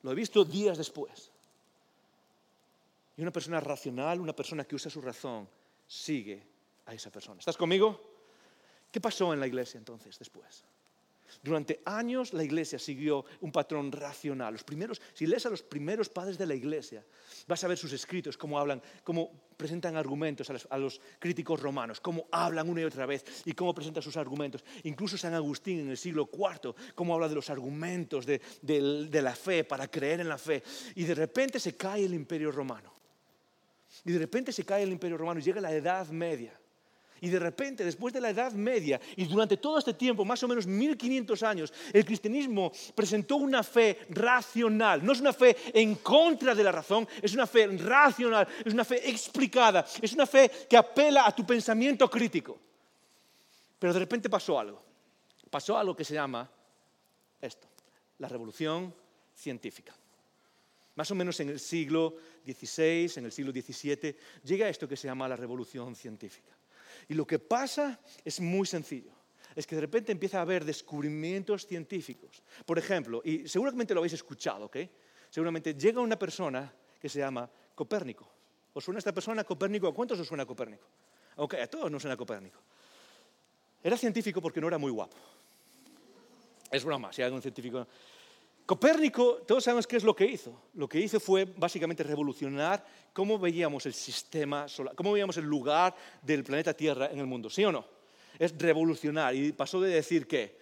lo 0.03 0.11
he 0.11 0.15
visto 0.15 0.43
días 0.43 0.77
después. 0.77 1.31
Y 3.17 3.21
una 3.21 3.31
persona 3.31 3.59
racional, 3.59 4.21
una 4.21 4.33
persona 4.33 4.63
que 4.63 4.75
usa 4.75 4.89
su 4.89 5.01
razón, 5.01 5.47
sigue 5.87 6.41
a 6.85 6.93
esa 6.93 7.09
persona. 7.11 7.39
¿Estás 7.39 7.57
conmigo? 7.57 7.99
¿Qué 8.91 9.01
pasó 9.01 9.33
en 9.33 9.39
la 9.39 9.47
iglesia 9.47 9.77
entonces 9.77 10.17
después? 10.17 10.63
Durante 11.43 11.81
años 11.85 12.33
la 12.33 12.43
iglesia 12.43 12.79
siguió 12.79 13.25
un 13.41 13.51
patrón 13.51 13.91
racional. 13.91 14.53
Los 14.53 14.63
primeros, 14.63 15.01
si 15.13 15.25
lees 15.25 15.45
a 15.45 15.49
los 15.49 15.63
primeros 15.63 16.09
padres 16.09 16.37
de 16.37 16.45
la 16.45 16.55
iglesia, 16.55 17.03
vas 17.47 17.63
a 17.63 17.67
ver 17.67 17.77
sus 17.77 17.93
escritos, 17.93 18.37
cómo 18.37 18.59
hablan, 18.59 18.81
cómo 19.03 19.31
presentan 19.55 19.97
argumentos 19.97 20.49
a 20.69 20.77
los, 20.77 21.01
críticos 21.19 21.59
romanos, 21.59 21.99
cómo 21.99 22.27
hablan 22.31 22.69
una 22.69 22.81
y 22.81 22.85
otra 22.85 23.05
vez 23.05 23.25
y 23.45 23.53
cómo 23.53 23.73
presentan 23.73 24.03
sus 24.03 24.17
argumentos. 24.17 24.63
Incluso 24.83 25.17
San 25.17 25.33
Agustín 25.33 25.79
en 25.79 25.89
el 25.89 25.97
siglo 25.97 26.29
IV, 26.31 26.73
cómo 26.95 27.13
habla 27.13 27.27
de 27.27 27.35
los 27.35 27.49
argumentos 27.49 28.25
de, 28.25 28.41
de 28.61 29.21
la 29.21 29.35
fe, 29.35 29.63
para 29.63 29.87
creer 29.87 30.21
en 30.21 30.29
la 30.29 30.37
fe. 30.37 30.63
Y 30.95 31.03
de 31.03 31.15
repente 31.15 31.59
se 31.59 31.75
cae 31.75 32.05
el 32.05 32.13
imperio 32.13 32.51
romano. 32.51 32.93
Y 34.05 34.11
de 34.11 34.19
repente 34.19 34.51
se 34.51 34.65
cae 34.65 34.83
el 34.83 34.91
imperio 34.91 35.17
romano 35.17 35.39
y 35.39 35.43
llega 35.43 35.61
la 35.61 35.73
Edad 35.73 36.07
Media. 36.09 36.58
Y 37.21 37.29
de 37.29 37.39
repente, 37.39 37.83
después 37.83 38.13
de 38.13 38.21
la 38.21 38.29
Edad 38.29 38.53
Media 38.53 38.99
y 39.15 39.25
durante 39.25 39.57
todo 39.57 39.77
este 39.77 39.93
tiempo, 39.93 40.23
más 40.23 40.41
o 40.43 40.47
menos 40.47 40.65
1500 40.65 41.43
años, 41.43 41.73
el 41.91 42.05
cristianismo 42.05 42.71
presentó 42.95 43.37
una 43.37 43.63
fe 43.63 43.99
racional. 44.09 45.05
No 45.05 45.11
es 45.11 45.19
una 45.19 45.33
fe 45.33 45.55
en 45.73 45.95
contra 45.95 46.55
de 46.55 46.63
la 46.63 46.71
razón, 46.71 47.07
es 47.21 47.33
una 47.33 47.47
fe 47.47 47.67
racional, 47.67 48.47
es 48.63 48.73
una 48.73 48.85
fe 48.85 49.09
explicada, 49.09 49.85
es 50.01 50.13
una 50.13 50.25
fe 50.25 50.49
que 50.69 50.77
apela 50.77 51.25
a 51.25 51.35
tu 51.35 51.45
pensamiento 51.45 52.09
crítico. 52.09 52.57
Pero 53.77 53.93
de 53.93 53.99
repente 53.99 54.29
pasó 54.29 54.59
algo. 54.59 54.81
Pasó 55.49 55.77
algo 55.77 55.95
que 55.95 56.05
se 56.05 56.13
llama 56.13 56.49
esto, 57.41 57.67
la 58.19 58.27
revolución 58.27 58.93
científica. 59.33 59.93
Más 60.95 61.09
o 61.11 61.15
menos 61.15 61.39
en 61.39 61.49
el 61.49 61.59
siglo 61.59 62.17
XVI, 62.45 63.11
en 63.15 63.25
el 63.25 63.31
siglo 63.31 63.51
XVII, 63.51 64.15
llega 64.43 64.67
esto 64.67 64.87
que 64.87 64.97
se 64.97 65.07
llama 65.07 65.27
la 65.27 65.37
revolución 65.37 65.95
científica. 65.95 66.51
Y 67.09 67.15
lo 67.15 67.25
que 67.25 67.39
pasa 67.39 67.99
es 68.23 68.39
muy 68.39 68.65
sencillo. 68.65 69.11
Es 69.55 69.65
que 69.65 69.75
de 69.75 69.81
repente 69.81 70.11
empieza 70.11 70.37
a 70.37 70.41
haber 70.41 70.63
descubrimientos 70.63 71.65
científicos. 71.65 72.43
Por 72.65 72.77
ejemplo, 72.77 73.21
y 73.25 73.47
seguramente 73.47 73.93
lo 73.93 73.99
habéis 73.99 74.13
escuchado, 74.13 74.65
¿ok? 74.65 74.77
Seguramente 75.29 75.73
llega 75.73 76.01
una 76.01 76.17
persona 76.17 76.71
que 77.01 77.09
se 77.09 77.19
llama 77.19 77.49
Copérnico. 77.75 78.29
¿Os 78.73 78.83
suena 78.83 78.99
esta 78.99 79.11
persona 79.11 79.43
Copérnico? 79.43 79.87
¿A 79.87 79.93
cuántos 79.93 80.19
os 80.19 80.27
suena 80.27 80.45
Copérnico? 80.45 80.85
Ok, 81.37 81.55
a 81.55 81.67
todos 81.67 81.91
nos 81.91 82.01
suena 82.01 82.15
Copérnico. 82.15 82.59
Era 83.83 83.97
científico 83.97 84.39
porque 84.39 84.61
no 84.61 84.67
era 84.67 84.77
muy 84.77 84.91
guapo. 84.91 85.17
Es 86.71 86.85
broma, 86.85 87.11
si 87.11 87.23
hay 87.23 87.25
algún 87.25 87.41
científico 87.41 87.87
Copérnico, 88.69 89.41
todos 89.47 89.63
sabemos 89.63 89.87
qué 89.87 89.97
es 89.97 90.03
lo 90.03 90.15
que 90.15 90.25
hizo. 90.27 90.65
Lo 90.75 90.87
que 90.87 90.99
hizo 90.99 91.19
fue 91.19 91.43
básicamente 91.43 92.03
revolucionar 92.03 92.85
cómo 93.13 93.39
veíamos 93.39 93.87
el 93.87 93.95
sistema 93.95 94.67
solar, 94.67 94.93
cómo 94.93 95.11
veíamos 95.11 95.37
el 95.37 95.45
lugar 95.45 95.95
del 96.21 96.43
planeta 96.43 96.75
Tierra 96.75 97.09
en 97.11 97.17
el 97.17 97.25
mundo, 97.25 97.49
¿sí 97.49 97.65
o 97.65 97.71
no? 97.71 97.83
Es 98.37 98.55
revolucionar 98.55 99.33
y 99.33 99.53
pasó 99.53 99.81
de 99.81 99.89
decir 99.89 100.27
que 100.27 100.59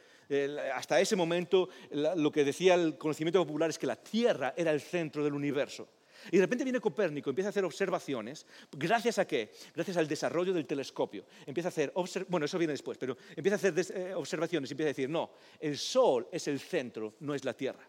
hasta 0.73 1.01
ese 1.01 1.17
momento 1.17 1.67
lo 1.91 2.31
que 2.31 2.45
decía 2.45 2.75
el 2.75 2.97
conocimiento 2.97 3.45
popular 3.45 3.71
es 3.71 3.77
que 3.77 3.87
la 3.87 3.97
Tierra 3.97 4.53
era 4.55 4.71
el 4.71 4.79
centro 4.79 5.21
del 5.21 5.33
universo. 5.33 5.89
Y 6.31 6.37
de 6.37 6.43
repente 6.43 6.63
viene 6.63 6.79
Copérnico, 6.79 7.29
empieza 7.29 7.49
a 7.49 7.51
hacer 7.51 7.65
observaciones, 7.65 8.45
¿gracias 8.71 9.19
a 9.19 9.27
qué? 9.27 9.51
Gracias 9.75 9.97
al 9.97 10.07
desarrollo 10.07 10.53
del 10.53 10.65
telescopio. 10.65 11.25
Empieza 11.45 11.67
a 11.67 11.71
hacer, 11.71 11.91
bueno, 12.29 12.45
eso 12.45 12.57
viene 12.57 12.71
después, 12.71 12.97
pero 12.97 13.17
empieza 13.35 13.55
a 13.55 13.57
hacer 13.57 13.73
eh, 13.93 14.13
observaciones 14.15 14.69
y 14.69 14.73
empieza 14.75 14.87
a 14.87 14.95
decir, 14.95 15.09
no, 15.09 15.29
el 15.59 15.77
Sol 15.77 16.29
es 16.31 16.47
el 16.47 16.61
centro, 16.61 17.15
no 17.19 17.35
es 17.35 17.43
la 17.43 17.53
Tierra. 17.53 17.85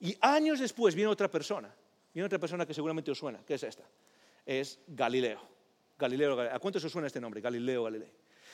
Y 0.00 0.16
años 0.20 0.60
después 0.60 0.94
viene 0.94 1.10
otra 1.10 1.30
persona, 1.30 1.74
viene 2.12 2.26
otra 2.26 2.38
persona 2.38 2.66
que 2.66 2.74
seguramente 2.74 3.10
os 3.10 3.18
suena, 3.18 3.44
que 3.44 3.54
es 3.54 3.62
esta, 3.62 3.84
es 4.44 4.78
Galileo. 4.86 5.40
Galileo, 5.98 6.40
¿A 6.40 6.58
cuántos 6.58 6.84
os 6.84 6.92
suena 6.92 7.06
este 7.06 7.20
nombre? 7.20 7.40
Galileo 7.40 7.84
Galilei. 7.84 8.10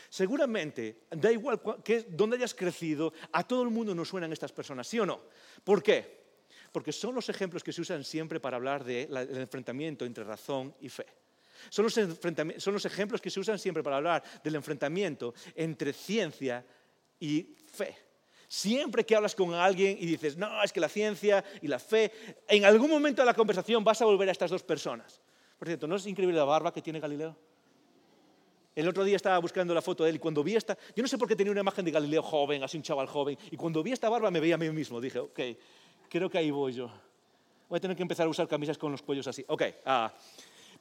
Seguramente, 0.09 1.09
da 1.11 1.33
igual 1.33 1.61
que, 1.83 2.07
dónde 2.09 2.37
hayas 2.37 2.55
crecido, 2.55 3.13
a 3.33 3.47
todo 3.47 3.63
el 3.63 3.71
mundo 3.71 3.95
nos 3.95 4.09
suenan 4.09 4.33
estas 4.33 4.53
personas, 4.53 4.87
¿sí 4.87 5.01
o 5.01 5.07
no? 5.07 5.23
¿Por 5.65 5.83
qué? 5.83 6.23
Porque 6.71 6.93
son 6.93 7.15
los 7.15 7.29
ejemplos 7.29 7.65
que 7.65 7.73
se 7.73 7.81
usan 7.81 8.05
siempre 8.05 8.39
para 8.39 8.57
hablar 8.57 8.85
del 8.85 9.39
enfrentamiento 9.39 10.05
entre 10.05 10.25
razón 10.25 10.75
y 10.81 10.89
fe. 10.89 11.07
Son 11.71 11.85
los, 11.85 11.95
son 11.95 12.75
los 12.75 12.85
ejemplos 12.85 13.21
que 13.21 13.31
se 13.31 13.41
usan 13.41 13.59
siempre 13.59 13.83
para 13.83 13.97
hablar 13.97 14.23
del 14.43 14.55
enfrentamiento 14.55 15.35
entre 15.55 15.93
ciencia 15.93 16.65
y 17.19 17.57
fe. 17.73 17.97
Siempre 18.53 19.07
que 19.07 19.17
hablas 19.17 19.35
con 19.35 19.55
alguien 19.55 19.97
y 19.99 20.05
dices, 20.05 20.37
no, 20.37 20.63
es 20.63 20.75
que 20.75 20.79
la 20.79 20.91
ciencia 20.91 21.43
y 21.63 21.69
la 21.69 21.79
fe, 21.79 22.13
en 22.47 22.67
algún 22.67 22.91
momento 22.91 23.23
de 23.23 23.27
la 23.27 23.33
conversación 23.33 23.83
vas 23.83 24.03
a 24.03 24.05
volver 24.05 24.29
a 24.29 24.33
estas 24.33 24.51
dos 24.51 24.63
personas. 24.63 25.23
Por 25.59 25.69
cierto, 25.69 25.87
¿no 25.87 25.97
es 25.97 26.07
increíble 26.07 26.37
la 26.37 26.45
barba 26.45 26.71
que 26.71 26.83
tiene 26.83 27.01
Galileo? 27.01 27.35
El 28.77 28.87
otro 28.87 29.05
día 29.05 29.17
estaba 29.17 29.39
buscando 29.39 29.73
la 29.73 29.81
foto 29.81 30.05
de 30.05 30.11
él 30.11 30.17
y 30.17 30.19
cuando 30.19 30.45
vi 30.45 30.55
esta, 30.55 30.77
yo 30.95 31.03
no 31.03 31.09
sé 31.09 31.17
por 31.17 31.27
qué 31.27 31.35
tenía 31.35 31.51
una 31.51 31.63
imagen 31.63 31.83
de 31.83 31.93
Galileo 31.93 32.23
joven, 32.23 32.63
así 32.63 32.77
un 32.77 32.83
chaval 32.83 33.07
joven, 33.07 33.39
y 33.51 33.57
cuando 33.57 33.83
vi 33.83 33.93
esta 33.93 34.11
barba 34.11 34.31
me 34.31 34.39
veía 34.39 34.57
a 34.57 34.59
mí 34.59 34.69
mismo. 34.69 35.01
Dije, 35.01 35.19
ok, 35.19 35.41
creo 36.11 36.29
que 36.29 36.37
ahí 36.37 36.51
voy 36.51 36.75
yo. 36.75 36.91
Voy 37.71 37.79
a 37.79 37.81
tener 37.81 37.97
que 37.97 38.03
empezar 38.03 38.27
a 38.27 38.29
usar 38.29 38.47
camisas 38.49 38.77
con 38.77 38.93
los 38.93 39.01
cuellos 39.01 39.27
así. 39.29 39.43
Ok, 39.49 39.63
ah. 39.87 40.13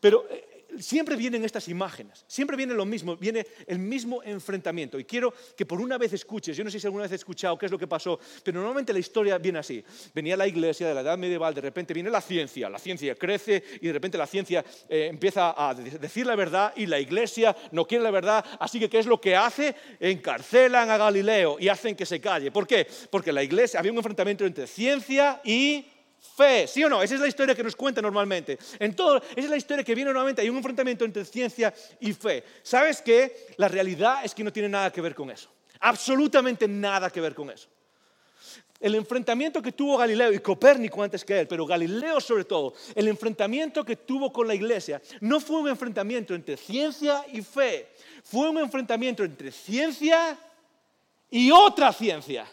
pero 0.01 0.25
eh, 0.29 0.61
siempre 0.79 1.15
vienen 1.15 1.43
estas 1.43 1.67
imágenes, 1.67 2.23
siempre 2.27 2.57
viene 2.57 2.73
lo 2.73 2.86
mismo, 2.86 3.15
viene 3.17 3.45
el 3.67 3.79
mismo 3.79 4.21
enfrentamiento. 4.23 4.99
Y 4.99 5.05
quiero 5.05 5.34
que 5.55 5.65
por 5.65 5.81
una 5.81 5.97
vez 5.97 6.13
escuches, 6.13 6.55
yo 6.55 6.63
no 6.63 6.71
sé 6.71 6.79
si 6.79 6.88
alguna 6.88 7.03
vez 7.03 7.12
has 7.12 7.19
escuchado 7.19 7.57
qué 7.57 7.65
es 7.65 7.71
lo 7.71 7.77
que 7.77 7.88
pasó, 7.88 8.19
pero 8.43 8.60
normalmente 8.60 8.93
la 8.93 8.99
historia 8.99 9.38
viene 9.38 9.60
así. 9.60 9.84
Venía 10.13 10.38
la 10.38 10.47
iglesia 10.47 10.88
de 10.88 10.93
la 10.93 11.01
edad 11.01 11.17
medieval, 11.17 11.53
de 11.53 11.62
repente 11.62 11.93
viene 11.93 12.10
la 12.10 12.21
ciencia, 12.21 12.69
la 12.69 12.79
ciencia 12.79 13.15
crece 13.15 13.63
y 13.81 13.88
de 13.88 13.93
repente 13.93 14.17
la 14.17 14.27
ciencia 14.27 14.63
eh, 14.89 15.07
empieza 15.10 15.53
a 15.57 15.73
decir 15.73 16.25
la 16.25 16.36
verdad 16.36 16.73
y 16.75 16.86
la 16.86 16.99
iglesia 16.99 17.55
no 17.71 17.86
quiere 17.86 18.03
la 18.03 18.12
verdad, 18.12 18.45
así 18.60 18.79
que 18.79 18.89
¿qué 18.89 18.99
es 18.99 19.05
lo 19.05 19.19
que 19.19 19.36
hace? 19.36 19.75
Encarcelan 19.99 20.89
a 20.89 20.97
Galileo 20.97 21.57
y 21.60 21.67
hacen 21.67 21.95
que 21.95 22.05
se 22.05 22.19
calle. 22.19 22.51
¿Por 22.51 22.67
qué? 22.67 22.88
Porque 23.10 23.31
la 23.31 23.43
iglesia, 23.43 23.79
había 23.79 23.91
un 23.91 23.97
enfrentamiento 23.97 24.45
entre 24.45 24.67
ciencia 24.67 25.41
y 25.43 25.86
fe, 26.21 26.67
¿sí 26.67 26.84
o 26.84 26.89
no? 26.89 27.01
Esa 27.01 27.15
es 27.15 27.22
la 27.22 27.28
historia 27.28 27.55
que 27.55 27.63
nos 27.63 27.76
cuenta 27.76 28.01
normalmente. 28.01 28.57
En 28.80 28.95
todo, 28.95 29.17
esa 29.17 29.39
es 29.39 29.49
la 29.49 29.57
historia 29.57 29.84
que 29.84 29.95
viene 29.95 30.09
normalmente. 30.09 30.41
Hay 30.41 30.49
un 30.49 30.57
enfrentamiento 30.57 31.03
entre 31.03 31.26
ciencia 31.26 31.74
y 31.99 32.13
fe. 32.13 32.43
¿Sabes 32.63 33.01
qué? 33.01 33.47
La 33.57 33.67
realidad 33.67 34.24
es 34.24 34.34
que 34.34 34.43
no 34.43 34.53
tiene 34.53 34.69
nada 34.69 34.91
que 34.91 35.01
ver 35.01 35.15
con 35.15 35.30
eso. 35.32 35.49
Absolutamente 35.80 36.67
nada 36.67 37.09
que 37.09 37.19
ver 37.19 37.34
con 37.34 37.49
eso. 37.49 37.67
El 38.80 38.95
enfrentamiento 38.95 39.61
que 39.61 39.72
tuvo 39.72 39.97
Galileo 39.97 40.34
y 40.34 40.39
Copérnico 40.39 41.03
antes 41.03 41.24
que 41.24 41.41
él, 41.41 41.47
pero 41.47 41.67
Galileo 41.67 42.19
sobre 42.19 42.45
todo, 42.45 42.74
el 42.95 43.07
enfrentamiento 43.07 43.84
que 43.84 43.95
tuvo 43.95 44.34
con 44.34 44.47
la 44.47 44.55
iglesia, 44.55 44.99
no 45.19 45.39
fue 45.39 45.59
un 45.59 45.69
enfrentamiento 45.69 46.34
entre 46.34 46.57
ciencia 46.57 47.24
y 47.32 47.43
fe, 47.43 47.89
fue 48.24 48.49
un 48.49 48.57
enfrentamiento 48.57 49.24
entre 49.24 49.51
ciencia 49.51 50.36
y 51.30 51.51
otra 51.51 51.93
ciencia. 51.93 52.47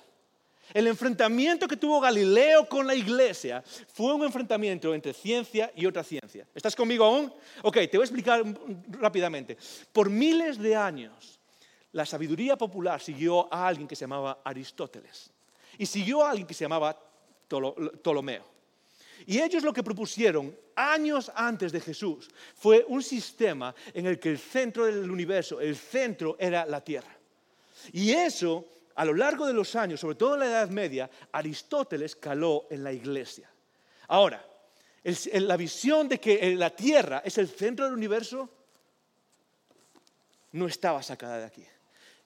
El 0.74 0.86
enfrentamiento 0.86 1.66
que 1.66 1.76
tuvo 1.76 2.00
Galileo 2.00 2.68
con 2.68 2.86
la 2.86 2.94
iglesia 2.94 3.62
fue 3.62 4.14
un 4.14 4.24
enfrentamiento 4.24 4.94
entre 4.94 5.14
ciencia 5.14 5.72
y 5.74 5.86
otra 5.86 6.04
ciencia. 6.04 6.46
¿Estás 6.54 6.76
conmigo 6.76 7.04
aún? 7.04 7.32
Ok, 7.62 7.76
te 7.90 7.96
voy 7.96 8.02
a 8.02 8.04
explicar 8.04 8.44
rápidamente. 8.88 9.56
Por 9.92 10.10
miles 10.10 10.58
de 10.58 10.76
años, 10.76 11.38
la 11.92 12.04
sabiduría 12.04 12.56
popular 12.56 13.00
siguió 13.00 13.52
a 13.52 13.66
alguien 13.66 13.88
que 13.88 13.96
se 13.96 14.02
llamaba 14.02 14.40
Aristóteles 14.44 15.30
y 15.78 15.86
siguió 15.86 16.22
a 16.22 16.30
alguien 16.30 16.46
que 16.46 16.54
se 16.54 16.64
llamaba 16.64 16.98
Ptolomeo. 17.48 18.44
Y 19.26 19.40
ellos 19.40 19.62
lo 19.62 19.72
que 19.72 19.82
propusieron 19.82 20.56
años 20.76 21.30
antes 21.34 21.72
de 21.72 21.80
Jesús 21.80 22.28
fue 22.54 22.84
un 22.88 23.02
sistema 23.02 23.74
en 23.92 24.06
el 24.06 24.18
que 24.18 24.30
el 24.30 24.38
centro 24.38 24.84
del 24.84 25.10
universo, 25.10 25.60
el 25.60 25.76
centro 25.76 26.36
era 26.38 26.66
la 26.66 26.82
Tierra. 26.82 27.16
Y 27.92 28.10
eso, 28.10 28.66
a 28.98 29.04
lo 29.04 29.14
largo 29.14 29.46
de 29.46 29.52
los 29.52 29.74
años, 29.76 30.00
sobre 30.00 30.16
todo 30.16 30.34
en 30.34 30.40
la 30.40 30.46
Edad 30.46 30.70
Media, 30.70 31.08
Aristóteles 31.32 32.16
caló 32.16 32.66
en 32.70 32.84
la 32.84 32.92
iglesia. 32.92 33.50
Ahora, 34.08 34.44
la 35.34 35.56
visión 35.56 36.08
de 36.08 36.20
que 36.20 36.54
la 36.56 36.70
Tierra 36.70 37.22
es 37.24 37.38
el 37.38 37.48
centro 37.48 37.84
del 37.84 37.94
universo 37.94 38.48
no 40.52 40.66
estaba 40.66 41.02
sacada 41.02 41.38
de 41.38 41.44
aquí 41.44 41.64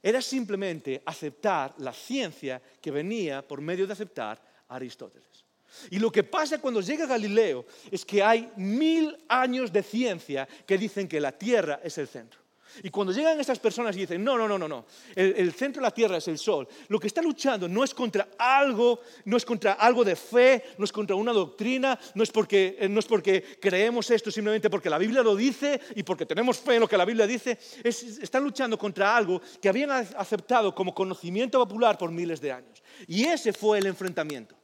era 0.02 0.20
simplemente 0.20 1.00
aceptar 1.06 1.74
la 1.78 1.92
ciencia 1.92 2.60
que 2.80 2.90
venía 2.90 3.46
por 3.46 3.60
medio 3.60 3.86
de 3.86 3.92
aceptar 3.92 4.42
a 4.68 4.74
Aristóteles. 4.74 5.44
Y 5.90 5.98
lo 5.98 6.10
que 6.10 6.24
pasa 6.24 6.60
cuando 6.60 6.80
llega 6.80 7.06
Galileo 7.06 7.64
es 7.90 8.04
que 8.04 8.22
hay 8.22 8.50
mil 8.56 9.16
años 9.28 9.72
de 9.72 9.82
ciencia 9.82 10.46
que 10.66 10.76
dicen 10.76 11.06
que 11.06 11.20
la 11.20 11.32
Tierra 11.32 11.80
es 11.84 11.96
el 11.98 12.08
centro. 12.08 12.41
Y 12.82 12.90
cuando 12.90 13.12
llegan 13.12 13.38
estas 13.40 13.58
personas 13.58 13.96
y 13.96 14.00
dicen, 14.00 14.22
no, 14.22 14.36
no, 14.36 14.48
no, 14.48 14.58
no, 14.58 14.68
no, 14.68 14.84
el, 15.14 15.52
centro 15.52 15.80
de 15.80 15.86
la 15.86 15.94
Tierra 15.94 16.16
es 16.16 16.28
el 16.28 16.38
Sol, 16.38 16.66
lo 16.88 16.98
que 16.98 17.06
está 17.06 17.20
luchando 17.22 17.68
no 17.68 17.84
es 17.84 17.94
contra 17.94 18.28
algo, 18.38 19.00
no 19.24 19.36
es 19.36 19.44
contra 19.44 19.72
algo 19.74 20.04
de 20.04 20.16
fe, 20.16 20.64
no 20.78 20.84
es 20.84 20.92
contra 20.92 21.16
una 21.16 21.32
doctrina, 21.32 21.98
no 22.14 22.22
es 22.22 22.30
porque, 22.30 22.76
eh, 22.78 22.88
no 22.88 23.00
es 23.00 23.06
porque 23.06 23.58
creemos 23.60 24.10
esto 24.10 24.30
simplemente 24.30 24.70
porque 24.70 24.90
la 24.90 24.98
Biblia 24.98 25.22
lo 25.22 25.36
dice 25.36 25.80
y 25.94 26.02
porque 26.02 26.26
tenemos 26.26 26.58
fe 26.58 26.74
en 26.74 26.80
lo 26.80 26.88
que 26.88 26.96
la 26.96 27.04
Biblia 27.04 27.26
dice, 27.26 27.58
están 27.84 28.44
luchando 28.44 28.78
contra 28.78 29.16
algo 29.16 29.40
que 29.60 29.68
habían 29.68 29.90
aceptado 29.90 30.74
como 30.74 30.94
conocimiento 30.94 31.58
popular 31.58 31.98
por 31.98 32.10
miles 32.10 32.40
de 32.40 32.52
años. 32.52 32.82
Y 33.06 33.24
ese 33.24 33.52
fue 33.52 33.78
el 33.78 33.86
enfrentamiento 33.86 34.56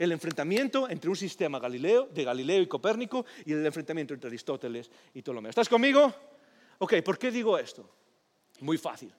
el 0.00 0.12
enfrentamiento 0.12 0.88
entre 0.88 1.10
un 1.10 1.16
sistema 1.16 1.58
Galileo, 1.58 2.08
de 2.10 2.24
Galileo 2.24 2.62
y 2.62 2.66
Copérnico 2.66 3.26
y 3.44 3.52
el 3.52 3.66
enfrentamiento 3.66 4.14
entre 4.14 4.28
Aristóteles 4.28 4.90
y 5.12 5.20
Ptolomeo. 5.20 5.50
¿Estás 5.50 5.68
conmigo? 5.68 6.14
Ok, 6.82 6.94
¿por 7.04 7.18
qué 7.18 7.30
digo 7.30 7.58
esto? 7.58 7.86
Muy 8.60 8.78
fácil. 8.78 9.12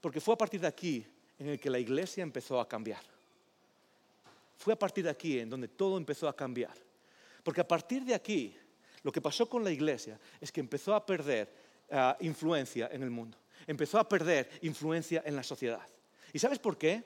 Porque 0.00 0.20
fue 0.20 0.34
a 0.34 0.38
partir 0.38 0.60
de 0.60 0.68
aquí 0.68 1.04
en 1.36 1.48
el 1.48 1.58
que 1.58 1.68
la 1.68 1.80
iglesia 1.80 2.22
empezó 2.22 2.60
a 2.60 2.68
cambiar. 2.68 3.02
Fue 4.56 4.72
a 4.72 4.78
partir 4.78 5.02
de 5.02 5.10
aquí 5.10 5.40
en 5.40 5.50
donde 5.50 5.66
todo 5.66 5.96
empezó 5.96 6.28
a 6.28 6.36
cambiar. 6.36 6.74
Porque 7.42 7.60
a 7.60 7.66
partir 7.66 8.04
de 8.04 8.14
aquí, 8.14 8.56
lo 9.02 9.10
que 9.10 9.20
pasó 9.20 9.48
con 9.48 9.64
la 9.64 9.72
iglesia 9.72 10.18
es 10.40 10.52
que 10.52 10.60
empezó 10.60 10.94
a 10.94 11.04
perder 11.04 11.52
ah, 11.90 12.16
influencia 12.20 12.88
en 12.92 13.02
el 13.02 13.10
mundo. 13.10 13.36
Empezó 13.66 13.98
a 13.98 14.08
perder 14.08 14.48
influencia 14.62 15.20
en 15.26 15.34
la 15.34 15.42
sociedad. 15.42 15.86
¿Y 16.32 16.38
sabes 16.38 16.60
por 16.60 16.78
qué? 16.78 17.02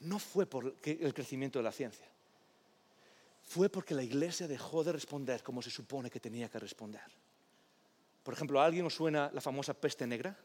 No 0.00 0.18
fue 0.18 0.46
por 0.46 0.74
el 0.82 1.14
crecimiento 1.14 1.60
de 1.60 1.62
la 1.62 1.72
ciencia. 1.72 2.06
Fue 3.44 3.68
porque 3.68 3.94
la 3.94 4.02
iglesia 4.02 4.48
dejó 4.48 4.82
de 4.82 4.90
responder 4.90 5.44
como 5.44 5.62
se 5.62 5.70
supone 5.70 6.10
que 6.10 6.18
tenía 6.18 6.48
que 6.48 6.58
responder. 6.58 7.02
Por 8.22 8.34
ejemplo, 8.34 8.60
¿a 8.60 8.64
alguien 8.64 8.86
os 8.86 8.94
suena 8.94 9.30
la 9.32 9.40
famosa 9.40 9.74
peste 9.74 10.06
negra? 10.06 10.36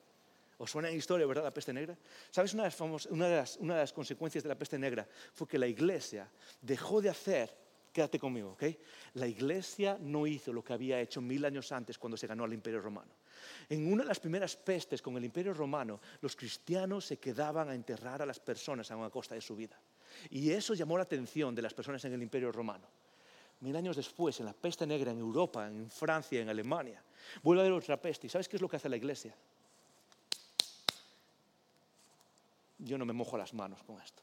¿Os 0.57 0.71
suena 0.71 0.89
en 0.89 0.97
historia, 0.97 1.27
verdad, 1.27 1.43
la 1.43 1.53
peste 1.53 1.73
negra? 1.73 1.97
¿Sabes? 2.31 2.53
Una 2.53 3.27
de, 3.27 3.45
las 3.59 3.93
consecuencias 3.93 4.43
de 4.43 4.49
la 4.49 4.57
peste 4.57 4.79
negra 4.79 5.07
fue 5.33 5.47
que 5.47 5.59
la 5.59 5.67
iglesia 5.67 6.29
dejó 6.61 7.01
de 7.01 7.09
hacer, 7.09 7.53
quédate 7.91 8.17
conmigo, 8.17 8.51
¿ok? 8.51 8.63
La 9.15 9.27
iglesia 9.27 9.97
no 9.99 10.25
hizo 10.25 10.53
lo 10.53 10.63
que 10.63 10.71
había 10.71 11.01
hecho 11.01 11.21
mil 11.21 11.43
años 11.43 11.71
antes 11.73 11.97
cuando 11.97 12.15
se 12.15 12.27
ganó 12.27 12.45
al 12.45 12.53
imperio 12.53 12.79
romano. 12.79 13.11
En 13.67 13.91
una 13.91 14.03
de 14.03 14.07
las 14.07 14.19
primeras 14.19 14.55
pestes 14.55 15.01
con 15.01 15.17
el 15.17 15.25
imperio 15.25 15.53
romano, 15.53 15.99
los 16.21 16.37
cristianos 16.37 17.05
se 17.05 17.17
quedaban 17.17 17.69
a 17.69 17.75
enterrar 17.75 18.21
a 18.21 18.25
las 18.25 18.39
personas 18.39 18.89
a 18.91 19.09
costa 19.09 19.35
de 19.35 19.41
su 19.41 19.57
vida. 19.57 19.77
Y 20.29 20.51
eso 20.51 20.73
llamó 20.73 20.97
la 20.97 21.03
atención 21.03 21.53
de 21.53 21.61
las 21.61 21.73
personas 21.73 22.03
en 22.05 22.13
el 22.13 22.21
imperio 22.21 22.51
romano. 22.51 22.87
Mil 23.61 23.75
años 23.75 23.95
después, 23.95 24.39
en 24.39 24.45
la 24.45 24.53
peste 24.53 24.85
negra 24.85 25.11
en 25.11 25.19
Europa, 25.19 25.67
en 25.67 25.89
Francia, 25.89 26.41
en 26.41 26.49
Alemania, 26.49 27.01
vuelve 27.43 27.61
a 27.61 27.65
haber 27.65 27.77
otra 27.77 28.01
peste. 28.01 28.27
¿Y 28.27 28.29
sabes 28.29 28.47
qué 28.47 28.57
es 28.57 28.61
lo 28.61 28.69
que 28.69 28.77
hace 28.77 28.89
la 28.89 28.97
iglesia? 28.97 29.35
Yo 32.79 32.97
no 32.97 33.05
me 33.05 33.13
mojo 33.13 33.37
las 33.37 33.53
manos 33.53 33.83
con 33.83 34.01
esto. 34.01 34.21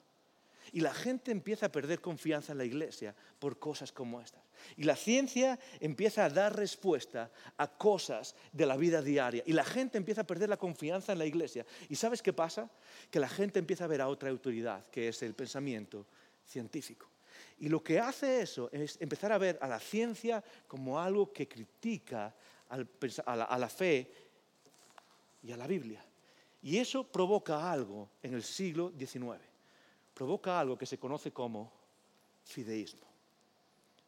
Y 0.73 0.81
la 0.81 0.95
gente 0.95 1.31
empieza 1.31 1.67
a 1.67 1.73
perder 1.73 2.01
confianza 2.01 2.53
en 2.53 2.59
la 2.59 2.65
iglesia 2.65 3.15
por 3.39 3.59
cosas 3.59 3.93
como 3.93 4.21
estas. 4.21 4.41
Y 4.77 4.85
la 4.85 4.97
ciencia 4.97 5.59
empieza 5.81 6.25
a 6.25 6.31
dar 6.31 6.57
respuesta 6.57 7.31
a 7.59 7.67
cosas 7.67 8.35
de 8.53 8.65
la 8.65 8.77
vida 8.77 9.03
diaria. 9.03 9.43
Y 9.45 9.53
la 9.53 9.65
gente 9.65 9.99
empieza 9.99 10.23
a 10.23 10.27
perder 10.27 10.49
la 10.49 10.57
confianza 10.57 11.13
en 11.13 11.19
la 11.19 11.27
iglesia. 11.27 11.67
¿Y 11.91 11.97
sabes 11.97 12.23
qué 12.23 12.33
pasa? 12.33 12.71
Que 13.11 13.21
la 13.21 13.29
gente 13.29 13.59
empieza 13.59 13.85
a 13.85 13.89
ver 13.89 14.01
a 14.01 14.09
otra 14.09 14.31
autoridad, 14.31 14.87
que 14.91 15.09
es 15.09 15.23
el 15.23 15.35
pensamiento 15.35 16.07
científico. 16.47 17.07
Y 17.59 17.69
lo 17.69 17.83
que 17.83 18.01
hace 18.01 18.41
eso 18.41 18.71
es 18.73 18.97
empezar 19.01 19.31
a 19.33 19.39
ver 19.39 19.59
a 19.61 19.69
la 19.69 19.79
ciencia 19.79 20.43
como 20.67 20.99
algo 20.99 21.33
que 21.33 21.49
critica 21.49 22.35
a 22.73 23.59
la, 23.59 23.69
fe 23.69 24.11
y 25.43 25.53
a 25.53 25.57
la 25.57 25.67
Biblia. 25.67 26.03
Y 26.63 26.79
eso 26.79 27.05
provoca 27.05 27.71
algo 27.71 28.09
en 28.23 28.35
el 28.35 28.43
siglo 28.43 28.93
XIX. 28.99 29.41
Provoca 30.15 30.59
algo 30.59 30.79
que 30.79 30.87
se 30.87 30.99
conoce 30.99 31.33
como 31.33 31.71
fideísmo. 32.45 33.07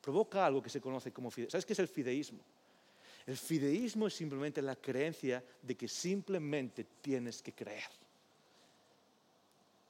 Provoca 0.00 0.46
algo 0.46 0.62
que 0.62 0.70
se 0.70 0.80
conoce 0.80 1.12
como 1.12 1.30
fideísmo. 1.30 1.50
¿Sabes 1.50 1.66
qué 1.66 1.72
es 1.74 1.78
el 1.78 1.88
fideísmo? 1.88 2.40
El 3.26 3.36
fideísmo 3.36 4.06
es 4.06 4.14
simplemente 4.14 4.62
la 4.62 4.76
creencia 4.76 5.42
de 5.62 5.76
que 5.76 5.88
simplemente 5.88 6.84
tienes 7.00 7.42
que 7.42 7.52
creer. 7.52 7.90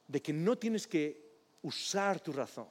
De 0.09 0.21
que 0.21 0.33
no 0.33 0.57
tienes 0.57 0.87
que 0.87 1.21
usar 1.63 2.21
tu 2.21 2.33
razón. 2.33 2.69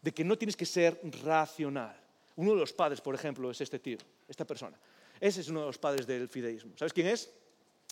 De 0.00 0.12
que 0.12 0.24
no 0.24 0.36
tienes 0.36 0.56
que 0.56 0.66
ser 0.66 1.00
racional. 1.22 1.98
Uno 2.36 2.52
de 2.52 2.60
los 2.60 2.72
padres, 2.72 3.00
por 3.00 3.14
ejemplo, 3.14 3.50
es 3.50 3.60
este 3.60 3.78
tío, 3.78 3.98
esta 4.28 4.44
persona. 4.44 4.78
Ese 5.20 5.40
es 5.40 5.48
uno 5.48 5.60
de 5.60 5.66
los 5.66 5.78
padres 5.78 6.06
del 6.06 6.28
fideísmo. 6.28 6.76
¿Sabes 6.76 6.92
quién 6.92 7.06
es? 7.06 7.22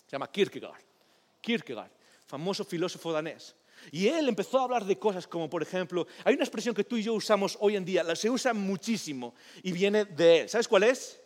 Se 0.05 0.11
llama 0.11 0.31
Kierkegaard. 0.31 0.81
Kierkegaard, 1.41 1.91
famoso 2.25 2.63
filósofo 2.63 3.11
danés. 3.11 3.55
Y 3.91 4.07
él 4.07 4.29
empezó 4.29 4.59
a 4.59 4.63
hablar 4.63 4.85
de 4.85 4.97
cosas 4.97 5.27
como, 5.27 5.49
por 5.49 5.61
ejemplo, 5.61 6.07
hay 6.23 6.35
una 6.35 6.43
expresión 6.43 6.73
que 6.73 6.83
tú 6.83 6.95
y 6.97 7.03
yo 7.03 7.13
usamos 7.13 7.57
hoy 7.59 7.75
en 7.75 7.83
día, 7.83 8.15
se 8.15 8.29
usa 8.29 8.53
muchísimo 8.53 9.35
y 9.61 9.71
viene 9.71 10.05
de 10.05 10.41
él. 10.41 10.49
¿Sabes 10.49 10.67
cuál 10.67 10.83
es? 10.83 11.19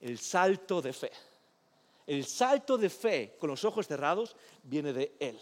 El 0.00 0.18
salto 0.18 0.82
de 0.82 0.92
fe. 0.92 1.10
El 2.06 2.24
salto 2.24 2.76
de 2.76 2.90
fe 2.90 3.36
con 3.38 3.50
los 3.50 3.64
ojos 3.64 3.86
cerrados 3.86 4.36
viene 4.64 4.92
de 4.92 5.12
él. 5.20 5.38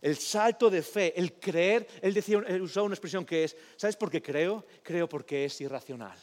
El 0.00 0.16
salto 0.16 0.70
de 0.70 0.82
fe, 0.82 1.12
el 1.16 1.34
creer, 1.34 1.86
él 2.02 2.14
decía, 2.14 2.42
él 2.46 2.62
usaba 2.62 2.86
una 2.86 2.94
expresión 2.94 3.24
que 3.24 3.44
es, 3.44 3.56
¿sabes 3.76 3.96
por 3.96 4.10
qué 4.10 4.22
creo? 4.22 4.64
Creo 4.82 5.08
porque 5.08 5.44
es 5.44 5.60
irracional. 5.60 6.18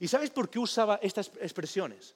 ¿Y 0.00 0.08
sabes 0.08 0.30
por 0.30 0.50
qué 0.50 0.58
usaba 0.58 0.98
estas 1.02 1.30
expresiones? 1.40 2.14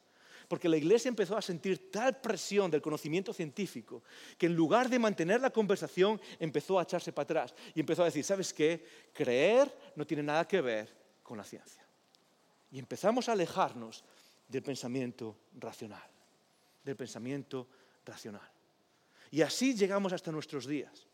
Porque 0.48 0.68
la 0.68 0.76
iglesia 0.76 1.08
empezó 1.08 1.36
a 1.36 1.42
sentir 1.42 1.90
tal 1.90 2.20
presión 2.20 2.70
del 2.70 2.82
conocimiento 2.82 3.32
científico 3.32 4.02
que 4.36 4.46
en 4.46 4.54
lugar 4.54 4.88
de 4.88 4.98
mantener 4.98 5.40
la 5.40 5.50
conversación 5.50 6.20
empezó 6.38 6.78
a 6.78 6.82
echarse 6.82 7.12
para 7.12 7.24
atrás 7.24 7.54
y 7.74 7.80
empezó 7.80 8.02
a 8.02 8.06
decir, 8.06 8.24
¿sabes 8.24 8.52
qué? 8.52 8.84
Creer 9.12 9.74
no 9.96 10.06
tiene 10.06 10.22
nada 10.22 10.46
que 10.46 10.60
ver 10.60 10.94
con 11.22 11.38
la 11.38 11.44
ciencia. 11.44 11.82
Y 12.70 12.78
empezamos 12.78 13.28
a 13.28 13.32
alejarnos 13.32 14.04
del 14.48 14.62
pensamiento 14.62 15.36
racional, 15.54 16.10
del 16.84 16.96
pensamiento 16.96 17.66
racional. 18.04 18.48
Y 19.30 19.42
así 19.42 19.74
llegamos 19.74 20.12
hasta 20.12 20.30
nuestros 20.30 20.66
días. 20.66 21.06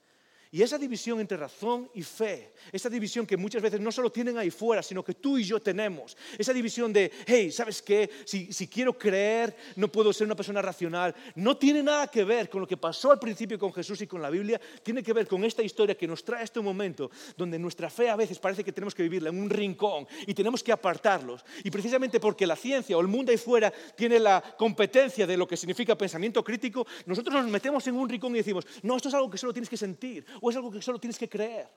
Y 0.52 0.62
esa 0.62 0.78
división 0.78 1.20
entre 1.20 1.36
razón 1.36 1.88
y 1.94 2.02
fe, 2.02 2.54
esa 2.72 2.90
división 2.90 3.24
que 3.24 3.36
muchas 3.36 3.62
veces 3.62 3.80
no 3.80 3.92
solo 3.92 4.10
tienen 4.10 4.36
ahí 4.36 4.50
fuera, 4.50 4.82
sino 4.82 5.04
que 5.04 5.14
tú 5.14 5.38
y 5.38 5.44
yo 5.44 5.60
tenemos, 5.60 6.16
esa 6.36 6.52
división 6.52 6.92
de, 6.92 7.08
hey, 7.24 7.52
¿sabes 7.52 7.80
qué? 7.80 8.10
Si, 8.24 8.52
si, 8.52 8.66
quiero 8.66 8.98
creer, 8.98 9.54
no 9.76 9.86
puedo 9.86 10.12
ser 10.12 10.26
una 10.26 10.34
persona 10.34 10.60
racional, 10.60 11.14
no 11.36 11.56
tiene 11.56 11.84
nada 11.84 12.08
que 12.08 12.24
ver 12.24 12.50
con 12.50 12.62
lo 12.62 12.66
que 12.66 12.76
pasó 12.76 13.12
al 13.12 13.20
principio 13.20 13.60
con 13.60 13.72
Jesús 13.72 14.00
y 14.00 14.08
con 14.08 14.20
la 14.20 14.28
Biblia, 14.28 14.60
tiene 14.82 15.04
que 15.04 15.12
ver 15.12 15.28
con 15.28 15.44
esta 15.44 15.62
historia 15.62 15.94
que 15.94 16.08
nos 16.08 16.24
trae 16.24 16.42
este 16.42 16.58
momento 16.58 17.12
donde 17.36 17.56
nuestra 17.56 17.88
fe 17.88 18.10
a 18.10 18.16
veces 18.16 18.40
parece 18.40 18.64
que 18.64 18.72
tenemos 18.72 18.92
que 18.92 19.04
vivirla 19.04 19.28
en 19.30 19.38
un 19.38 19.50
rincón 19.50 20.08
y 20.26 20.34
tenemos 20.34 20.64
que 20.64 20.72
apartarlos. 20.72 21.44
Y 21.62 21.70
precisamente 21.70 22.18
porque 22.18 22.44
la 22.44 22.56
ciencia 22.56 22.96
o 22.96 23.00
el 23.00 23.06
mundo 23.06 23.30
ahí 23.30 23.38
fuera 23.38 23.72
tiene 23.94 24.18
la 24.18 24.42
competencia 24.58 25.28
de 25.28 25.36
lo 25.36 25.46
que 25.46 25.56
significa 25.56 25.96
pensamiento 25.96 26.42
crítico, 26.42 26.84
nosotros 27.06 27.32
nos 27.36 27.46
metemos 27.46 27.86
en 27.86 27.94
un 27.94 28.08
rincón 28.08 28.34
y 28.34 28.38
decimos, 28.38 28.66
no, 28.82 28.96
esto 28.96 29.08
es 29.08 29.14
algo 29.14 29.30
que 29.30 29.38
solo 29.38 29.52
tienes 29.52 29.70
que 29.70 29.76
sentir 29.76 30.26
o 30.40 30.50
es 30.50 30.56
algo 30.56 30.70
que 30.70 30.82
solo 30.82 30.98
tienes 30.98 31.18
que 31.18 31.28
creer. 31.28 31.68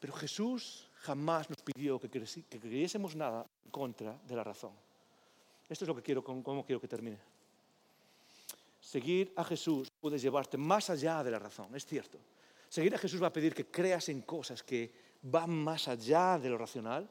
Pero 0.00 0.12
Jesús 0.12 0.88
jamás 1.00 1.48
nos 1.48 1.62
pidió 1.62 1.98
que, 1.98 2.10
creyésemos 2.10 3.16
nada 3.16 3.46
en 3.64 3.70
contra 3.70 4.18
de 4.26 4.36
la 4.36 4.44
razón. 4.44 4.72
Esto 5.68 5.84
es 5.84 5.88
lo 5.88 5.96
que 5.96 6.02
quiero, 6.02 6.22
cómo 6.22 6.64
quiero 6.64 6.80
que 6.80 6.88
termine. 6.88 7.18
Seguir 8.80 9.32
a 9.36 9.44
Jesús 9.44 9.88
puede 10.00 10.18
llevarte 10.18 10.58
más 10.58 10.90
allá 10.90 11.24
de 11.24 11.30
la 11.30 11.38
razón, 11.38 11.74
es 11.74 11.86
cierto. 11.86 12.18
Seguir 12.68 12.94
a 12.94 12.98
Jesús 12.98 13.22
va 13.22 13.28
a 13.28 13.32
pedir 13.32 13.54
que 13.54 13.66
creas 13.66 14.08
en 14.08 14.22
cosas 14.22 14.62
que 14.62 14.92
van 15.22 15.50
más 15.50 15.88
allá 15.88 16.38
de 16.38 16.50
lo 16.50 16.58
racional, 16.58 17.08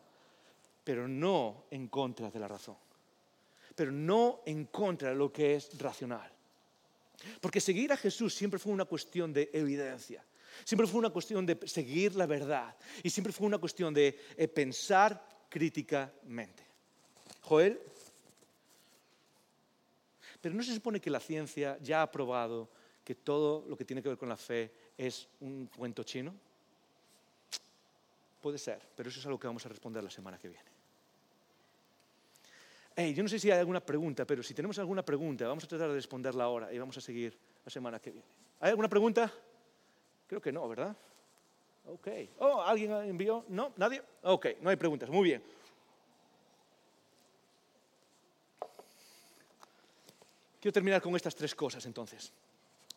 pero 0.83 1.07
no 1.07 1.65
en 1.71 1.87
contra 1.87 2.29
de 2.29 2.39
la 2.39 2.47
razón. 2.47 2.77
Pero 3.75 3.91
no 3.91 4.41
en 4.45 4.65
contra 4.65 5.09
de 5.09 5.15
lo 5.15 5.31
que 5.31 5.55
es 5.55 5.77
racional. 5.79 6.32
Porque 7.41 7.61
seguir 7.61 7.91
a 7.91 7.97
Jesús 7.97 8.33
siempre 8.33 8.59
fue 8.59 8.73
una 8.73 8.85
cuestión 8.85 9.33
de 9.33 9.49
evidencia. 9.53 10.23
Siempre 10.63 10.87
fue 10.87 10.99
una 10.99 11.09
cuestión 11.09 11.45
de 11.45 11.59
seguir 11.67 12.15
la 12.15 12.25
verdad. 12.25 12.75
Y 13.01 13.09
siempre 13.09 13.33
fue 13.33 13.47
una 13.47 13.57
cuestión 13.57 13.93
de 13.93 14.19
eh, 14.37 14.47
pensar 14.47 15.27
críticamente. 15.49 16.63
Joel, 17.41 17.79
pero 20.41 20.55
no 20.55 20.63
se 20.63 20.73
supone 20.73 20.99
que 20.99 21.09
la 21.09 21.19
ciencia 21.19 21.77
ya 21.81 22.01
ha 22.01 22.11
probado 22.11 22.69
que 23.03 23.15
todo 23.15 23.65
lo 23.67 23.75
que 23.75 23.85
tiene 23.85 24.01
que 24.01 24.09
ver 24.09 24.17
con 24.17 24.29
la 24.29 24.37
fe 24.37 24.71
es 24.97 25.27
un 25.39 25.67
cuento 25.67 26.03
chino. 26.03 26.33
Puede 28.41 28.57
ser, 28.57 28.81
pero 28.95 29.09
eso 29.09 29.19
es 29.19 29.25
algo 29.25 29.39
que 29.39 29.47
vamos 29.47 29.65
a 29.65 29.69
responder 29.69 30.03
la 30.03 30.11
semana 30.11 30.37
que 30.37 30.49
viene 30.49 30.72
yo 32.95 33.23
no 33.23 33.29
sé 33.29 33.39
si 33.39 33.49
hay 33.49 33.59
alguna 33.59 33.79
pregunta, 33.79 34.25
pero 34.25 34.43
si 34.43 34.53
tenemos 34.53 34.77
alguna 34.77 35.03
pregunta, 35.03 35.47
vamos 35.47 35.63
a 35.63 35.67
tratar 35.67 35.89
de 35.89 35.95
responderla 35.95 36.43
ahora 36.43 36.71
y 36.71 36.77
vamos 36.77 36.97
a 36.97 37.01
seguir 37.01 37.37
la 37.65 37.71
semana 37.71 37.99
que 37.99 38.11
viene. 38.11 38.27
¿Hay 38.59 38.69
alguna 38.69 38.87
pregunta? 38.87 39.31
Creo 40.27 40.41
que 40.41 40.51
no, 40.51 40.67
¿verdad? 40.67 40.95
Ok. 41.85 42.07
Oh, 42.39 42.61
¿alguien 42.61 42.91
envió? 42.91 43.45
¿No? 43.49 43.73
¿Nadie? 43.77 44.01
Ok, 44.23 44.47
no 44.61 44.69
hay 44.69 44.75
preguntas. 44.75 45.09
Muy 45.09 45.23
bien. 45.23 45.43
Quiero 50.61 50.73
terminar 50.73 51.01
con 51.01 51.15
estas 51.15 51.35
tres 51.35 51.53
cosas 51.55 51.85
entonces. 51.85 52.31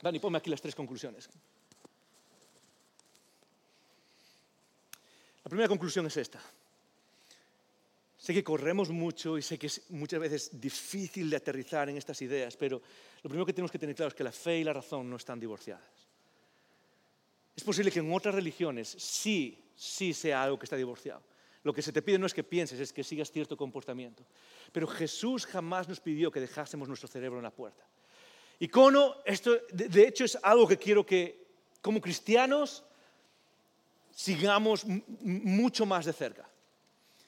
Dani, 0.01 0.21
ponme 0.21 0.39
aquí 0.39 0.51
las 0.51 0.61
tres 0.61 0.75
conclusiones. 0.75 1.29
La 5.43 5.49
primera 5.49 5.69
conclusión 5.69 6.07
es 6.07 6.17
esta. 6.17 6.41
Sé 8.27 8.35
que 8.35 8.43
corremos 8.43 8.91
mucho 8.91 9.39
y 9.39 9.43
sé 9.43 9.57
que 9.57 9.69
es 9.69 9.89
muchas 9.91 10.19
veces 10.19 10.51
difícil 10.61 11.31
de 11.31 11.37
aterrizar 11.37 11.89
en 11.89 11.97
estas 11.97 12.21
ideas, 12.23 12.57
pero 12.57 12.83
lo 13.23 13.31
primero 13.31 13.47
que 13.47 13.53
tenemos 13.53 13.71
que 13.71 13.79
tener 13.79 13.95
claro 13.95 14.09
es 14.09 14.17
que 14.17 14.25
la 14.25 14.33
fe 14.33 14.59
y 14.59 14.65
la 14.65 14.73
razón 14.73 15.09
no 15.09 15.15
están 15.15 15.39
divorciadas. 15.39 16.09
Es 17.55 17.63
posible 17.63 17.93
que 17.93 18.01
en 18.01 18.13
otras 18.13 18.35
religiones 18.35 18.89
sí, 18.99 19.57
sí 19.77 20.13
sea 20.13 20.43
algo 20.43 20.59
que 20.59 20.67
está 20.67 20.75
divorciado. 20.75 21.23
Lo 21.63 21.73
que 21.73 21.83
se 21.83 21.93
te 21.93 22.03
pide 22.03 22.19
no 22.19 22.27
es 22.27 22.35
que 22.35 22.43
pienses, 22.43 22.81
es 22.81 22.93
que 22.93 23.05
sigas 23.05 23.31
cierto 23.31 23.57
comportamiento. 23.57 24.27
Pero 24.73 24.89
Jesús 24.89 25.47
jamás 25.47 25.89
nos 25.89 26.01
pidió 26.01 26.33
que 26.33 26.41
dejásemos 26.41 26.89
nuestro 26.89 27.09
cerebro 27.09 27.39
en 27.39 27.45
la 27.45 27.53
puerta. 27.53 27.87
Y 28.59 28.67
cono, 28.67 29.19
esto 29.25 29.57
de 29.73 30.09
hecho 30.09 30.25
es 30.25 30.37
algo 30.43 30.67
que 30.67 30.79
quiero 30.79 31.07
que 31.07 31.47
como 31.81 32.01
cristianos 32.01 32.83
sigamos 34.11 34.85
mucho 34.85 35.87
más 35.87 36.07
de 36.07 36.13
cerca. 36.13 36.51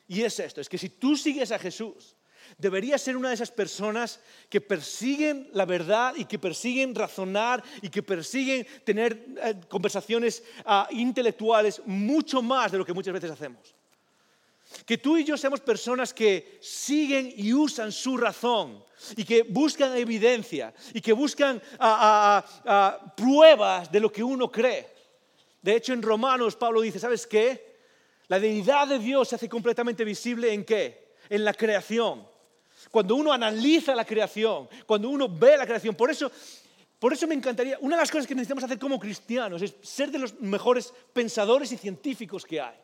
Y 0.09 0.23
es 0.23 0.41
esto, 0.41 0.61
es 0.61 0.69
que 0.69 0.79
si 0.79 0.89
tú 0.89 1.17
sigues 1.17 1.53
a 1.53 1.59
Jesús, 1.59 2.17
deberías 2.57 3.03
ser 3.03 3.17
una 3.17 3.29
de 3.29 3.35
esas 3.35 3.51
personas 3.51 4.21
que 4.49 4.61
persiguen 4.61 5.51
la 5.53 5.67
verdad 5.67 6.15
y 6.17 6.25
que 6.25 6.39
persiguen 6.39 6.95
razonar 6.95 7.63
y 7.83 7.91
que 7.91 8.03
persiguen 8.03 8.67
tener 8.85 9.27
eh, 9.43 9.55
conversaciones 9.69 10.43
ah, 10.65 10.89
intelectuales 10.91 11.83
mucho 11.85 12.41
más 12.41 12.73
de 12.73 12.79
lo 12.79 12.87
que 12.87 12.95
muchas 12.95 13.13
veces 13.13 13.31
hacemos. 13.31 13.75
Que 14.87 14.99
tú 14.99 15.17
y 15.17 15.25
yo 15.25 15.37
seamos 15.37 15.61
personas 15.61 16.13
que 16.13 16.59
siguen 16.61 17.33
y 17.37 17.53
usan 17.53 17.93
su 17.93 18.17
razón 18.17 18.83
y 19.17 19.25
que 19.25 19.43
buscan 19.43 19.97
evidencia 19.97 20.75
y 20.93 21.01
que 21.01 21.13
buscan 21.13 21.61
ah, 21.79 22.45
ah, 22.65 23.15
pruebas 23.17 23.91
de 23.91 24.01
lo 24.01 24.11
que 24.11 24.23
uno 24.23 24.51
cree. 24.51 24.89
De 25.61 25.77
hecho, 25.77 25.93
en 25.93 26.03
Romanos 26.03 26.57
Pablo 26.57 26.81
dice, 26.81 26.99
¿sabes 26.99 27.27
qué? 27.27 27.68
La 28.29 28.39
deidad 28.39 28.87
de 28.87 28.99
Dios 28.99 29.29
se 29.29 29.35
hace 29.35 29.49
completamente 29.49 30.05
visible 30.05 30.53
en 30.53 30.65
qué? 30.65 31.15
En 31.29 31.45
la 31.45 31.55
creación. 31.55 32.27
Cuando 32.91 33.17
uno 33.17 33.33
analiza 33.33 33.95
la 33.95 34.05
creación, 34.05 34.69
cuando 34.87 35.09
uno 35.09 35.29
ve 35.29 35.57
la 35.57 35.67
creación. 35.67 35.95
Por 35.95 36.11
eso, 36.11 36.31
por 36.99 37.13
eso 37.13 37.27
me 37.27 37.35
encantaría, 37.35 37.79
una 37.81 37.97
de 37.97 38.03
las 38.03 38.11
cosas 38.11 38.27
que 38.27 38.35
necesitamos 38.35 38.65
hacer 38.65 38.79
como 38.79 38.99
cristianos 38.99 39.63
es 39.63 39.75
ser 39.83 40.11
de 40.11 40.19
los 40.19 40.39
mejores 40.41 40.93
pensadores 41.13 41.73
y 41.73 41.77
científicos 41.77 42.45
que 42.45 42.61
hay. 42.61 42.77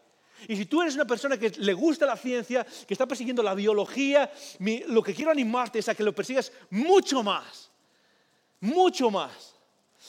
Y 0.49 0.57
si 0.57 0.67
tú 0.67 0.83
eres 0.83 0.95
una 0.95 1.07
persona 1.07 1.39
que 1.39 1.51
le 1.51 1.73
gusta 1.73 2.07
la 2.07 2.17
ciencia, 2.17 2.65
que 2.65 2.95
está 2.95 3.07
persiguiendo 3.07 3.43
la 3.43 3.55
biología, 3.55 4.31
lo 4.89 5.03
que 5.03 5.15
quiero 5.15 5.31
animarte 5.31 5.79
es 5.79 5.89
a 5.89 5.95
que 5.95 6.03
lo 6.03 6.15
persigas 6.15 6.53
mucho 6.71 7.23
más, 7.23 7.71
mucho 8.61 9.11
más. 9.11 9.54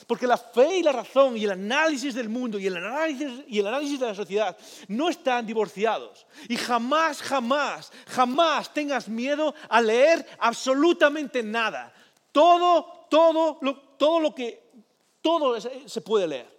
Porque 0.07 0.27
la 0.27 0.37
fe 0.37 0.77
y 0.77 0.83
la 0.83 0.91
razón 0.91 1.37
y 1.37 1.45
el 1.45 1.51
análisis 1.51 2.13
del 2.13 2.29
mundo 2.29 2.59
y 2.59 2.67
el 2.67 2.77
análisis, 2.77 3.43
y 3.47 3.59
el 3.59 3.67
análisis 3.67 3.99
de 3.99 4.05
la 4.07 4.15
sociedad 4.15 4.57
no 4.87 5.09
están 5.09 5.45
divorciados. 5.45 6.25
Y 6.49 6.57
jamás, 6.57 7.21
jamás, 7.21 7.91
jamás 8.07 8.73
tengas 8.73 9.07
miedo 9.07 9.53
a 9.69 9.81
leer 9.81 10.25
absolutamente 10.39 11.41
nada. 11.41 11.93
Todo, 12.31 13.07
todo, 13.09 13.59
todo 13.97 14.19
lo 14.19 14.35
que, 14.35 14.61
todo 15.21 15.57
se 15.59 16.01
puede 16.01 16.27
leer. 16.27 16.54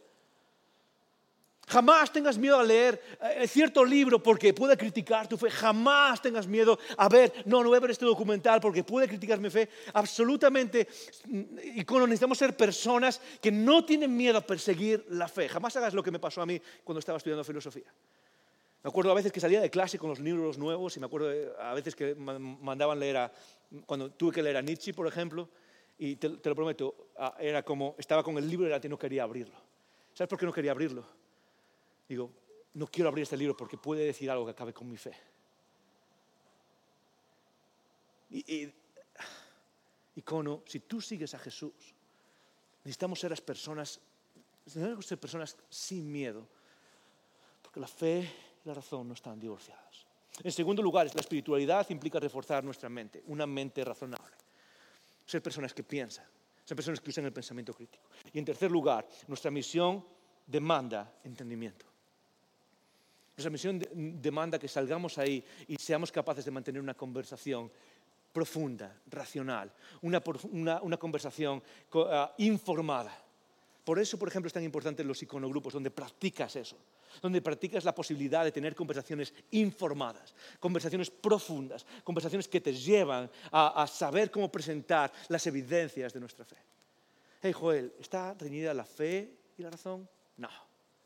Jamás 1.69 2.13
tengas 2.13 2.39
miedo 2.39 2.61
a 2.61 2.63
leer 2.63 3.03
eh, 3.21 3.49
cierto 3.49 3.85
libro 3.85 4.23
porque 4.23 4.55
puede 4.55 4.77
criticar 4.77 5.27
tu 5.27 5.37
fe. 5.37 5.51
Jamás 5.51 6.23
tengas 6.23 6.47
miedo 6.47 6.79
a 6.97 7.09
ver, 7.09 7.33
no, 7.45 7.61
no 7.61 7.71
voy 7.71 7.79
a 7.79 7.81
ver 7.81 7.91
este 7.91 8.05
documental 8.05 8.61
porque 8.61 8.85
puede 8.85 9.09
criticar 9.09 9.41
mi 9.41 9.51
fe. 9.51 9.69
Absolutamente, 9.93 10.87
y 11.75 11.85
cuando 11.85 12.07
necesitamos 12.07 12.39
ser 12.39 12.57
personas 12.57 13.21
que 13.41 13.51
no 13.51 13.85
tienen 13.85 14.17
miedo 14.17 14.39
a 14.39 14.43
perseguir 14.43 15.05
la 15.09 15.27
fe. 15.27 15.49
Jamás 15.49 15.75
hagas 15.77 15.93
lo 15.93 16.05
que 16.05 16.13
me 16.13 16.21
pasó 16.21 16.41
a 16.41 16.47
mí 16.47 16.61
cuando 16.85 17.01
estaba 17.01 17.19
estudiando 17.19 17.43
filosofía. 17.43 17.93
Me 18.85 18.89
acuerdo 18.89 19.11
a 19.11 19.15
veces 19.15 19.33
que 19.33 19.41
salía 19.41 19.61
de 19.61 19.69
clase 19.69 19.99
con 19.99 20.11
los 20.11 20.21
libros 20.21 20.59
nuevos 20.59 20.97
y 20.97 21.01
me 21.01 21.07
acuerdo 21.07 21.31
a 21.61 21.75
veces 21.75 21.97
que 21.97 22.15
mandaban 22.15 23.01
leer 23.01 23.17
a, 23.17 23.33
cuando 23.87 24.13
tuve 24.13 24.31
que 24.35 24.43
leer 24.45 24.57
a 24.57 24.63
Nietzsche, 24.63 24.95
por 24.95 25.09
ejemplo, 25.09 25.49
y 25.99 26.15
te, 26.15 26.29
te 26.29 26.49
lo 26.49 26.55
prometo, 26.55 27.09
era 27.41 27.65
como, 27.65 27.97
estaba 27.99 28.23
con 28.23 28.39
el 28.39 28.49
libro 28.49 28.69
y 28.69 28.89
no 28.89 28.97
quería 28.97 29.25
abrirlo. 29.25 29.57
¿Sabes 30.15 30.29
por 30.29 30.39
qué 30.39 30.47
no 30.47 30.53
quería 30.53 30.71
abrirlo? 30.71 31.26
Digo, 32.09 32.31
no 32.75 32.87
quiero 32.87 33.09
abrir 33.09 33.23
este 33.23 33.37
libro 33.37 33.57
porque 33.57 33.79
puede 33.79 34.05
decir 34.05 34.31
algo 34.31 34.45
que 34.45 34.51
acabe 34.53 34.73
con 34.73 34.89
mi 34.89 34.97
fe. 34.97 35.17
Y, 38.31 38.55
y, 38.55 38.75
si 40.67 40.81
tú 40.81 41.01
sigues 41.01 41.35
a 41.35 41.39
Jesús, 41.39 41.73
necesitamos 42.85 43.21
ser 43.21 43.31
las 43.31 43.41
personas, 43.41 44.01
necesitamos 44.65 45.07
ser 45.07 45.19
personas 45.19 45.57
sin 45.69 46.11
miedo, 46.11 46.47
porque 47.63 47.81
la 47.81 47.87
fe 47.87 48.31
y 48.65 48.69
la 48.69 48.75
razón 48.75 49.09
no 49.09 49.15
están 49.15 49.39
divorciadas. 49.39 50.07
En 50.43 50.53
segundo 50.53 50.83
lugar, 50.83 51.07
la 51.15 51.21
espiritualidad 51.21 51.89
implica 51.91 52.21
reforzar 52.21 52.63
nuestra 52.65 52.89
mente, 52.89 53.23
una 53.27 53.47
mente 53.47 53.85
razonable. 53.85 54.37
Ser 55.25 55.43
personas 55.43 55.73
que 55.73 55.83
piensan, 55.83 56.27
ser 56.65 56.77
personas 56.77 57.01
que 57.01 57.11
usan 57.11 57.25
el 57.25 57.33
pensamiento 57.33 57.73
crítico. 57.73 58.05
Y 58.33 58.39
en 58.39 58.45
tercer 58.45 58.71
lugar, 58.71 59.09
nuestra 59.29 59.51
misión 59.51 60.05
demanda 60.47 61.21
entendimiento. 61.25 61.87
Nuestra 63.37 63.51
misión 63.51 63.83
demanda 63.93 64.59
que 64.59 64.67
salgamos 64.67 65.19
ahí 65.19 65.45
y 65.69 65.77
seamos 65.77 66.11
capaces 66.11 66.43
de 66.43 66.51
mantener 66.51 66.81
una 66.81 66.95
conversación 66.95 67.71
profunda, 68.33 68.99
racional, 69.09 69.71
una, 70.01 70.97
conversación 70.97 71.63
ah, 71.95 72.35
informada. 72.39 73.15
Por 73.85 73.99
eso, 73.99 74.19
por 74.19 74.29
ejemplo, 74.29 74.47
es 74.47 74.55
tan 74.55 74.65
importante 74.65 75.05
los 75.05 75.23
iconogrupos, 75.23 75.75
donde 75.75 75.91
practicas 75.91 76.57
eso, 76.57 76.79
donde 77.21 77.43
practicas 77.43 77.85
la 77.85 77.95
posibilidad 77.95 78.43
de 78.43 78.53
tener 78.53 78.75
conversaciones 78.75 79.35
informadas, 79.51 80.35
conversaciones 80.59 81.11
profundas, 81.11 81.85
conversaciones 82.05 82.49
que 82.49 82.63
te 82.63 82.73
llevan 82.73 83.31
a 83.53 83.87
saber 83.87 84.31
cómo 84.31 84.51
presentar 84.51 85.13
las 85.29 85.47
evidencias 85.47 86.15
de 86.15 86.21
nuestra 86.21 86.47
fe. 86.47 86.57
hey 87.43 87.53
Joel, 87.53 87.93
¿está 88.01 88.33
reñida 88.33 88.73
la 88.73 88.87
fe 88.87 89.31
y 89.59 89.63
la 89.63 89.69
razón? 89.69 90.09
No, 90.39 90.49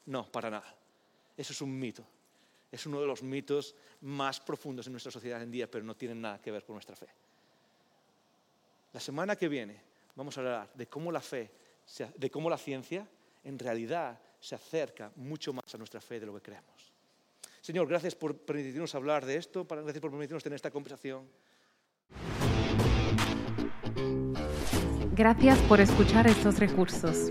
no, 0.07 0.31
para 0.31 0.49
nada. 0.49 0.77
Eso 1.37 1.53
es 1.53 1.61
un 1.61 1.77
mito. 1.77 2.05
Es 2.71 2.87
uno 2.87 3.01
de 3.01 3.07
los 3.07 3.23
mitos 3.23 3.75
más 4.03 4.41
profundos 4.41 4.87
en 4.87 4.93
nuestra 4.93 5.11
sociedad 5.11 5.43
en 5.43 5.51
día, 5.51 5.71
pero 5.71 5.85
no 5.85 5.97
tiene 5.97 6.15
nada 6.15 6.41
que 6.41 6.51
ver 6.51 6.65
con 6.65 6.75
nuestra 6.75 6.95
fe. 6.95 7.09
La 8.93 9.01
semana 9.01 9.37
que 9.37 9.49
viene 9.49 9.81
vamos 10.15 10.37
a 10.37 10.41
hablar 10.41 10.73
de 10.75 10.87
cómo 10.87 11.11
la 11.11 11.21
fe, 11.21 11.51
de 12.17 12.31
cómo 12.31 12.51
la 12.51 12.59
ciencia 12.59 13.07
en 13.45 13.59
realidad 13.59 14.21
se 14.41 14.55
acerca 14.55 15.13
mucho 15.17 15.53
más 15.53 15.75
a 15.75 15.79
nuestra 15.79 16.01
fe 16.01 16.21
de 16.21 16.27
lo 16.27 16.35
que 16.35 16.43
creemos. 16.43 16.93
Señor, 17.61 17.87
gracias 17.87 18.15
por 18.15 18.37
permitirnos 18.37 18.95
hablar 18.95 19.27
de 19.27 19.37
esto, 19.37 19.65
gracias 19.65 20.01
por 20.01 20.11
permitirnos 20.11 20.43
tener 20.43 20.57
esta 20.57 20.71
conversación. 20.71 21.29
Gracias 25.13 25.59
por 25.69 25.81
escuchar 25.81 26.27
estos 26.27 26.59
recursos. 26.59 27.31